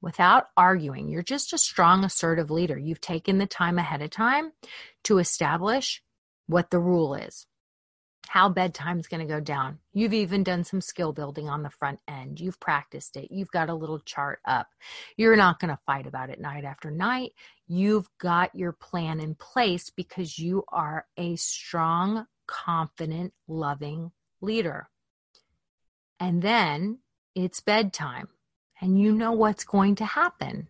without 0.00 0.46
arguing, 0.56 1.08
you're 1.08 1.22
just 1.22 1.52
a 1.52 1.58
strong, 1.58 2.04
assertive 2.04 2.50
leader. 2.50 2.78
You've 2.78 3.00
taken 3.00 3.36
the 3.38 3.46
time 3.46 3.78
ahead 3.78 4.00
of 4.00 4.10
time 4.10 4.52
to 5.04 5.18
establish 5.18 6.02
what 6.46 6.70
the 6.70 6.78
rule 6.78 7.14
is 7.14 7.46
how 8.28 8.48
bedtime's 8.48 9.06
going 9.06 9.26
to 9.26 9.32
go 9.32 9.40
down. 9.40 9.78
You've 9.92 10.14
even 10.14 10.42
done 10.42 10.64
some 10.64 10.80
skill 10.80 11.12
building 11.12 11.48
on 11.48 11.62
the 11.62 11.70
front 11.70 12.00
end. 12.08 12.40
You've 12.40 12.58
practiced 12.60 13.16
it. 13.16 13.30
You've 13.30 13.50
got 13.50 13.68
a 13.68 13.74
little 13.74 14.00
chart 14.00 14.40
up. 14.44 14.68
You're 15.16 15.36
not 15.36 15.60
going 15.60 15.70
to 15.70 15.78
fight 15.86 16.06
about 16.06 16.30
it 16.30 16.40
night 16.40 16.64
after 16.64 16.90
night. 16.90 17.32
You've 17.66 18.08
got 18.18 18.54
your 18.54 18.72
plan 18.72 19.20
in 19.20 19.34
place 19.34 19.90
because 19.90 20.38
you 20.38 20.64
are 20.68 21.06
a 21.16 21.36
strong, 21.36 22.26
confident, 22.46 23.32
loving 23.46 24.10
leader. 24.40 24.88
And 26.20 26.42
then 26.42 26.98
it's 27.34 27.60
bedtime 27.60 28.28
and 28.80 29.00
you 29.00 29.12
know 29.12 29.32
what's 29.32 29.64
going 29.64 29.94
to 29.96 30.04
happen. 30.04 30.68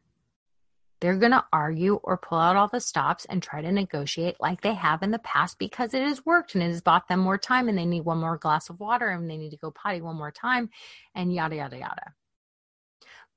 They're 1.04 1.18
going 1.18 1.32
to 1.32 1.44
argue 1.52 1.96
or 1.96 2.16
pull 2.16 2.38
out 2.38 2.56
all 2.56 2.68
the 2.68 2.80
stops 2.80 3.26
and 3.26 3.42
try 3.42 3.60
to 3.60 3.70
negotiate 3.70 4.36
like 4.40 4.62
they 4.62 4.72
have 4.72 5.02
in 5.02 5.10
the 5.10 5.18
past 5.18 5.58
because 5.58 5.92
it 5.92 6.00
has 6.00 6.24
worked 6.24 6.54
and 6.54 6.64
it 6.64 6.68
has 6.68 6.80
bought 6.80 7.08
them 7.08 7.20
more 7.20 7.36
time 7.36 7.68
and 7.68 7.76
they 7.76 7.84
need 7.84 8.06
one 8.06 8.16
more 8.16 8.38
glass 8.38 8.70
of 8.70 8.80
water 8.80 9.10
and 9.10 9.28
they 9.28 9.36
need 9.36 9.50
to 9.50 9.58
go 9.58 9.70
potty 9.70 10.00
one 10.00 10.16
more 10.16 10.30
time 10.30 10.70
and 11.14 11.34
yada, 11.34 11.56
yada, 11.56 11.76
yada. 11.76 12.14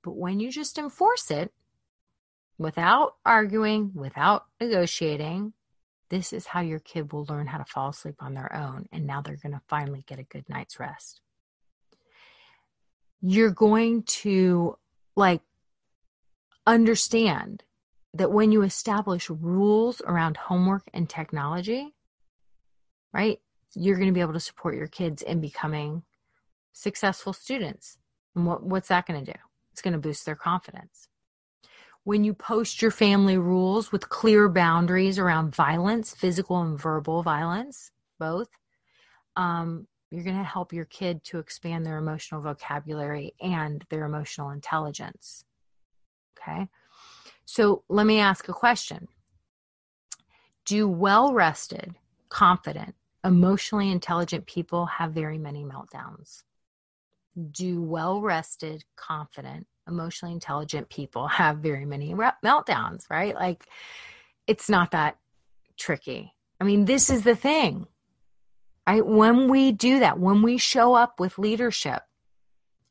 But 0.02 0.16
when 0.16 0.40
you 0.40 0.50
just 0.50 0.78
enforce 0.78 1.30
it 1.30 1.52
without 2.58 3.16
arguing, 3.26 3.92
without 3.94 4.46
negotiating, 4.62 5.52
this 6.10 6.32
is 6.32 6.46
how 6.46 6.62
your 6.62 6.80
kid 6.80 7.12
will 7.12 7.26
learn 7.26 7.48
how 7.48 7.58
to 7.58 7.66
fall 7.66 7.90
asleep 7.90 8.16
on 8.22 8.34
their 8.34 8.56
own. 8.56 8.86
And 8.94 9.06
now 9.06 9.22
they're 9.22 9.36
going 9.36 9.52
to 9.52 9.62
finally 9.68 10.06
get 10.08 10.20
a 10.20 10.24
good 10.24 10.48
night's 10.48 10.80
rest. 10.80 11.20
You're 13.22 13.52
going 13.52 14.04
to 14.04 14.78
like 15.18 15.42
understand 16.68 17.64
that 18.14 18.32
when 18.32 18.52
you 18.52 18.62
establish 18.62 19.30
rules 19.30 20.02
around 20.02 20.38
homework 20.38 20.84
and 20.94 21.10
technology, 21.10 21.96
right, 23.14 23.40
you're 23.74 23.96
going 23.96 24.08
to 24.08 24.14
be 24.14 24.22
able 24.22 24.34
to 24.34 24.40
support 24.40 24.76
your 24.76 24.88
kids 24.88 25.22
in 25.22 25.40
becoming 25.40 26.04
successful 26.74 27.34
students. 27.34 27.98
And 28.36 28.46
what, 28.46 28.64
what's 28.64 28.90
that 28.90 29.08
going 29.08 29.24
to 29.24 29.32
do? 29.32 29.40
It's 29.72 29.82
going 29.82 29.94
to 29.94 30.00
boost 30.00 30.26
their 30.26 30.36
confidence. 30.36 31.08
When 32.04 32.24
you 32.24 32.34
post 32.34 32.82
your 32.82 32.92
family 32.92 33.38
rules 33.38 33.92
with 33.92 34.10
clear 34.10 34.48
boundaries 34.48 35.20
around 35.20 35.56
violence, 35.56 36.14
physical 36.14 36.62
and 36.62 36.80
verbal 36.80 37.22
violence, 37.22 37.92
both, 38.20 38.48
um, 39.36 39.88
you're 40.10 40.24
going 40.24 40.38
to 40.38 40.44
help 40.44 40.72
your 40.72 40.86
kid 40.86 41.24
to 41.26 41.40
expand 41.40 41.86
their 41.86 41.98
emotional 41.98 42.42
vocabulary 42.42 43.34
and 43.42 43.84
their 43.90 44.06
emotional 44.06 44.52
intelligence. 44.52 45.44
Okay. 46.42 46.68
So 47.46 47.84
let 47.90 48.06
me 48.06 48.20
ask 48.20 48.48
a 48.50 48.54
question 48.54 49.08
Do 50.66 50.88
well 50.88 51.34
rested, 51.34 51.96
confident, 52.30 52.96
emotionally 53.24 53.92
intelligent 53.92 54.46
people 54.46 54.86
have 54.86 55.12
very 55.14 55.38
many 55.38 55.64
meltdowns? 55.64 56.44
Do 57.52 57.82
well 57.82 58.22
rested, 58.22 58.84
confident, 58.96 59.68
emotionally 59.88 60.34
intelligent 60.34 60.90
people 60.90 61.28
have 61.28 61.58
very 61.58 61.86
many 61.86 62.14
re- 62.14 62.32
meltdowns, 62.44 63.04
right? 63.10 63.36
Like 63.36 63.66
it's 64.48 64.70
not 64.70 64.92
that 64.92 65.18
tricky. 65.78 66.34
I 66.60 66.64
mean, 66.64 66.86
this 66.86 67.10
is 67.10 67.24
the 67.24 67.36
thing 67.36 67.88
Right? 68.88 69.06
When 69.06 69.50
we 69.50 69.74
do 69.74 70.00
that, 70.00 70.18
when 70.18 70.42
we 70.42 70.58
show 70.58 70.94
up 70.94 71.20
with 71.20 71.38
leadership 71.38 72.04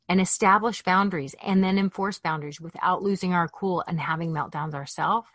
and 0.08 0.20
establish 0.20 0.82
boundaries 0.82 1.34
and 1.42 1.62
then 1.62 1.78
enforce 1.78 2.18
boundaries 2.18 2.60
without 2.60 3.02
losing 3.02 3.32
our 3.32 3.48
cool 3.48 3.82
and 3.86 4.00
having 4.00 4.32
meltdowns 4.32 4.74
ourselves, 4.74 5.28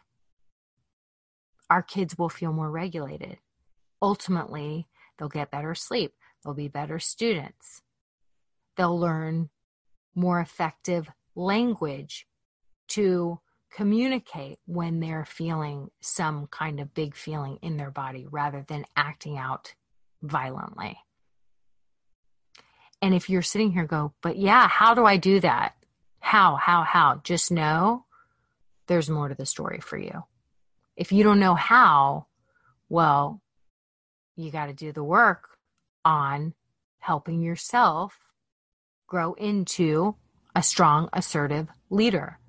our 1.69 1.81
kids 1.81 2.17
will 2.17 2.29
feel 2.29 2.53
more 2.53 2.69
regulated. 2.69 3.37
Ultimately, 4.01 4.87
they'll 5.17 5.29
get 5.29 5.51
better 5.51 5.75
sleep, 5.75 6.13
they'll 6.43 6.53
be 6.53 6.67
better 6.67 6.99
students, 6.99 7.81
they'll 8.75 8.99
learn 8.99 9.49
more 10.15 10.39
effective 10.39 11.09
language 11.35 12.27
to 12.89 13.39
communicate 13.71 14.59
when 14.65 14.99
they're 14.99 15.25
feeling 15.25 15.89
some 16.01 16.47
kind 16.47 16.79
of 16.79 16.93
big 16.93 17.15
feeling 17.15 17.57
in 17.61 17.77
their 17.77 17.91
body 17.91 18.27
rather 18.29 18.65
than 18.67 18.85
acting 18.97 19.37
out 19.37 19.73
violently. 20.21 20.97
And 23.01 23.13
if 23.13 23.29
you're 23.29 23.41
sitting 23.41 23.71
here 23.71 23.85
go, 23.85 24.13
but 24.21 24.37
yeah, 24.37 24.67
how 24.67 24.93
do 24.93 25.05
I 25.05 25.17
do 25.17 25.39
that? 25.39 25.73
How, 26.19 26.55
how, 26.55 26.83
how? 26.83 27.21
Just 27.23 27.51
know 27.51 28.05
there's 28.87 29.09
more 29.09 29.29
to 29.29 29.35
the 29.35 29.45
story 29.45 29.79
for 29.79 29.97
you. 29.97 30.23
If 30.95 31.11
you 31.11 31.23
don't 31.23 31.39
know 31.39 31.55
how, 31.55 32.27
well, 32.89 33.41
you 34.35 34.51
got 34.51 34.67
to 34.67 34.73
do 34.73 34.91
the 34.91 35.03
work 35.03 35.57
on 36.05 36.53
helping 36.99 37.41
yourself 37.41 38.17
grow 39.07 39.33
into 39.33 40.15
a 40.55 40.61
strong, 40.61 41.09
assertive 41.13 41.67
leader. 41.89 42.39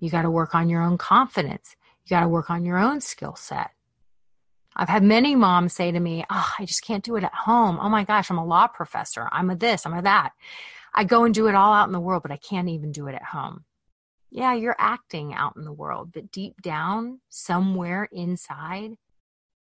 You 0.00 0.10
got 0.10 0.22
to 0.22 0.30
work 0.30 0.54
on 0.54 0.68
your 0.68 0.82
own 0.82 0.98
confidence. 0.98 1.76
You 2.04 2.10
got 2.10 2.20
to 2.20 2.28
work 2.28 2.50
on 2.50 2.64
your 2.64 2.78
own 2.78 3.00
skill 3.00 3.36
set. 3.36 3.70
I've 4.78 4.88
had 4.88 5.02
many 5.02 5.34
moms 5.34 5.72
say 5.72 5.90
to 5.90 5.98
me, 5.98 6.24
Oh, 6.30 6.52
I 6.58 6.64
just 6.64 6.84
can't 6.84 7.04
do 7.04 7.16
it 7.16 7.24
at 7.24 7.34
home. 7.34 7.78
Oh 7.80 7.88
my 7.88 8.04
gosh, 8.04 8.30
I'm 8.30 8.38
a 8.38 8.44
law 8.44 8.68
professor. 8.68 9.28
I'm 9.32 9.50
a 9.50 9.56
this, 9.56 9.84
I'm 9.84 9.92
a 9.92 10.02
that. 10.02 10.32
I 10.94 11.04
go 11.04 11.24
and 11.24 11.34
do 11.34 11.48
it 11.48 11.54
all 11.54 11.72
out 11.72 11.88
in 11.88 11.92
the 11.92 12.00
world, 12.00 12.22
but 12.22 12.32
I 12.32 12.36
can't 12.36 12.68
even 12.68 12.92
do 12.92 13.08
it 13.08 13.14
at 13.14 13.24
home. 13.24 13.64
Yeah, 14.30 14.54
you're 14.54 14.76
acting 14.78 15.34
out 15.34 15.54
in 15.56 15.64
the 15.64 15.72
world, 15.72 16.12
but 16.12 16.30
deep 16.30 16.60
down, 16.62 17.20
somewhere 17.28 18.08
inside, 18.12 18.92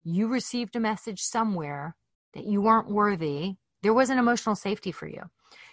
you 0.03 0.27
received 0.27 0.75
a 0.75 0.79
message 0.79 1.21
somewhere 1.21 1.95
that 2.33 2.45
you 2.45 2.61
weren't 2.61 2.89
worthy. 2.89 3.55
There 3.83 3.93
was 3.93 4.09
an 4.09 4.17
emotional 4.17 4.55
safety 4.55 4.91
for 4.91 5.07
you. 5.07 5.23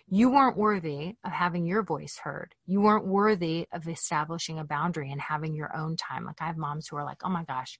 You 0.08 0.30
weren't 0.30 0.56
worthy 0.56 1.14
of 1.24 1.30
having 1.32 1.66
your 1.66 1.82
voice 1.82 2.18
heard. 2.22 2.54
You 2.66 2.80
weren't 2.80 3.06
worthy 3.06 3.68
of 3.72 3.88
establishing 3.88 4.58
a 4.58 4.64
boundary 4.64 5.10
and 5.10 5.20
having 5.20 5.54
your 5.54 5.74
own 5.76 5.96
time. 5.96 6.24
Like 6.24 6.42
I 6.42 6.46
have 6.46 6.56
moms 6.56 6.88
who 6.88 6.96
are 6.96 7.04
like, 7.04 7.22
oh 7.24 7.28
my 7.28 7.44
gosh, 7.44 7.78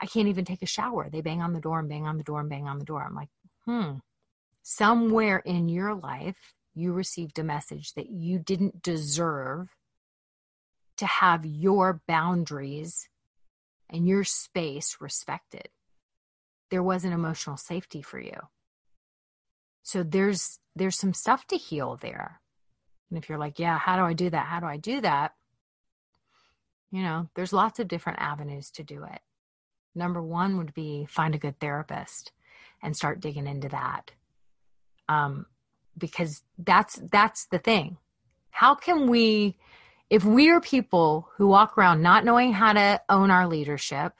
I 0.00 0.06
can't 0.06 0.28
even 0.28 0.44
take 0.44 0.62
a 0.62 0.66
shower. 0.66 1.08
They 1.10 1.20
bang 1.20 1.42
on 1.42 1.52
the 1.52 1.60
door 1.60 1.78
and 1.78 1.88
bang 1.88 2.06
on 2.06 2.16
the 2.16 2.24
door 2.24 2.40
and 2.40 2.48
bang 2.48 2.66
on 2.66 2.78
the 2.78 2.84
door. 2.84 3.04
I'm 3.04 3.14
like, 3.14 3.28
hmm. 3.66 3.98
Somewhere 4.62 5.38
in 5.38 5.68
your 5.68 5.94
life, 5.94 6.54
you 6.74 6.92
received 6.92 7.38
a 7.38 7.44
message 7.44 7.94
that 7.94 8.10
you 8.10 8.38
didn't 8.38 8.82
deserve 8.82 9.68
to 10.98 11.06
have 11.06 11.44
your 11.44 12.00
boundaries 12.06 13.08
and 13.90 14.06
your 14.06 14.24
space 14.24 14.98
respected. 15.00 15.68
There 16.70 16.82
was 16.82 17.04
an 17.04 17.12
emotional 17.12 17.56
safety 17.56 18.02
for 18.02 18.20
you. 18.20 18.36
So 19.82 20.02
there's 20.02 20.58
there's 20.76 20.96
some 20.96 21.14
stuff 21.14 21.46
to 21.48 21.56
heal 21.56 21.98
there. 22.00 22.40
And 23.10 23.18
if 23.18 23.28
you're 23.28 23.38
like, 23.38 23.58
yeah, 23.58 23.76
how 23.78 23.96
do 23.96 24.02
I 24.02 24.12
do 24.12 24.30
that? 24.30 24.46
How 24.46 24.60
do 24.60 24.66
I 24.66 24.76
do 24.76 25.00
that? 25.00 25.32
You 26.92 27.02
know, 27.02 27.28
there's 27.34 27.52
lots 27.52 27.80
of 27.80 27.88
different 27.88 28.20
avenues 28.20 28.70
to 28.72 28.84
do 28.84 29.04
it. 29.04 29.20
Number 29.94 30.22
one 30.22 30.56
would 30.58 30.74
be 30.74 31.06
find 31.08 31.34
a 31.34 31.38
good 31.38 31.58
therapist 31.60 32.32
and 32.82 32.96
start 32.96 33.20
digging 33.20 33.46
into 33.46 33.68
that. 33.68 34.12
Um, 35.08 35.46
because 35.98 36.42
that's 36.58 37.00
that's 37.10 37.46
the 37.46 37.58
thing. 37.58 37.98
How 38.50 38.74
can 38.74 39.08
we 39.08 39.56
if 40.08 40.24
we 40.24 40.50
are 40.50 40.60
people 40.60 41.28
who 41.36 41.46
walk 41.46 41.78
around 41.78 42.02
not 42.02 42.24
knowing 42.24 42.52
how 42.52 42.72
to 42.72 43.00
own 43.08 43.30
our 43.30 43.46
leadership, 43.46 44.12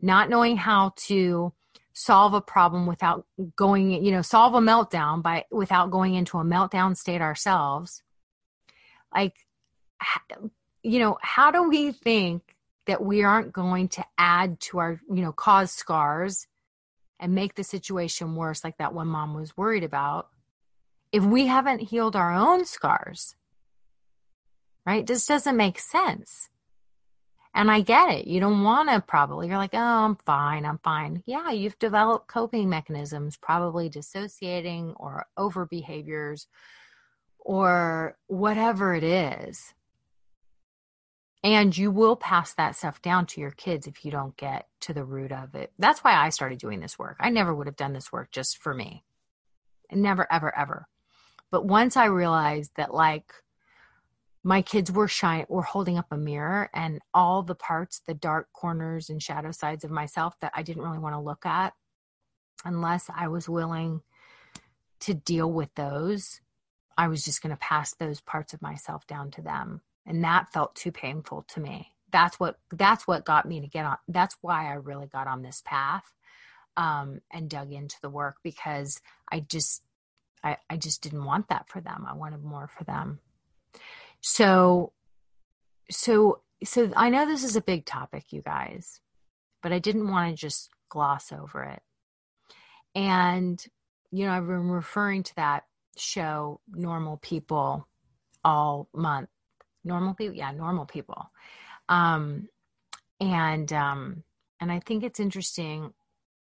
not 0.00 0.30
knowing 0.30 0.56
how 0.56 0.92
to 0.96 1.52
solve 1.92 2.32
a 2.32 2.40
problem 2.40 2.86
without 2.86 3.26
going, 3.56 4.04
you 4.04 4.12
know, 4.12 4.22
solve 4.22 4.54
a 4.54 4.60
meltdown 4.60 5.22
by 5.22 5.44
without 5.50 5.90
going 5.90 6.14
into 6.14 6.38
a 6.38 6.44
meltdown 6.44 6.96
state 6.96 7.20
ourselves, 7.20 8.02
like 9.14 9.34
you 10.82 10.98
know, 10.98 11.18
how 11.20 11.50
do 11.50 11.68
we 11.68 11.92
think 11.92 12.56
that 12.86 13.02
we 13.02 13.22
aren't 13.22 13.52
going 13.52 13.88
to 13.88 14.04
add 14.18 14.60
to 14.60 14.78
our, 14.78 15.00
you 15.08 15.22
know, 15.22 15.32
cause 15.32 15.70
scars 15.70 16.46
and 17.18 17.34
make 17.34 17.54
the 17.54 17.64
situation 17.64 18.34
worse, 18.34 18.64
like 18.64 18.78
that 18.78 18.94
one 18.94 19.08
mom 19.08 19.34
was 19.34 19.56
worried 19.56 19.84
about, 19.84 20.28
if 21.12 21.22
we 21.22 21.46
haven't 21.46 21.80
healed 21.80 22.16
our 22.16 22.32
own 22.32 22.64
scars, 22.64 23.36
right? 24.86 25.06
This 25.06 25.26
doesn't 25.26 25.56
make 25.56 25.78
sense. 25.78 26.48
And 27.52 27.70
I 27.70 27.80
get 27.80 28.10
it. 28.10 28.26
You 28.28 28.38
don't 28.38 28.62
want 28.62 28.88
to 28.88 29.00
probably, 29.00 29.48
you're 29.48 29.56
like, 29.58 29.74
oh, 29.74 29.78
I'm 29.78 30.16
fine. 30.24 30.64
I'm 30.64 30.78
fine. 30.78 31.22
Yeah, 31.26 31.50
you've 31.50 31.78
developed 31.80 32.28
coping 32.28 32.68
mechanisms, 32.68 33.36
probably 33.36 33.88
dissociating 33.88 34.94
or 34.98 35.26
over 35.36 35.66
behaviors 35.66 36.46
or 37.40 38.16
whatever 38.28 38.94
it 38.94 39.02
is. 39.02 39.74
And 41.42 41.76
you 41.76 41.90
will 41.90 42.16
pass 42.16 42.52
that 42.54 42.76
stuff 42.76 43.00
down 43.00 43.26
to 43.26 43.40
your 43.40 43.50
kids 43.50 43.86
if 43.86 44.04
you 44.04 44.10
don't 44.10 44.36
get 44.36 44.68
to 44.80 44.92
the 44.92 45.04
root 45.04 45.32
of 45.32 45.54
it. 45.54 45.72
That's 45.78 46.00
why 46.00 46.14
I 46.14 46.28
started 46.28 46.58
doing 46.58 46.80
this 46.80 46.98
work. 46.98 47.16
I 47.18 47.30
never 47.30 47.54
would 47.54 47.66
have 47.66 47.76
done 47.76 47.94
this 47.94 48.12
work 48.12 48.30
just 48.30 48.58
for 48.58 48.74
me. 48.74 49.04
Never, 49.90 50.30
ever, 50.30 50.56
ever. 50.56 50.86
But 51.50 51.64
once 51.64 51.96
I 51.96 52.06
realized 52.06 52.72
that, 52.76 52.92
like, 52.92 53.32
my 54.42 54.62
kids 54.62 54.90
were 54.90 55.08
shy 55.08 55.44
were 55.48 55.62
holding 55.62 55.98
up 55.98 56.06
a 56.10 56.16
mirror 56.16 56.70
and 56.72 57.00
all 57.12 57.42
the 57.42 57.54
parts 57.54 58.00
the 58.06 58.14
dark 58.14 58.48
corners 58.52 59.10
and 59.10 59.22
shadow 59.22 59.50
sides 59.50 59.84
of 59.84 59.90
myself 59.90 60.34
that 60.40 60.52
i 60.54 60.62
didn't 60.62 60.82
really 60.82 60.98
want 60.98 61.14
to 61.14 61.20
look 61.20 61.44
at 61.44 61.74
unless 62.64 63.10
i 63.14 63.28
was 63.28 63.48
willing 63.48 64.00
to 64.98 65.12
deal 65.14 65.50
with 65.50 65.68
those 65.74 66.40
i 66.96 67.08
was 67.08 67.24
just 67.24 67.42
going 67.42 67.50
to 67.54 67.60
pass 67.60 67.94
those 67.94 68.20
parts 68.20 68.52
of 68.52 68.62
myself 68.62 69.06
down 69.06 69.30
to 69.30 69.42
them 69.42 69.82
and 70.10 70.24
that 70.24 70.52
felt 70.52 70.74
too 70.74 70.90
painful 70.90 71.46
to 71.54 71.60
me. 71.60 71.92
That's 72.10 72.40
what 72.40 72.58
that's 72.72 73.06
what 73.06 73.24
got 73.24 73.46
me 73.46 73.60
to 73.60 73.68
get 73.68 73.84
on 73.84 73.96
that's 74.08 74.36
why 74.40 74.68
i 74.68 74.72
really 74.72 75.06
got 75.06 75.28
on 75.28 75.42
this 75.42 75.62
path 75.64 76.12
um, 76.76 77.20
and 77.30 77.48
dug 77.48 77.72
into 77.72 77.94
the 78.02 78.10
work 78.10 78.38
because 78.42 79.00
i 79.30 79.38
just 79.38 79.82
I, 80.42 80.56
I 80.68 80.76
just 80.76 81.02
didn't 81.02 81.24
want 81.26 81.48
that 81.50 81.68
for 81.68 81.82
them. 81.82 82.06
I 82.08 82.14
wanted 82.14 82.42
more 82.42 82.66
for 82.66 82.82
them. 82.84 83.20
So 84.20 84.92
so 85.90 86.40
so 86.64 86.90
i 86.96 87.08
know 87.08 87.26
this 87.26 87.44
is 87.44 87.56
a 87.56 87.60
big 87.60 87.84
topic 87.84 88.26
you 88.30 88.42
guys 88.42 89.00
but 89.62 89.72
i 89.72 89.78
didn't 89.78 90.08
want 90.08 90.30
to 90.30 90.40
just 90.40 90.70
gloss 90.88 91.32
over 91.32 91.64
it. 91.64 91.82
And 92.94 93.64
you 94.10 94.26
know 94.26 94.32
i've 94.32 94.46
been 94.46 94.70
referring 94.70 95.22
to 95.22 95.36
that 95.36 95.64
show 95.96 96.60
normal 96.68 97.16
people 97.18 97.86
all 98.44 98.88
month 98.94 99.28
normal 99.84 100.14
people 100.14 100.34
yeah 100.34 100.50
normal 100.50 100.86
people. 100.86 101.30
Um 101.88 102.48
and 103.20 103.72
um 103.72 104.22
and 104.60 104.72
i 104.72 104.80
think 104.80 105.04
it's 105.04 105.20
interesting 105.20 105.92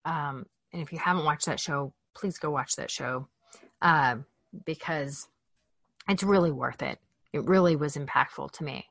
um 0.04 0.46
and 0.74 0.82
if 0.82 0.92
you 0.92 1.00
haven't 1.00 1.26
watched 1.26 1.46
that 1.46 1.60
show 1.60 1.94
please 2.16 2.38
go 2.38 2.50
watch 2.50 2.76
that 2.76 2.92
show 2.92 3.28
uh, 3.82 4.16
because 4.66 5.28
it's 6.08 6.24
really 6.24 6.52
worth 6.52 6.82
it. 6.82 7.00
It 7.34 7.46
really 7.46 7.76
was 7.76 7.96
impactful 7.98 8.52
to 8.52 8.64
me. 8.64 8.86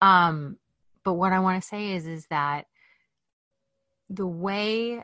Um 0.00 0.58
but 1.04 1.14
what 1.14 1.32
i 1.32 1.38
want 1.38 1.62
to 1.62 1.68
say 1.68 1.92
is 1.92 2.06
is 2.06 2.26
that 2.30 2.66
the 4.10 4.26
way 4.26 5.02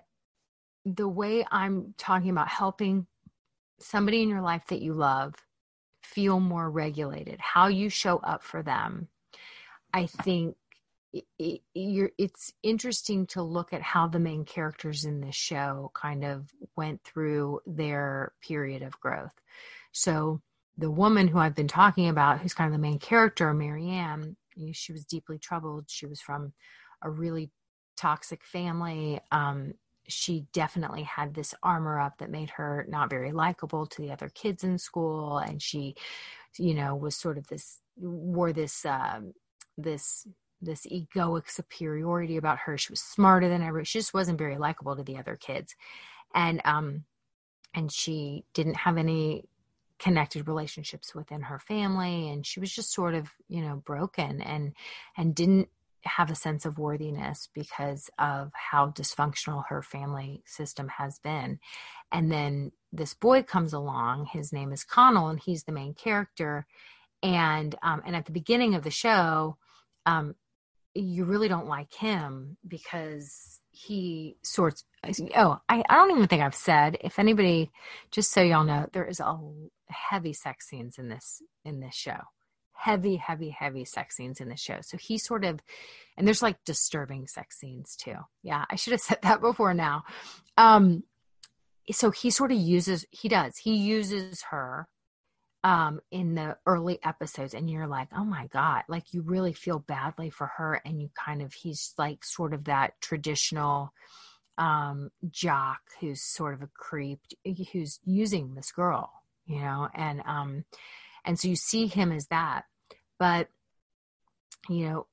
the 0.85 1.09
way 1.09 1.45
I'm 1.51 1.95
talking 1.97 2.31
about 2.31 2.49
helping 2.49 3.07
somebody 3.79 4.23
in 4.23 4.29
your 4.29 4.43
life 4.43 4.65
that 4.69 4.83
you 4.83 4.95
love 4.95 5.35
feel 6.03 6.41
more 6.41 6.71
regulated, 6.71 7.41
how 7.41 7.69
you 7.69 7.89
show 7.89 8.19
up 8.19 8.43
for 8.43 8.63
them, 8.63 9.09
I 9.93 10.07
think 10.07 10.57
it, 11.13 11.25
it, 11.39 12.13
it's 12.17 12.53
interesting 12.63 13.27
to 13.29 13.43
look 13.43 13.73
at 13.73 13.83
how 13.83 14.07
the 14.07 14.19
main 14.19 14.45
characters 14.45 15.05
in 15.05 15.21
this 15.21 15.35
show 15.35 15.91
kind 15.95 16.25
of 16.25 16.51
went 16.77 17.03
through 17.05 17.61
their 17.67 18.33
period 18.41 18.83
of 18.83 18.99
growth. 19.01 19.35
So 19.93 20.41
the 20.79 20.91
woman 20.91 21.29
who 21.29 21.39
I've 21.39 21.55
been 21.55 21.69
talking 21.69 22.09
about, 22.09 22.41
who's 22.41 22.55
kind 22.55 22.69
of 22.69 22.73
the 22.73 22.83
main 22.83 22.99
character, 22.99 23.53
Marianne, 23.53 24.37
she 24.73 24.93
was 24.93 25.05
deeply 25.05 25.39
troubled. 25.39 25.85
She 25.89 26.07
was 26.07 26.21
from 26.21 26.53
a 27.03 27.11
really 27.11 27.51
toxic 27.97 28.43
family. 28.45 29.21
Um, 29.31 29.75
she 30.09 30.47
definitely 30.53 31.03
had 31.03 31.35
this 31.35 31.55
armor 31.63 31.99
up 31.99 32.19
that 32.19 32.31
made 32.31 32.51
her 32.51 32.87
not 32.89 33.11
very 33.11 33.33
likable 33.33 33.87
to 33.87 34.03
the 34.03 34.11
other 34.11 34.29
kids 34.29 34.65
in 34.65 34.79
school, 34.79 35.39
and 35.39 35.63
she, 35.63 35.95
you 36.59 36.75
know, 36.75 36.95
was 36.97 37.17
sort 37.17 37.39
of 37.39 37.47
this 37.49 37.79
wore 37.97 38.53
this 38.53 38.85
um, 38.85 39.35
this 39.79 40.27
this 40.61 40.87
egoic 40.87 41.51
superiority 41.51 42.37
about 42.37 42.59
her. 42.59 42.79
She 42.79 42.93
was 42.93 43.01
smarter 43.01 43.49
than 43.49 43.63
ever. 43.63 43.85
She 43.85 43.99
just 43.99 44.15
wasn't 44.15 44.39
very 44.39 44.59
likable 44.59 44.97
to 44.97 45.03
the 45.03 45.19
other 45.19 45.37
kids, 45.37 45.75
and 46.35 46.61
um, 46.65 47.05
and 47.75 47.91
she 47.91 48.45
didn't 48.55 48.77
have 48.77 48.99
any 48.99 49.45
connected 49.99 50.49
relationships 50.49 51.15
within 51.15 51.43
her 51.43 51.61
family 51.61 52.29
and 52.29 52.45
she 52.45 52.59
was 52.59 52.73
just 52.73 52.93
sort 52.93 53.15
of 53.15 53.31
you 53.49 53.63
know 53.63 53.77
broken 53.87 54.43
and 54.43 54.73
and 55.17 55.33
didn't 55.33 55.69
have 56.05 56.31
a 56.31 56.35
sense 56.35 56.65
of 56.65 56.79
worthiness 56.79 57.49
because 57.55 58.11
of 58.19 58.51
how 58.55 58.89
dysfunctional 58.89 59.65
her 59.69 59.83
family 59.83 60.43
system 60.47 60.89
has 60.89 61.19
been. 61.19 61.59
And 62.11 62.31
then 62.31 62.73
this 62.93 63.15
boy 63.15 63.43
comes 63.43 63.73
along 63.73 64.27
his 64.27 64.53
name 64.53 64.73
is 64.73 64.85
connell 64.85 65.29
and 65.29 65.41
he's 65.41 65.65
the 65.65 65.73
main 65.73 65.95
character. 65.95 66.67
And 67.23 67.75
um, 67.83 68.03
and 68.05 68.17
at 68.17 68.27
the 68.27 68.33
beginning 68.33 68.75
of 68.75 68.83
the 68.83 68.91
show 68.91 69.57
um, 70.07 70.35
you 70.95 71.25
really 71.25 71.49
don't 71.49 71.67
like 71.67 71.93
him 71.95 72.57
because 72.67 73.61
he 73.71 74.37
sorts 74.43 74.85
oh 75.35 75.59
I, 75.69 75.83
I 75.89 75.97
don't 75.97 76.11
even 76.11 76.29
think 76.29 76.43
i've 76.43 76.55
said 76.55 76.99
if 77.01 77.19
anybody 77.19 77.71
just 78.11 78.31
so 78.31 78.43
y'all 78.43 78.65
know 78.65 78.87
there 78.93 79.07
is 79.07 79.19
a 79.19 79.39
heavy 79.89 80.35
sex 80.35 80.69
scenes 80.69 80.99
in 80.99 81.09
this 81.09 81.41
in 81.65 81.81
this 81.81 81.95
show 81.95 82.21
heavy 82.73 83.17
heavy 83.17 83.51
heavy 83.51 83.85
sex 83.85 84.17
scenes 84.17 84.41
in 84.41 84.49
the 84.49 84.57
show. 84.57 84.79
So 84.81 84.97
he 84.97 85.19
sort 85.19 85.45
of 85.45 85.61
and 86.17 86.27
there's 86.27 86.43
like 86.43 86.65
disturbing 86.65 87.27
sex 87.27 87.59
scenes 87.59 87.97
too. 87.97 88.17
Yeah 88.43 88.65
i 88.71 88.77
should 88.77 88.93
have 88.93 89.01
said 89.09 89.19
that 89.23 89.41
before 89.41 89.75
now. 89.75 90.05
Um 90.57 91.05
so 91.91 92.11
he 92.11 92.31
sort 92.31 92.53
of 92.53 92.59
uses 92.59 93.05
he 93.11 93.29
does 93.29 93.57
he 93.57 93.75
uses 93.77 94.43
her 94.51 94.89
um 95.65 96.01
in 96.11 96.35
the 96.35 96.57
early 96.67 96.99
episodes 97.05 97.55
and 97.55 97.71
you're 97.71 97.87
like 97.87 98.09
oh 98.17 98.25
my 98.25 98.47
god 98.49 98.83
like 98.89 99.13
you 99.13 99.23
really 99.23 99.53
feel 99.53 99.79
badly 99.81 100.31
for 100.31 100.49
her 100.57 100.81
and 100.85 101.01
you 101.01 101.09
kind 101.15 101.43
of 101.43 101.53
he's 101.53 101.93
like 101.99 102.25
sort 102.25 102.55
of 102.55 102.65
that 102.65 102.93
traditional 103.01 103.93
um 104.59 105.11
jock 105.31 105.81
who's 106.01 106.23
sort 106.23 106.55
of 106.55 106.63
a 106.63 106.69
creep 106.75 107.21
who's 107.73 108.01
using 108.05 108.55
this 108.55 108.73
girl 108.73 109.11
you 109.47 109.61
know 109.61 109.89
and 109.95 110.23
um 110.27 110.65
and 111.25 111.39
so 111.39 111.49
you 111.49 111.57
see 111.57 111.87
him 111.87 112.13
as 112.13 112.27
that. 112.29 112.65
But 113.19 113.49
you 114.69 114.89
know 114.89 115.07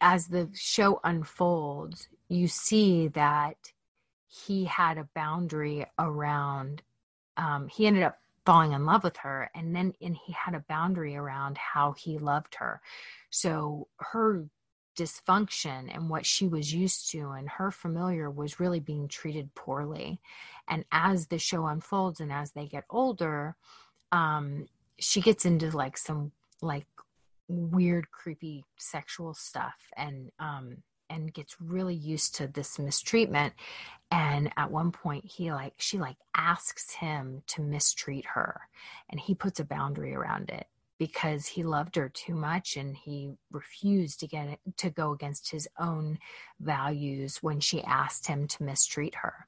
as 0.00 0.28
the 0.28 0.48
show 0.54 1.00
unfolds 1.04 2.08
you 2.28 2.46
see 2.48 3.08
that 3.08 3.56
he 4.28 4.64
had 4.64 4.98
a 4.98 5.08
boundary 5.14 5.86
around 5.98 6.82
um 7.36 7.68
he 7.68 7.86
ended 7.86 8.02
up 8.02 8.18
falling 8.48 8.72
in 8.72 8.86
love 8.86 9.04
with 9.04 9.18
her 9.18 9.50
and 9.54 9.76
then 9.76 9.92
and 10.00 10.16
he 10.16 10.32
had 10.32 10.54
a 10.54 10.64
boundary 10.68 11.14
around 11.14 11.58
how 11.58 11.92
he 11.92 12.16
loved 12.16 12.54
her. 12.54 12.80
So 13.28 13.88
her 13.98 14.46
dysfunction 14.96 15.94
and 15.94 16.08
what 16.08 16.24
she 16.24 16.48
was 16.48 16.72
used 16.72 17.10
to 17.10 17.32
and 17.32 17.46
her 17.46 17.70
familiar 17.70 18.30
was 18.30 18.58
really 18.58 18.80
being 18.80 19.06
treated 19.06 19.54
poorly. 19.54 20.18
And 20.66 20.86
as 20.90 21.26
the 21.26 21.38
show 21.38 21.66
unfolds 21.66 22.20
and 22.20 22.32
as 22.32 22.52
they 22.52 22.66
get 22.66 22.84
older 22.88 23.54
um 24.12 24.66
she 24.98 25.20
gets 25.20 25.44
into 25.44 25.70
like 25.76 25.96
some 25.96 26.32
like 26.62 26.86
weird 27.48 28.10
creepy 28.10 28.64
sexual 28.76 29.32
stuff 29.34 29.76
and 29.96 30.30
um 30.38 30.76
and 31.10 31.32
gets 31.32 31.56
really 31.58 31.94
used 31.94 32.34
to 32.34 32.46
this 32.46 32.78
mistreatment. 32.78 33.54
And 34.10 34.52
at 34.58 34.70
one 34.70 34.92
point 34.92 35.24
he 35.24 35.50
like 35.52 35.74
she 35.78 35.98
like 35.98 36.18
asks 36.36 36.92
him 36.92 37.42
to 37.48 37.62
mistreat 37.62 38.26
her 38.26 38.60
and 39.08 39.18
he 39.18 39.34
puts 39.34 39.60
a 39.60 39.64
boundary 39.64 40.14
around 40.14 40.50
it 40.50 40.66
because 40.98 41.46
he 41.46 41.62
loved 41.62 41.96
her 41.96 42.08
too 42.08 42.34
much 42.34 42.76
and 42.76 42.96
he 42.96 43.30
refused 43.52 44.20
to 44.20 44.26
get 44.26 44.48
it, 44.48 44.58
to 44.76 44.90
go 44.90 45.12
against 45.12 45.50
his 45.50 45.68
own 45.78 46.18
values 46.60 47.38
when 47.42 47.60
she 47.60 47.82
asked 47.84 48.26
him 48.26 48.46
to 48.48 48.64
mistreat 48.64 49.14
her 49.14 49.46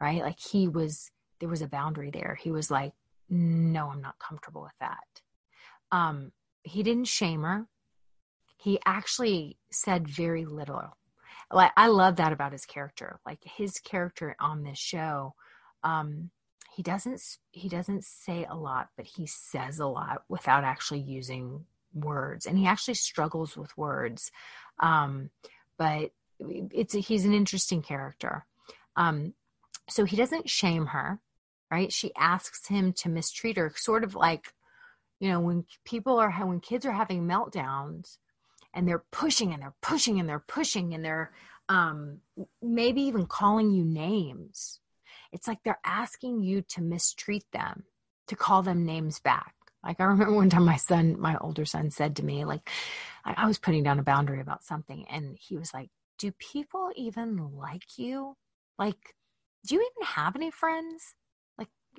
right? 0.00 0.22
Like 0.22 0.40
he 0.40 0.68
was 0.68 1.10
there 1.40 1.48
was 1.48 1.62
a 1.62 1.68
boundary 1.68 2.10
there. 2.10 2.36
He 2.40 2.50
was 2.50 2.70
like 2.70 2.92
no 3.28 3.90
i'm 3.90 4.00
not 4.00 4.18
comfortable 4.18 4.62
with 4.62 4.78
that 4.80 5.22
um 5.92 6.32
he 6.62 6.82
didn't 6.82 7.06
shame 7.06 7.42
her 7.42 7.66
he 8.56 8.78
actually 8.84 9.56
said 9.70 10.08
very 10.08 10.44
little 10.44 10.96
like 11.50 11.72
I 11.76 11.86
love 11.86 12.16
that 12.16 12.32
about 12.32 12.52
his 12.52 12.66
character. 12.66 13.20
Like 13.24 13.38
his 13.42 13.78
character 13.78 14.36
on 14.38 14.62
this 14.62 14.78
show, 14.78 15.34
um, 15.82 16.30
he 16.74 16.82
doesn't 16.82 17.20
he 17.50 17.68
doesn't 17.68 18.04
say 18.04 18.46
a 18.48 18.56
lot, 18.56 18.88
but 18.96 19.06
he 19.06 19.26
says 19.26 19.78
a 19.78 19.86
lot 19.86 20.24
without 20.28 20.64
actually 20.64 21.00
using 21.00 21.64
words, 21.94 22.46
and 22.46 22.58
he 22.58 22.66
actually 22.66 22.94
struggles 22.94 23.56
with 23.56 23.76
words. 23.76 24.30
Um, 24.80 25.30
but 25.78 26.10
it's 26.38 26.94
a, 26.94 27.00
he's 27.00 27.24
an 27.24 27.34
interesting 27.34 27.82
character. 27.82 28.44
Um, 28.96 29.34
so 29.88 30.04
he 30.04 30.16
doesn't 30.16 30.50
shame 30.50 30.86
her, 30.86 31.18
right? 31.70 31.92
She 31.92 32.12
asks 32.16 32.66
him 32.66 32.92
to 32.94 33.08
mistreat 33.08 33.56
her, 33.56 33.72
sort 33.76 34.04
of 34.04 34.14
like, 34.14 34.52
you 35.20 35.28
know, 35.28 35.40
when 35.40 35.64
people 35.84 36.18
are 36.18 36.30
when 36.30 36.60
kids 36.60 36.86
are 36.86 36.92
having 36.92 37.26
meltdowns 37.26 38.18
and 38.74 38.86
they're 38.86 39.04
pushing 39.10 39.52
and 39.52 39.62
they're 39.62 39.74
pushing 39.82 40.20
and 40.20 40.28
they're 40.28 40.44
pushing 40.46 40.94
and 40.94 41.04
they're 41.04 41.32
um, 41.68 42.18
maybe 42.62 43.02
even 43.02 43.26
calling 43.26 43.70
you 43.70 43.84
names. 43.84 44.80
It's 45.32 45.46
like 45.46 45.58
they're 45.64 45.80
asking 45.84 46.42
you 46.42 46.62
to 46.70 46.80
mistreat 46.80 47.44
them, 47.52 47.84
to 48.28 48.36
call 48.36 48.62
them 48.62 48.86
names 48.86 49.20
back. 49.20 49.54
Like 49.84 50.00
I 50.00 50.04
remember 50.04 50.34
one 50.34 50.50
time 50.50 50.64
my 50.64 50.76
son, 50.76 51.20
my 51.20 51.36
older 51.38 51.64
son 51.64 51.90
said 51.90 52.16
to 52.16 52.24
me, 52.24 52.44
like, 52.44 52.68
I, 53.24 53.34
I 53.38 53.46
was 53.46 53.58
putting 53.58 53.82
down 53.82 53.98
a 53.98 54.04
boundary 54.04 54.40
about 54.40 54.64
something, 54.64 55.04
and 55.10 55.36
he 55.38 55.56
was 55.56 55.74
like, 55.74 55.90
Do 56.18 56.32
people 56.32 56.90
even 56.96 57.52
like 57.56 57.98
you? 57.98 58.36
Like, 58.78 59.14
do 59.66 59.74
you 59.74 59.80
even 59.80 60.06
have 60.06 60.36
any 60.36 60.50
friends? 60.50 61.14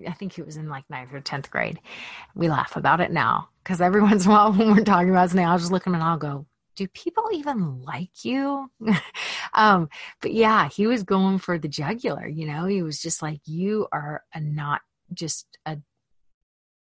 I 0.08 0.14
think 0.14 0.34
he 0.34 0.41
was 0.41 0.58
in 0.58 0.70
like 0.70 0.89
ninth 0.89 1.14
or 1.14 1.22
10th 1.22 1.50
grade. 1.50 1.80
We 2.36 2.50
laugh 2.50 2.76
about 2.76 3.02
it 3.02 3.12
now 3.12 3.50
because 3.64 3.82
every 3.82 4.02
once 4.10 4.26
in 4.26 4.32
a 4.32 4.34
while 4.34 4.54
when 4.54 4.76
we're 4.76 4.84
talking 4.84 5.10
about 5.10 5.30
something, 5.30 5.45
I'll 5.45 5.60
just 5.60 5.72
look 5.72 5.84
at 5.84 5.88
him 5.88 5.95
and 5.95 6.04
I'll 6.04 6.18
go, 6.18 6.45
do 6.76 6.88
people 6.88 7.28
even 7.34 7.82
like 7.82 8.24
you? 8.24 8.72
um, 9.54 9.89
but 10.22 10.34
yeah, 10.34 10.70
he 10.70 10.88
was 10.88 11.04
going 11.04 11.38
for 11.38 11.58
the 11.58 11.68
jugular, 11.68 12.28
you 12.28 12.47
know, 12.47 12.66
he 12.66 12.82
was 12.82 13.02
just 13.02 13.22
like, 13.22 13.41
you 13.45 13.88
are 13.91 14.24
a 14.34 14.39
not 14.39 14.82
just 15.14 15.45
a, 15.66 15.78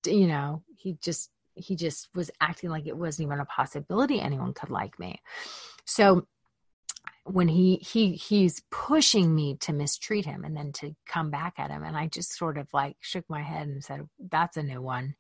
you 0.06 0.28
know, 0.28 0.64
he 0.76 0.98
just, 1.02 1.32
he 1.56 1.76
just 1.76 2.10
was 2.14 2.30
acting 2.40 2.70
like 2.70 2.86
it 2.86 2.96
wasn't 2.96 3.26
even 3.26 3.40
a 3.40 3.46
possibility 3.46 4.22
anyone 4.22 4.54
could 4.54 4.70
like 4.70 5.00
me. 5.00 5.20
So 5.86 6.28
when 7.30 7.48
he 7.48 7.78
he 7.78 8.14
he's 8.14 8.62
pushing 8.72 9.34
me 9.36 9.56
to 9.58 9.74
mistreat 9.74 10.26
him 10.26 10.44
and 10.44 10.56
then 10.56 10.72
to 10.72 10.96
come 11.08 11.30
back 11.30 11.54
at 11.58 11.70
him 11.70 11.84
and 11.84 11.98
i 11.98 12.08
just 12.08 12.38
sort 12.38 12.58
of 12.58 12.68
like 12.74 12.96
shook 13.02 13.26
my 13.30 13.42
head 13.42 13.68
and 13.68 13.84
said 13.84 14.08
that's 14.32 14.58
a 14.58 14.64
new 14.64 14.82
one 14.82 15.14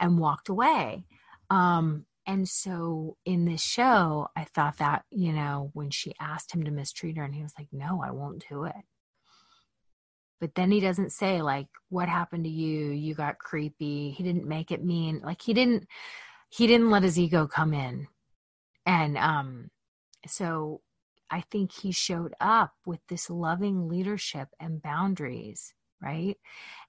and 0.00 0.18
walked 0.18 0.48
away 0.48 1.04
um 1.50 2.04
and 2.26 2.48
so 2.48 3.16
in 3.24 3.44
this 3.44 3.62
show, 3.62 4.28
I 4.36 4.44
thought 4.44 4.78
that, 4.78 5.04
you 5.10 5.32
know, 5.32 5.70
when 5.74 5.90
she 5.90 6.14
asked 6.20 6.54
him 6.54 6.64
to 6.64 6.70
mistreat 6.70 7.16
her, 7.16 7.24
and 7.24 7.34
he 7.34 7.42
was 7.42 7.54
like, 7.58 7.68
no, 7.72 8.00
I 8.04 8.12
won't 8.12 8.44
do 8.48 8.64
it. 8.64 8.74
But 10.40 10.54
then 10.54 10.70
he 10.70 10.80
doesn't 10.80 11.12
say, 11.12 11.42
like, 11.42 11.66
what 11.88 12.08
happened 12.08 12.44
to 12.44 12.50
you? 12.50 12.90
You 12.90 13.14
got 13.14 13.38
creepy. 13.38 14.10
He 14.10 14.22
didn't 14.22 14.46
make 14.46 14.70
it 14.70 14.84
mean. 14.84 15.20
Like, 15.24 15.42
he 15.42 15.52
didn't, 15.52 15.86
he 16.48 16.66
didn't 16.66 16.90
let 16.90 17.02
his 17.02 17.18
ego 17.18 17.46
come 17.46 17.74
in. 17.74 18.06
And 18.86 19.16
um, 19.18 19.70
so 20.26 20.80
I 21.32 21.42
think 21.52 21.72
he 21.72 21.92
showed 21.92 22.34
up 22.40 22.74
with 22.86 23.00
this 23.08 23.30
loving 23.30 23.88
leadership 23.88 24.50
and 24.60 24.82
boundaries, 24.82 25.74
right? 26.02 26.36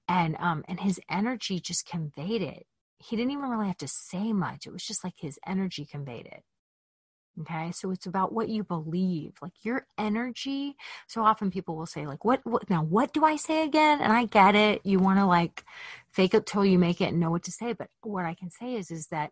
And 0.09 0.37
um, 0.39 0.65
and 0.67 0.81
his 0.81 0.99
energy 1.09 1.59
just 1.61 1.87
conveyed 1.87 2.43
it 2.43 2.67
he 2.99 3.15
didn't 3.15 3.31
even 3.31 3.49
really 3.49 3.67
have 3.67 3.77
to 3.79 3.87
say 3.87 4.33
much. 4.33 4.65
It 4.65 4.73
was 4.73 4.85
just 4.85 5.03
like 5.03 5.15
his 5.17 5.39
energy 5.45 5.85
conveyed 5.85 6.25
it. 6.27 6.43
Okay. 7.41 7.71
So 7.71 7.91
it's 7.91 8.05
about 8.05 8.33
what 8.33 8.49
you 8.49 8.63
believe, 8.63 9.33
like 9.41 9.53
your 9.63 9.87
energy. 9.97 10.75
So 11.07 11.23
often 11.23 11.51
people 11.51 11.75
will 11.75 11.87
say, 11.87 12.05
like, 12.07 12.25
what, 12.25 12.41
what 12.45 12.69
now, 12.69 12.83
what 12.83 13.13
do 13.13 13.25
I 13.25 13.37
say 13.37 13.63
again? 13.63 14.01
And 14.01 14.13
I 14.13 14.25
get 14.25 14.55
it. 14.55 14.81
You 14.85 14.99
want 14.99 15.19
to 15.19 15.25
like 15.25 15.63
fake 16.11 16.35
it 16.35 16.45
till 16.45 16.65
you 16.65 16.79
make 16.79 17.01
it 17.01 17.09
and 17.09 17.19
know 17.19 17.31
what 17.31 17.43
to 17.43 17.51
say. 17.51 17.73
But 17.73 17.89
what 18.03 18.25
I 18.25 18.35
can 18.35 18.51
say 18.51 18.75
is, 18.75 18.91
is 18.91 19.07
that, 19.07 19.31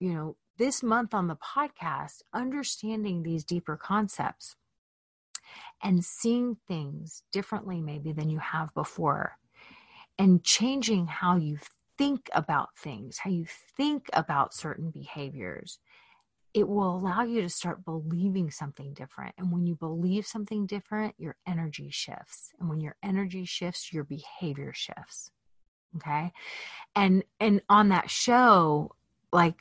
you 0.00 0.12
know, 0.12 0.36
this 0.58 0.82
month 0.82 1.14
on 1.14 1.28
the 1.28 1.36
podcast, 1.36 2.22
understanding 2.34 3.22
these 3.22 3.44
deeper 3.44 3.76
concepts 3.76 4.56
and 5.82 6.04
seeing 6.04 6.56
things 6.68 7.22
differently, 7.32 7.80
maybe 7.80 8.12
than 8.12 8.28
you 8.28 8.38
have 8.38 8.74
before, 8.74 9.38
and 10.18 10.42
changing 10.42 11.06
how 11.06 11.36
you 11.36 11.58
think 11.96 12.28
about 12.34 12.76
things, 12.76 13.18
how 13.18 13.30
you 13.30 13.46
think 13.76 14.08
about 14.12 14.54
certain 14.54 14.90
behaviors 14.90 15.78
it 16.52 16.68
will 16.68 16.96
allow 16.96 17.22
you 17.22 17.42
to 17.42 17.48
start 17.48 17.84
believing 17.84 18.50
something 18.50 18.92
different. 18.92 19.34
And 19.38 19.52
when 19.52 19.66
you 19.66 19.76
believe 19.76 20.26
something 20.26 20.66
different, 20.66 21.14
your 21.16 21.36
energy 21.46 21.90
shifts. 21.90 22.50
And 22.58 22.68
when 22.68 22.80
your 22.80 22.96
energy 23.02 23.44
shifts, 23.44 23.92
your 23.92 24.04
behavior 24.04 24.72
shifts. 24.74 25.30
Okay. 25.96 26.32
And 26.96 27.24
and 27.38 27.62
on 27.68 27.90
that 27.90 28.10
show, 28.10 28.94
like 29.32 29.56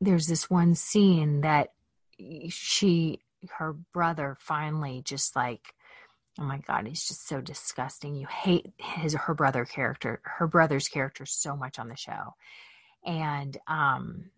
there's 0.00 0.26
this 0.26 0.50
one 0.50 0.74
scene 0.74 1.42
that 1.42 1.72
she 2.48 3.20
her 3.50 3.72
brother 3.92 4.36
finally 4.40 5.02
just 5.04 5.36
like 5.36 5.74
oh 6.38 6.44
my 6.44 6.58
god 6.58 6.86
he's 6.86 7.06
just 7.06 7.26
so 7.26 7.40
disgusting 7.40 8.14
you 8.14 8.26
hate 8.26 8.72
his 8.78 9.14
her 9.14 9.34
brother 9.34 9.64
character 9.64 10.20
her 10.24 10.46
brother's 10.46 10.88
character 10.88 11.26
so 11.26 11.56
much 11.56 11.78
on 11.78 11.88
the 11.88 11.96
show 11.96 12.34
and 13.04 13.58
um 13.66 14.30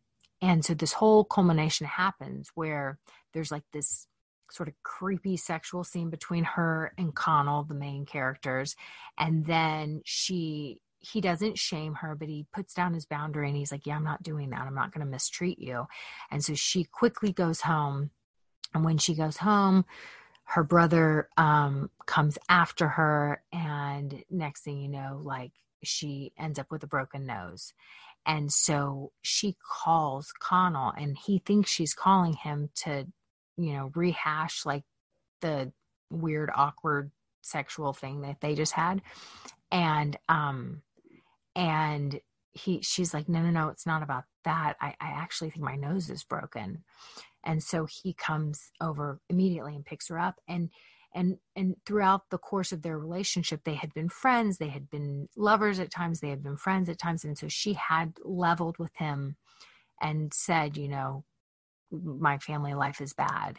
and 0.43 0.65
so 0.65 0.75
this 0.75 0.93
whole 0.93 1.25
culmination 1.25 1.87
happens 1.87 2.51
where 2.55 2.99
there's 3.33 3.51
like 3.53 3.65
this 3.73 4.07
sort 4.51 4.69
of 4.69 4.75
creepy 4.83 5.37
sexual 5.37 5.85
scene 5.85 6.11
between 6.11 6.45
her 6.45 6.93
and 6.99 7.15
Connell, 7.15 7.65
the 7.65 7.75
main 7.75 8.07
characters. 8.07 8.77
And 9.19 9.45
then 9.47 10.03
she 10.05 10.81
he 11.13 11.21
doesn't 11.21 11.59
shame 11.59 11.95
her, 11.95 12.15
but 12.15 12.29
he 12.29 12.47
puts 12.53 12.75
down 12.75 12.95
his 12.95 13.07
boundary 13.07 13.49
and 13.49 13.57
he's 13.57 13.73
like, 13.73 13.87
Yeah, 13.87 13.97
I'm 13.97 14.05
not 14.05 14.23
doing 14.23 14.51
that. 14.51 14.61
I'm 14.61 14.75
not 14.75 14.93
gonna 14.93 15.07
mistreat 15.07 15.59
you. 15.59 15.87
And 16.31 16.45
so 16.45 16.55
she 16.55 16.85
quickly 16.85 17.33
goes 17.33 17.61
home. 17.61 18.11
And 18.75 18.85
when 18.85 18.99
she 18.99 19.15
goes 19.15 19.39
home, 19.39 19.85
her 20.45 20.63
brother 20.63 21.29
um, 21.37 21.91
comes 22.07 22.39
after 22.49 22.89
her, 22.89 23.43
and 23.53 24.23
next 24.31 24.63
thing 24.63 24.79
you 24.81 24.89
know, 24.89 25.21
like 25.23 25.53
she 25.83 26.33
ends 26.39 26.59
up 26.59 26.71
with 26.71 26.83
a 26.83 26.89
broken 26.89 27.27
nose. 27.27 27.73
And 28.27 28.53
so 28.53 29.13
she 29.23 29.57
calls 29.85 30.33
Connell 30.41 30.93
and 30.97 31.17
he 31.17 31.39
thinks 31.39 31.71
she's 31.71 31.95
calling 31.95 32.33
him 32.33 32.71
to, 32.83 33.07
you 33.57 33.73
know, 33.73 33.93
rehash 33.95 34.67
like 34.67 34.83
the 35.41 35.73
weird, 36.11 36.51
awkward 36.55 37.13
sexual 37.43 37.93
thing 37.93 38.23
that 38.23 38.41
they 38.41 38.57
just 38.57 38.73
had. 38.73 39.01
And, 39.71 40.19
um, 40.29 40.83
and 41.57 42.21
he, 42.53 42.81
she's 42.83 43.13
like, 43.13 43.29
no, 43.29 43.41
no, 43.41 43.51
no, 43.51 43.69
it's 43.69 43.87
not 43.87 44.03
about 44.03 44.25
that. 44.45 44.77
I, 44.81 44.95
I 45.01 45.09
actually 45.09 45.51
think 45.51 45.65
my 45.65 45.77
nose 45.77 46.11
is 46.11 46.23
broken. 46.23 46.85
And 47.43 47.63
so 47.63 47.87
he 47.87 48.13
comes 48.13 48.71
over 48.81 49.21
immediately 49.29 49.75
and 49.75 49.85
picks 49.85 50.09
her 50.09 50.19
up. 50.19 50.37
And, 50.47 50.71
and 51.15 51.39
and 51.57 51.77
throughout 51.87 52.29
the 52.31 52.39
course 52.39 52.73
of 52.73 52.83
their 52.83 52.99
relationship 52.99 53.63
they 53.65 53.75
had 53.75 53.95
been 53.95 54.09
friends 54.09 54.59
they 54.59 54.69
had 54.69 54.91
been 54.91 55.29
lovers 55.37 55.79
at 55.79 55.91
times 55.91 56.21
they 56.21 56.29
had 56.29 56.43
been 56.43 56.59
friends 56.59 56.89
at 56.91 56.99
times 56.99 57.25
and 57.25 57.39
so 57.39 57.49
she 57.49 57.73
had 57.73 58.13
leveled 58.23 58.77
with 58.79 58.95
him 58.97 59.37
and 60.03 60.35
said 60.35 60.77
you 60.77 60.89
know 60.89 61.25
my 61.91 62.37
family 62.39 62.75
life 62.75 63.01
is 63.01 63.15
bad 63.15 63.59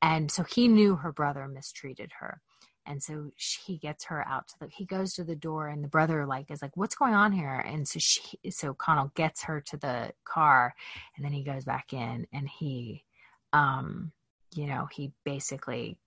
and 0.00 0.30
so 0.30 0.44
he 0.44 0.66
knew 0.66 0.96
her 0.96 1.12
brother 1.12 1.46
mistreated 1.46 2.10
her 2.20 2.40
and 2.86 3.02
so 3.02 3.30
he 3.36 3.76
gets 3.78 4.04
her 4.04 4.26
out 4.26 4.48
to 4.48 4.54
the 4.60 4.68
he 4.68 4.84
goes 4.84 5.14
to 5.14 5.24
the 5.24 5.36
door 5.36 5.68
and 5.68 5.82
the 5.82 5.88
brother 5.88 6.26
like 6.26 6.50
is 6.50 6.62
like 6.62 6.76
what's 6.76 6.94
going 6.94 7.14
on 7.14 7.32
here 7.32 7.64
and 7.66 7.86
so 7.86 7.98
she 7.98 8.38
so 8.50 8.74
connell 8.74 9.10
gets 9.14 9.44
her 9.44 9.60
to 9.60 9.76
the 9.76 10.12
car 10.24 10.74
and 11.16 11.24
then 11.24 11.32
he 11.32 11.42
goes 11.42 11.64
back 11.64 11.92
in 11.92 12.26
and 12.32 12.48
he 12.48 13.04
um 13.52 14.12
you 14.54 14.66
know 14.66 14.88
he 14.92 15.12
basically 15.24 15.98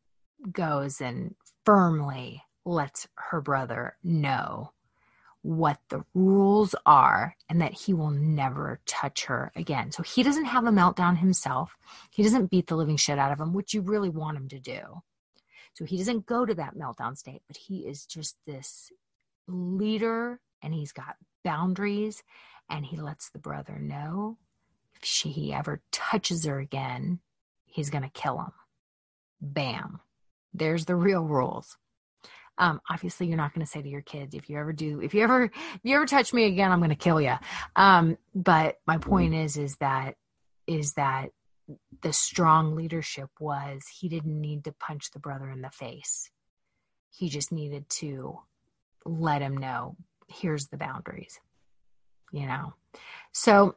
goes 0.51 1.01
and 1.01 1.35
firmly 1.65 2.43
lets 2.65 3.07
her 3.15 3.41
brother 3.41 3.95
know 4.03 4.71
what 5.47 5.79
the 5.89 6.03
rules 6.13 6.75
are 6.85 7.35
and 7.49 7.61
that 7.61 7.73
he 7.73 7.93
will 7.93 8.09
never 8.09 8.81
touch 8.85 9.25
her 9.25 9.51
again. 9.55 9.91
So 9.91 10.03
he 10.03 10.21
doesn't 10.21 10.45
have 10.45 10.65
a 10.65 10.71
meltdown 10.71 11.17
himself. 11.17 11.77
He 12.11 12.21
doesn't 12.21 12.51
beat 12.51 12.67
the 12.67 12.75
living 12.75 12.97
shit 12.97 13.17
out 13.17 13.31
of 13.31 13.39
him, 13.39 13.53
which 13.53 13.73
you 13.73 13.81
really 13.81 14.09
want 14.09 14.35
him 14.35 14.49
to 14.49 14.59
do. 14.59 15.01
So 15.77 15.85
he 15.85 15.97
doesn't 15.97 16.25
go 16.25 16.43
to 16.43 16.55
that 16.55 16.75
meltdown 16.75 17.15
state, 17.15 17.43
but 17.47 17.55
he 17.55 17.85
is 17.85 18.07
just 18.07 18.35
this 18.47 18.91
leader 19.47 20.39
and 20.63 20.73
he's 20.73 20.91
got 20.91 21.17
boundaries 21.43 22.23
and 22.67 22.83
he 22.83 22.97
lets 22.97 23.29
the 23.29 23.37
brother 23.37 23.77
know 23.77 24.39
if 24.95 25.05
she 25.05 25.29
he 25.29 25.53
ever 25.53 25.83
touches 25.91 26.45
her 26.45 26.57
again, 26.57 27.19
he's 27.65 27.91
going 27.91 28.01
to 28.01 28.09
kill 28.09 28.39
him. 28.39 28.51
Bam. 29.39 29.99
There's 30.51 30.85
the 30.85 30.95
real 30.95 31.21
rules. 31.21 31.77
Um, 32.57 32.81
obviously, 32.89 33.27
you're 33.27 33.37
not 33.37 33.53
going 33.53 33.63
to 33.63 33.71
say 33.71 33.83
to 33.83 33.87
your 33.87 34.01
kids, 34.01 34.33
if 34.33 34.49
you 34.49 34.57
ever 34.57 34.73
do, 34.73 34.99
if 35.01 35.13
you 35.13 35.21
ever, 35.21 35.43
if 35.43 35.79
you 35.83 35.95
ever 35.95 36.07
touch 36.07 36.33
me 36.33 36.45
again, 36.45 36.71
I'm 36.71 36.79
going 36.79 36.89
to 36.89 36.95
kill 36.95 37.21
you. 37.21 37.35
Um, 37.75 38.17
but 38.33 38.77
my 38.87 38.97
point 38.97 39.35
is, 39.35 39.57
is 39.57 39.75
that, 39.75 40.15
is 40.65 40.93
that 40.93 41.29
the 42.01 42.13
strong 42.13 42.75
leadership 42.75 43.29
was 43.39 43.83
he 43.99 44.09
didn't 44.09 44.39
need 44.39 44.63
to 44.65 44.71
punch 44.71 45.11
the 45.11 45.19
brother 45.19 45.49
in 45.49 45.61
the 45.61 45.69
face. 45.69 46.29
He 47.09 47.29
just 47.29 47.51
needed 47.51 47.89
to 47.89 48.39
let 49.05 49.41
him 49.41 49.57
know, 49.57 49.95
here's 50.27 50.67
the 50.67 50.77
boundaries, 50.77 51.39
you 52.31 52.45
know? 52.45 52.73
So, 53.31 53.75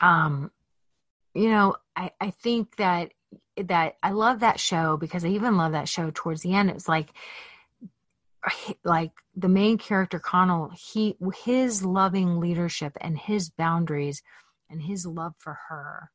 um, 0.00 0.50
you 1.34 1.50
know, 1.50 1.76
I, 1.94 2.12
I 2.20 2.30
think 2.30 2.76
that 2.76 3.12
that 3.56 3.96
I 4.02 4.12
love 4.12 4.40
that 4.40 4.60
show 4.60 4.96
because 4.96 5.24
I 5.24 5.28
even 5.28 5.56
love 5.56 5.72
that 5.72 5.88
show 5.88 6.10
towards 6.14 6.42
the 6.42 6.54
end. 6.54 6.70
It 6.70 6.74
was 6.74 6.88
like 6.88 7.10
like 8.84 9.12
the 9.36 9.48
main 9.48 9.78
character 9.78 10.18
Connell, 10.18 10.70
he 10.74 11.16
his 11.44 11.84
loving 11.84 12.40
leadership 12.40 12.96
and 13.00 13.18
his 13.18 13.50
boundaries 13.50 14.22
and 14.70 14.82
his 14.82 15.04
love 15.06 15.34
for 15.38 15.58
her 15.68 16.10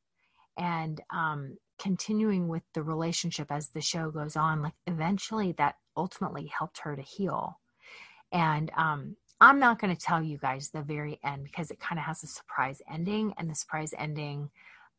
and 0.57 1.01
um 1.09 1.57
continuing 1.79 2.47
with 2.47 2.63
the 2.73 2.83
relationship 2.83 3.51
as 3.51 3.69
the 3.69 3.81
show 3.81 4.11
goes 4.11 4.35
on 4.35 4.61
like 4.61 4.73
eventually 4.87 5.51
that 5.53 5.75
ultimately 5.97 6.45
helped 6.47 6.79
her 6.79 6.95
to 6.95 7.01
heal 7.01 7.59
and 8.31 8.71
um 8.77 9.15
i'm 9.41 9.59
not 9.59 9.79
going 9.79 9.93
to 9.93 10.01
tell 10.01 10.21
you 10.21 10.37
guys 10.37 10.69
the 10.69 10.81
very 10.81 11.19
end 11.23 11.43
because 11.43 11.71
it 11.71 11.79
kind 11.79 11.99
of 11.99 12.05
has 12.05 12.23
a 12.23 12.27
surprise 12.27 12.81
ending 12.91 13.33
and 13.37 13.49
the 13.49 13.55
surprise 13.55 13.93
ending 13.97 14.49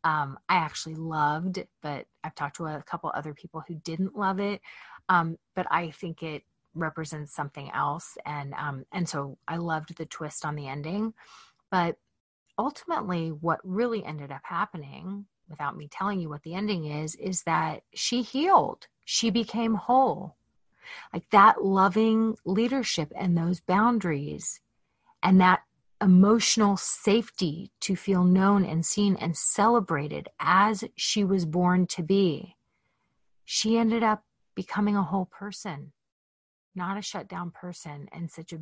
um, 0.05 0.39
I 0.51 0.57
actually 0.57 0.97
loved, 0.97 1.65
but 1.83 2.07
I've 2.23 2.35
talked 2.35 2.57
to 2.57 2.67
a 2.67 2.83
couple 2.83 3.11
other 3.15 3.33
people 3.33 3.65
who 3.67 3.75
didn't 3.77 4.17
love 4.17 4.39
it. 4.39 4.61
Um, 5.09 5.39
but 5.57 5.67
I 5.71 5.91
think 5.91 6.23
it 6.23 6.43
represents 6.75 7.35
something 7.35 7.71
else, 7.73 8.17
and 8.27 8.55
um, 8.55 8.85
and 8.93 9.09
so 9.09 9.39
I 9.49 9.57
loved 9.57 9.97
the 9.97 10.07
twist 10.07 10.45
on 10.45 10.57
the 10.57 10.69
ending. 10.69 11.15
But 11.71 11.97
ultimately, 12.59 13.31
what 13.31 13.61
really 13.65 14.05
ended 14.05 14.31
up 14.31 14.43
happening, 14.45 15.27
without 15.49 15.77
me 15.77 15.89
telling 15.89 16.21
you 16.21 16.29
what 16.29 16.43
the 16.43 16.55
ending 16.55 16.87
is, 16.87 17.15
is 17.17 17.43
that 17.43 17.83
she 17.95 18.23
healed. 18.23 18.87
She 19.05 19.31
became 19.31 19.75
whole. 19.75 20.37
Like 21.13 21.29
that 21.31 21.65
loving 21.65 22.37
leadership 22.45 23.13
and 23.17 23.37
those 23.37 23.61
boundaries 23.61 24.61
and 25.23 25.41
that 25.41 25.63
emotional 26.01 26.77
safety 26.77 27.71
to 27.81 27.97
feel 27.97 28.25
known 28.25 28.65
and 28.65 28.85
seen 28.85 29.17
and 29.17 29.37
celebrated 29.37 30.29
as 30.39 30.85
she 30.97 31.25
was 31.25 31.47
born 31.47 31.87
to 31.87 32.03
be. 32.03 32.57
She 33.45 33.79
ended 33.79 34.03
up 34.03 34.25
becoming 34.55 34.97
a 34.97 35.03
whole 35.03 35.27
person, 35.27 35.93
not 36.75 36.99
a 36.99 37.03
shut 37.03 37.29
down 37.29 37.51
person, 37.51 38.09
and 38.13 38.31
such 38.31 38.53
a 38.53 38.61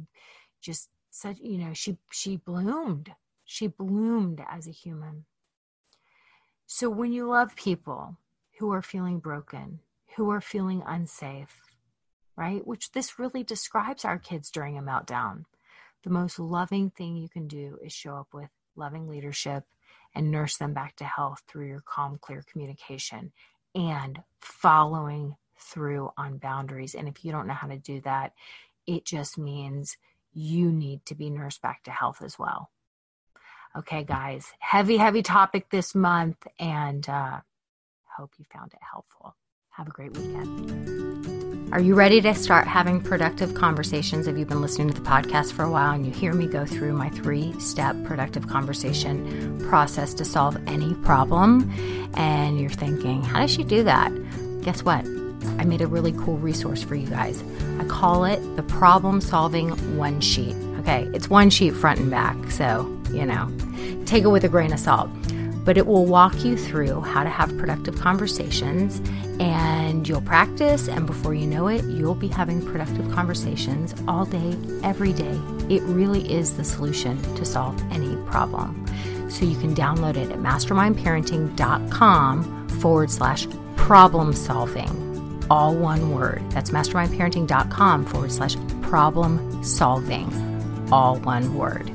just 0.61 0.91
such, 1.11 1.39
you 1.41 1.59
know, 1.59 1.73
she 1.75 1.99
she 2.11 2.37
bloomed. 2.37 3.13
She 3.45 3.67
bloomed 3.67 4.41
as 4.49 4.67
a 4.67 4.71
human. 4.71 5.25
So 6.67 6.89
when 6.89 7.13
you 7.13 7.29
love 7.29 7.57
people 7.57 8.17
who 8.59 8.73
are 8.73 8.83
feeling 8.83 9.19
broken, 9.19 9.81
who 10.17 10.31
are 10.31 10.41
feeling 10.41 10.83
unsafe, 10.87 11.61
right? 12.37 12.67
Which 12.67 12.93
this 12.93 13.19
really 13.19 13.43
describes 13.43 14.05
our 14.05 14.19
kids 14.19 14.51
during 14.51 14.79
a 14.79 14.83
meltdown 14.83 15.45
the 16.03 16.11
most 16.11 16.39
loving 16.39 16.91
thing 16.91 17.17
you 17.17 17.29
can 17.29 17.47
do 17.47 17.79
is 17.83 17.93
show 17.93 18.17
up 18.17 18.29
with 18.33 18.49
loving 18.75 19.09
leadership 19.09 19.65
and 20.15 20.31
nurse 20.31 20.57
them 20.57 20.75
back 20.75 20.97
to 20.97 21.05
health 21.05 21.43
through 21.47 21.69
your 21.69 21.83
calm, 21.87 22.19
clear 22.21 22.45
communication 22.51 23.33
and 23.75 24.21
following 24.41 25.37
through 25.59 26.11
on 26.17 26.39
boundaries. 26.39 26.95
And 26.95 27.09
if 27.09 27.25
you 27.25 27.33
don't 27.33 27.47
know 27.47 27.55
how 27.55 27.69
to 27.69 27.79
do 27.79 28.01
that, 28.03 28.33
it 28.87 29.05
just 29.05 29.39
means 29.39 29.97
you 30.35 30.73
need 30.73 31.07
to 31.07 31.15
be 31.15 31.31
nursed 31.31 31.63
back 31.63 31.85
to 31.85 31.91
health 31.91 32.21
as 32.23 32.39
well. 32.39 32.71
Okay, 33.75 34.05
guys, 34.05 34.53
heavy, 34.59 34.99
heavy 34.99 35.23
topic 35.23 35.71
this 35.71 35.95
month. 35.95 36.47
And 36.59 37.09
uh, 37.09 37.41
hope 38.05 38.33
you 38.39 38.45
found 38.53 38.73
it 38.75 38.81
helpful. 38.83 39.35
Have 39.71 39.89
a 39.89 39.91
great 39.91 40.17
weekend. 40.17 41.73
Are 41.73 41.81
you 41.81 41.95
ready 41.95 42.21
to 42.21 42.35
start 42.35 42.67
having 42.67 43.01
productive 43.01 43.55
conversations? 43.55 44.27
Have 44.27 44.37
you've 44.37 44.49
been 44.49 44.61
listening 44.61 44.91
to 44.91 44.95
the 44.95 45.09
podcast 45.09 45.53
for 45.53 45.63
a 45.63 45.71
while 45.71 45.93
and 45.93 46.05
you 46.05 46.13
hear 46.13 46.35
me 46.35 46.47
go 46.47 46.67
through 46.67 46.93
my 46.93 47.09
three 47.09 47.59
step 47.59 47.97
productive 48.05 48.47
conversation 48.47 49.59
process 49.67 50.13
to 50.15 50.25
solve 50.27 50.59
any 50.69 50.93
problem? 50.97 51.73
And 52.13 52.61
you're 52.61 52.69
thinking, 52.69 53.23
how 53.23 53.41
does 53.41 53.51
she 53.51 53.65
do 53.65 53.83
that? 53.85 54.13
Guess 54.61 54.83
what? 54.83 55.07
I 55.59 55.65
made 55.65 55.81
a 55.81 55.87
really 55.87 56.13
cool 56.13 56.37
resource 56.37 56.83
for 56.83 56.95
you 56.95 57.07
guys. 57.07 57.43
I 57.79 57.85
call 57.85 58.27
it 58.27 58.41
the 58.57 58.63
problem 58.65 59.23
solving 59.23 59.71
one 59.97 60.21
sheet. 60.21 60.55
Okay, 60.81 61.09
it's 61.15 61.31
one 61.31 61.49
sheet 61.49 61.71
front 61.71 62.01
and 62.01 62.11
back, 62.11 62.51
so, 62.51 62.85
you 63.13 63.27
know, 63.27 63.51
take 64.07 64.25
it 64.25 64.29
with 64.29 64.45
a 64.45 64.49
grain 64.49 64.73
of 64.73 64.81
salt 64.81 65.11
but 65.65 65.79
it 65.79 65.87
will 65.87 66.07
walk 66.07 66.45
you 66.45 66.57
through 66.57 67.03
how 67.03 67.23
to 67.23 67.29
have 67.29 67.57
productive 67.57 67.95
conversations 68.01 69.01
and 69.39 70.09
you'll 70.09 70.21
practice. 70.21 70.89
And 70.89 71.07
before 71.07 71.35
you 71.35 71.47
know 71.47 71.69
it, 71.69 71.85
you'll 71.85 72.17
be 72.17 72.27
having 72.29 72.65
productive 72.65 73.11
conversations 73.13 73.95
all 74.09 74.25
day, 74.25 74.57
every 74.83 75.13
day. 75.13 75.39
It 75.69 75.83
really 75.83 76.33
is 76.33 76.57
the 76.57 76.65
solution 76.65 77.21
to 77.37 77.45
solve 77.45 77.79
any 77.93 78.17
problem. 78.27 78.87
So 79.31 79.45
you 79.45 79.59
can 79.59 79.75
download 79.75 80.17
it 80.17 80.31
at 80.31 80.39
mastermindparenting.com 80.39 82.69
forward 82.69 83.11
slash 83.11 83.47
problem 83.77 84.33
solving. 84.33 85.45
All 85.51 85.75
one 85.75 86.13
word. 86.13 86.43
That's 86.51 86.71
mastermindparenting.com 86.71 88.07
forward 88.07 88.33
slash 88.33 88.57
problem 88.83 89.65
solving. 89.65 90.33
All 90.91 91.17
one 91.17 91.55
word. 91.55 91.91